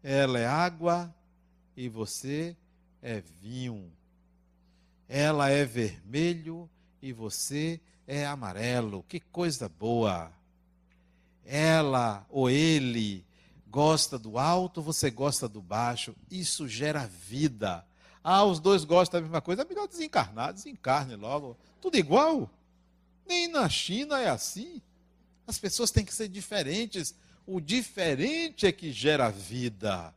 Ela 0.00 0.38
é 0.38 0.46
água 0.46 1.12
e 1.76 1.88
você 1.88 2.56
é 3.02 3.20
vinho. 3.42 3.90
Ela 5.08 5.50
é 5.50 5.64
vermelho 5.64 6.70
e 7.02 7.12
você 7.12 7.80
é 8.06 8.24
amarelo. 8.24 9.04
Que 9.08 9.18
coisa 9.18 9.68
boa! 9.68 10.37
Ela 11.50 12.26
ou 12.28 12.50
ele 12.50 13.24
gosta 13.70 14.18
do 14.18 14.38
alto, 14.38 14.82
você 14.82 15.10
gosta 15.10 15.48
do 15.48 15.62
baixo. 15.62 16.14
Isso 16.30 16.68
gera 16.68 17.06
vida. 17.06 17.82
Ah, 18.22 18.44
os 18.44 18.60
dois 18.60 18.84
gostam 18.84 19.18
da 19.18 19.22
mesma 19.22 19.40
coisa. 19.40 19.62
É 19.62 19.64
melhor 19.64 19.88
desencarnar, 19.88 20.52
desencarne 20.52 21.16
logo. 21.16 21.56
Tudo 21.80 21.96
igual. 21.96 22.50
Nem 23.26 23.48
na 23.48 23.66
China 23.68 24.20
é 24.20 24.28
assim. 24.28 24.82
As 25.46 25.58
pessoas 25.58 25.90
têm 25.90 26.04
que 26.04 26.14
ser 26.14 26.28
diferentes. 26.28 27.14
O 27.46 27.60
diferente 27.60 28.66
é 28.66 28.72
que 28.72 28.92
gera 28.92 29.30
vida. 29.30 30.12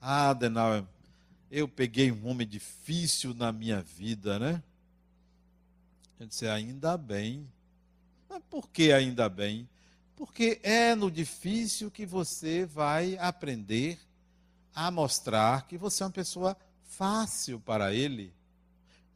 Ah, 0.00 0.30
Adenauer, 0.30 0.84
eu 1.50 1.68
peguei 1.68 2.10
um 2.10 2.26
homem 2.26 2.46
difícil 2.46 3.34
na 3.34 3.52
minha 3.52 3.82
vida, 3.82 4.38
né? 4.38 4.62
Eu 6.18 6.26
disse, 6.26 6.48
ainda 6.48 6.96
bem. 6.96 7.46
Mas 8.26 8.42
por 8.48 8.70
que 8.70 8.90
ainda 8.92 9.28
bem? 9.28 9.68
Porque 10.16 10.58
é 10.62 10.94
no 10.94 11.10
difícil 11.10 11.90
que 11.90 12.06
você 12.06 12.64
vai 12.64 13.18
aprender 13.18 13.98
a 14.74 14.90
mostrar 14.90 15.66
que 15.66 15.76
você 15.76 16.02
é 16.02 16.06
uma 16.06 16.12
pessoa 16.12 16.56
fácil 16.84 17.60
para 17.60 17.94
ele. 17.94 18.32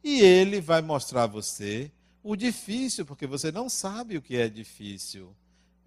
E 0.03 0.21
ele 0.21 0.61
vai 0.61 0.81
mostrar 0.81 1.23
a 1.23 1.27
você 1.27 1.91
o 2.23 2.35
difícil, 2.35 3.05
porque 3.05 3.25
você 3.25 3.51
não 3.51 3.67
sabe 3.67 4.15
o 4.15 4.21
que 4.21 4.37
é 4.37 4.47
difícil. 4.47 5.35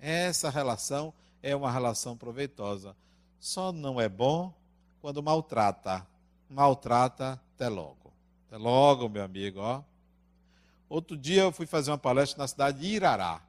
Essa 0.00 0.50
relação 0.50 1.14
é 1.42 1.54
uma 1.54 1.70
relação 1.70 2.16
proveitosa. 2.16 2.96
Só 3.38 3.72
não 3.72 4.00
é 4.00 4.08
bom 4.08 4.52
quando 5.00 5.22
maltrata. 5.22 6.06
Maltrata 6.48 7.40
até 7.54 7.68
logo. 7.68 8.12
Até 8.46 8.56
logo, 8.56 9.08
meu 9.08 9.22
amigo, 9.22 9.60
ó. 9.60 9.82
Outro 10.88 11.16
dia 11.16 11.42
eu 11.42 11.52
fui 11.52 11.66
fazer 11.66 11.90
uma 11.90 11.98
palestra 11.98 12.38
na 12.38 12.48
cidade 12.48 12.80
de 12.80 12.86
Irará. 12.86 13.40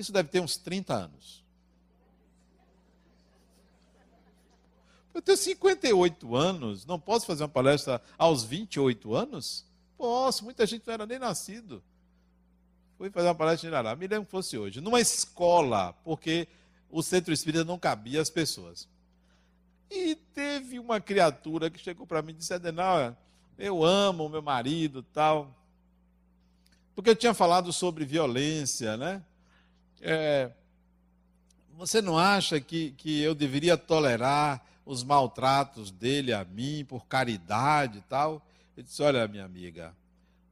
Isso 0.00 0.12
deve 0.12 0.30
ter 0.30 0.40
uns 0.40 0.56
30 0.56 0.94
anos. 0.94 1.44
Eu 5.12 5.20
tenho 5.20 5.36
58 5.36 6.34
anos, 6.34 6.86
não 6.86 6.98
posso 6.98 7.26
fazer 7.26 7.42
uma 7.42 7.50
palestra 7.50 8.00
aos 8.16 8.42
28 8.42 9.14
anos? 9.14 9.66
Posso, 9.98 10.42
muita 10.42 10.66
gente 10.66 10.86
não 10.86 10.94
era 10.94 11.04
nem 11.04 11.18
nascido. 11.18 11.82
Fui 12.96 13.10
fazer 13.10 13.28
uma 13.28 13.34
palestra 13.34 13.68
em 13.68 13.70
Irará, 13.70 13.94
me 13.94 14.06
lembro 14.06 14.24
que 14.24 14.30
fosse 14.30 14.56
hoje, 14.56 14.80
numa 14.80 15.02
escola, 15.02 15.92
porque 16.02 16.48
o 16.88 17.02
centro 17.02 17.34
espírita 17.34 17.62
não 17.62 17.78
cabia 17.78 18.22
as 18.22 18.30
pessoas. 18.30 18.88
E 19.90 20.14
teve 20.14 20.78
uma 20.78 20.98
criatura 20.98 21.68
que 21.68 21.78
chegou 21.78 22.06
para 22.06 22.22
mim 22.22 22.32
e 22.32 22.36
disse: 22.36 22.54
Adenal, 22.54 23.14
eu 23.58 23.84
amo 23.84 24.30
meu 24.30 24.40
marido 24.40 25.02
tal. 25.02 25.54
Porque 26.94 27.10
eu 27.10 27.16
tinha 27.16 27.34
falado 27.34 27.70
sobre 27.70 28.06
violência, 28.06 28.96
né? 28.96 29.22
É, 30.00 30.50
você 31.76 32.00
não 32.00 32.18
acha 32.18 32.60
que, 32.60 32.92
que 32.92 33.20
eu 33.20 33.34
deveria 33.34 33.76
tolerar 33.76 34.64
os 34.84 35.04
maltratos 35.04 35.90
dele 35.90 36.32
a 36.32 36.44
mim 36.44 36.84
por 36.88 37.06
caridade 37.06 37.98
e 37.98 38.02
tal? 38.02 38.42
Eu 38.76 38.82
disse: 38.82 39.02
Olha, 39.02 39.28
minha 39.28 39.44
amiga, 39.44 39.94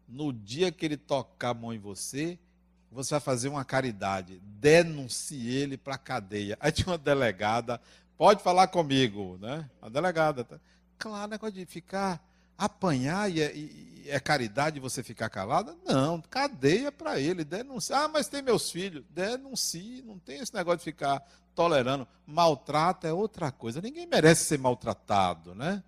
no 0.08 0.32
dia 0.32 0.70
que 0.70 0.84
ele 0.84 0.96
tocar 0.96 1.50
a 1.50 1.54
mão 1.54 1.72
em 1.72 1.78
você, 1.78 2.38
você 2.90 3.14
vai 3.14 3.20
fazer 3.20 3.48
uma 3.48 3.64
caridade. 3.64 4.40
Denuncie 4.42 5.48
ele 5.48 5.76
para 5.76 5.94
a 5.94 5.98
cadeia. 5.98 6.56
Aí 6.60 6.72
tinha 6.72 6.88
uma 6.88 6.98
delegada, 6.98 7.80
pode 8.16 8.42
falar 8.42 8.68
comigo, 8.68 9.38
né? 9.40 9.68
A 9.80 9.88
delegada. 9.88 10.44
Tá? 10.44 10.58
Claro, 10.98 11.30
negócio 11.30 11.54
de 11.54 11.66
ficar 11.66 12.22
apanhar 12.58 13.30
e 13.30 13.40
é, 13.40 13.56
e 13.56 13.88
é 14.08 14.18
caridade 14.18 14.80
você 14.80 15.02
ficar 15.02 15.30
calada? 15.30 15.76
Não, 15.86 16.20
cadeia 16.20 16.90
para 16.90 17.20
ele, 17.20 17.44
denunciar. 17.44 18.04
Ah, 18.04 18.08
mas 18.08 18.28
tem 18.28 18.42
meus 18.42 18.70
filhos. 18.70 19.04
Denuncie, 19.10 20.02
não 20.02 20.18
tem 20.18 20.40
esse 20.40 20.52
negócio 20.52 20.78
de 20.78 20.84
ficar 20.84 21.22
tolerando. 21.54 22.06
Maltrato 22.26 23.06
é 23.06 23.12
outra 23.12 23.52
coisa. 23.52 23.80
Ninguém 23.80 24.06
merece 24.06 24.44
ser 24.46 24.58
maltratado, 24.58 25.54
né? 25.54 25.82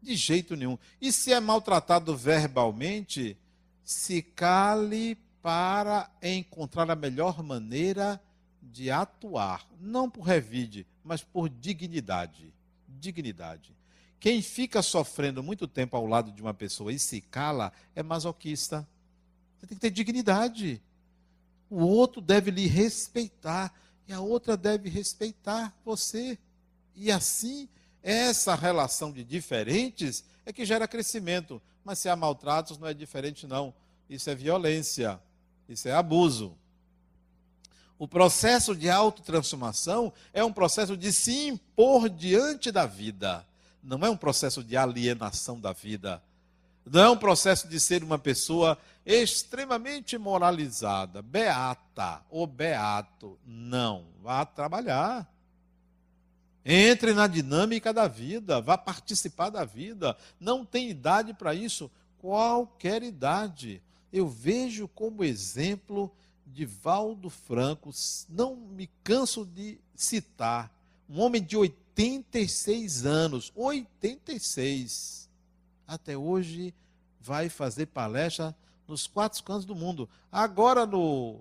De 0.00 0.16
jeito 0.16 0.56
nenhum. 0.56 0.76
E 1.00 1.12
se 1.12 1.32
é 1.32 1.38
maltratado 1.38 2.16
verbalmente, 2.16 3.36
se 3.84 4.22
cale 4.22 5.16
para 5.42 6.10
encontrar 6.22 6.90
a 6.90 6.96
melhor 6.96 7.42
maneira 7.42 8.20
de 8.62 8.90
atuar. 8.90 9.66
Não 9.80 10.08
por 10.08 10.22
revide, 10.22 10.86
mas 11.04 11.22
por 11.22 11.48
dignidade. 11.48 12.52
Dignidade. 12.88 13.74
Quem 14.22 14.40
fica 14.40 14.82
sofrendo 14.82 15.42
muito 15.42 15.66
tempo 15.66 15.96
ao 15.96 16.06
lado 16.06 16.30
de 16.30 16.40
uma 16.40 16.54
pessoa 16.54 16.92
e 16.92 16.98
se 16.98 17.20
cala 17.20 17.72
é 17.92 18.04
masoquista. 18.04 18.86
Você 19.58 19.66
tem 19.66 19.76
que 19.76 19.80
ter 19.82 19.90
dignidade. 19.90 20.80
O 21.68 21.80
outro 21.80 22.20
deve 22.20 22.52
lhe 22.52 22.68
respeitar 22.68 23.74
e 24.06 24.12
a 24.12 24.20
outra 24.20 24.56
deve 24.56 24.88
respeitar 24.88 25.76
você. 25.84 26.38
E 26.94 27.10
assim, 27.10 27.68
essa 28.00 28.54
relação 28.54 29.10
de 29.10 29.24
diferentes 29.24 30.22
é 30.46 30.52
que 30.52 30.64
gera 30.64 30.86
crescimento. 30.86 31.60
Mas 31.84 31.98
se 31.98 32.08
há 32.08 32.14
maltratos, 32.14 32.78
não 32.78 32.86
é 32.86 32.94
diferente, 32.94 33.44
não. 33.44 33.74
Isso 34.08 34.30
é 34.30 34.36
violência, 34.36 35.20
isso 35.68 35.88
é 35.88 35.94
abuso. 35.94 36.56
O 37.98 38.06
processo 38.06 38.76
de 38.76 38.88
autotransformação 38.88 40.12
é 40.32 40.44
um 40.44 40.52
processo 40.52 40.96
de 40.96 41.12
se 41.12 41.48
impor 41.48 42.08
diante 42.08 42.70
da 42.70 42.86
vida 42.86 43.44
não 43.82 43.98
é 44.06 44.10
um 44.10 44.16
processo 44.16 44.62
de 44.62 44.76
alienação 44.76 45.58
da 45.60 45.72
vida. 45.72 46.22
Não 46.84 47.00
é 47.00 47.10
um 47.10 47.16
processo 47.16 47.68
de 47.68 47.78
ser 47.78 48.02
uma 48.02 48.18
pessoa 48.18 48.76
extremamente 49.04 50.18
moralizada, 50.18 51.22
beata 51.22 52.22
ou 52.28 52.46
beato. 52.46 53.38
Não. 53.44 54.06
Vá 54.20 54.44
trabalhar. 54.44 55.28
Entre 56.64 57.12
na 57.12 57.26
dinâmica 57.26 57.92
da 57.92 58.06
vida, 58.06 58.60
vá 58.60 58.78
participar 58.78 59.50
da 59.50 59.64
vida. 59.64 60.16
Não 60.38 60.64
tem 60.64 60.90
idade 60.90 61.34
para 61.34 61.54
isso, 61.54 61.90
qualquer 62.18 63.02
idade. 63.02 63.82
Eu 64.12 64.28
vejo 64.28 64.86
como 64.88 65.24
exemplo 65.24 66.12
de 66.46 66.64
Valdo 66.64 67.30
Franco, 67.30 67.90
não 68.28 68.54
me 68.54 68.88
canso 69.02 69.44
de 69.44 69.78
citar, 69.94 70.70
um 71.12 71.20
homem 71.20 71.42
de 71.42 71.58
86 71.58 73.04
anos, 73.04 73.52
86. 73.54 75.28
Até 75.86 76.16
hoje 76.16 76.74
vai 77.20 77.50
fazer 77.50 77.86
palestra 77.86 78.56
nos 78.88 79.06
quatro 79.06 79.42
cantos 79.44 79.66
do 79.66 79.74
mundo. 79.74 80.08
Agora 80.30 80.86
no 80.86 81.40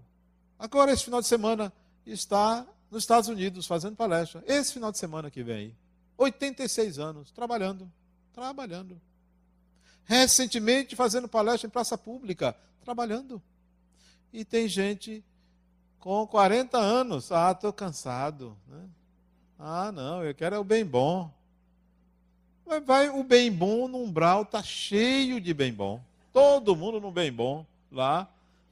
agora 0.60 0.92
esse 0.92 1.06
final 1.06 1.22
de 1.22 1.28
semana 1.28 1.72
está 2.06 2.68
nos 2.90 3.04
Estados 3.04 3.30
Unidos 3.30 3.66
fazendo 3.66 3.96
palestra. 3.96 4.44
Esse 4.46 4.74
final 4.74 4.92
de 4.92 4.98
semana 4.98 5.32
que 5.32 5.42
vem. 5.42 5.74
86 6.18 7.00
anos, 7.00 7.32
trabalhando. 7.32 7.90
Trabalhando. 8.34 9.00
Recentemente 10.04 10.98
fazendo 10.98 11.30
palestra 11.30 11.68
em 11.68 11.72
praça 11.72 11.98
pública. 11.98 12.54
Trabalhando. 12.84 13.42
E 14.34 14.44
tem 14.44 14.68
gente 14.68 15.24
com 15.98 16.28
40 16.28 16.78
anos. 16.78 17.32
Ah, 17.32 17.52
estou 17.52 17.72
cansado. 17.72 18.58
Né? 18.68 18.90
Ah, 19.64 19.92
não, 19.92 20.24
eu 20.24 20.34
quero 20.34 20.56
é 20.56 20.60
o 20.60 20.64
bem 20.64 20.84
bom. 20.84 21.32
Mas 22.66 22.84
vai, 22.84 23.10
o 23.10 23.24
bem 23.24 23.52
bom 23.52 23.88
no 23.88 24.00
umbral 24.00 24.42
está 24.42 24.64
cheio 24.64 25.40
de 25.40 25.54
bem 25.54 25.72
bom. 25.72 26.02
Todo 26.34 26.76
mundo 26.76 27.00
no 27.00 27.12
bem 27.12 27.32
bom 27.32 27.64
lá 27.92 28.28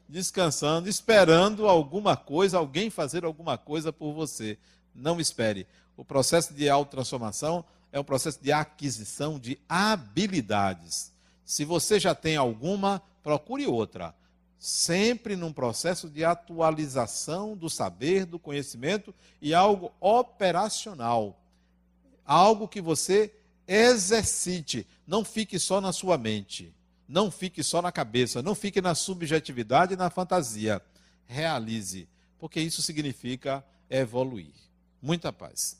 descansando, 0.07 0.89
esperando 0.89 1.67
alguma 1.67 2.17
coisa, 2.17 2.57
alguém 2.57 2.89
fazer 2.89 3.23
alguma 3.23 3.55
coisa 3.55 3.93
por 3.93 4.13
você. 4.13 4.57
Não 4.95 5.19
espere. 5.19 5.67
O 5.95 6.03
processo 6.03 6.55
de 6.55 6.67
autotransformação 6.67 7.63
é 7.91 7.99
um 7.99 8.03
processo 8.03 8.41
de 8.41 8.51
aquisição 8.51 9.37
de 9.37 9.59
habilidades. 9.69 11.11
Se 11.45 11.63
você 11.63 11.99
já 11.99 12.15
tem 12.15 12.35
alguma, 12.35 12.99
procure 13.21 13.67
outra. 13.67 14.15
Sempre 14.59 15.37
num 15.37 15.53
processo 15.53 16.09
de 16.09 16.25
atualização 16.25 17.55
do 17.55 17.69
saber, 17.69 18.25
do 18.25 18.37
conhecimento 18.37 19.15
e 19.41 19.53
algo 19.53 19.93
operacional. 20.01 21.39
Algo 22.25 22.67
que 22.67 22.81
você 22.81 23.33
exercite, 23.65 24.85
não 25.07 25.23
fique 25.23 25.57
só 25.57 25.79
na 25.79 25.93
sua 25.93 26.17
mente. 26.17 26.73
Não 27.07 27.31
fique 27.31 27.63
só 27.63 27.81
na 27.81 27.91
cabeça, 27.91 28.43
não 28.43 28.53
fique 28.53 28.81
na 28.81 28.93
subjetividade 28.93 29.93
e 29.93 29.97
na 29.97 30.09
fantasia. 30.09 30.81
Realize, 31.25 32.07
porque 32.37 32.59
isso 32.59 32.81
significa 32.81 33.65
evoluir. 33.89 34.53
Muita 35.01 35.31
paz. 35.31 35.78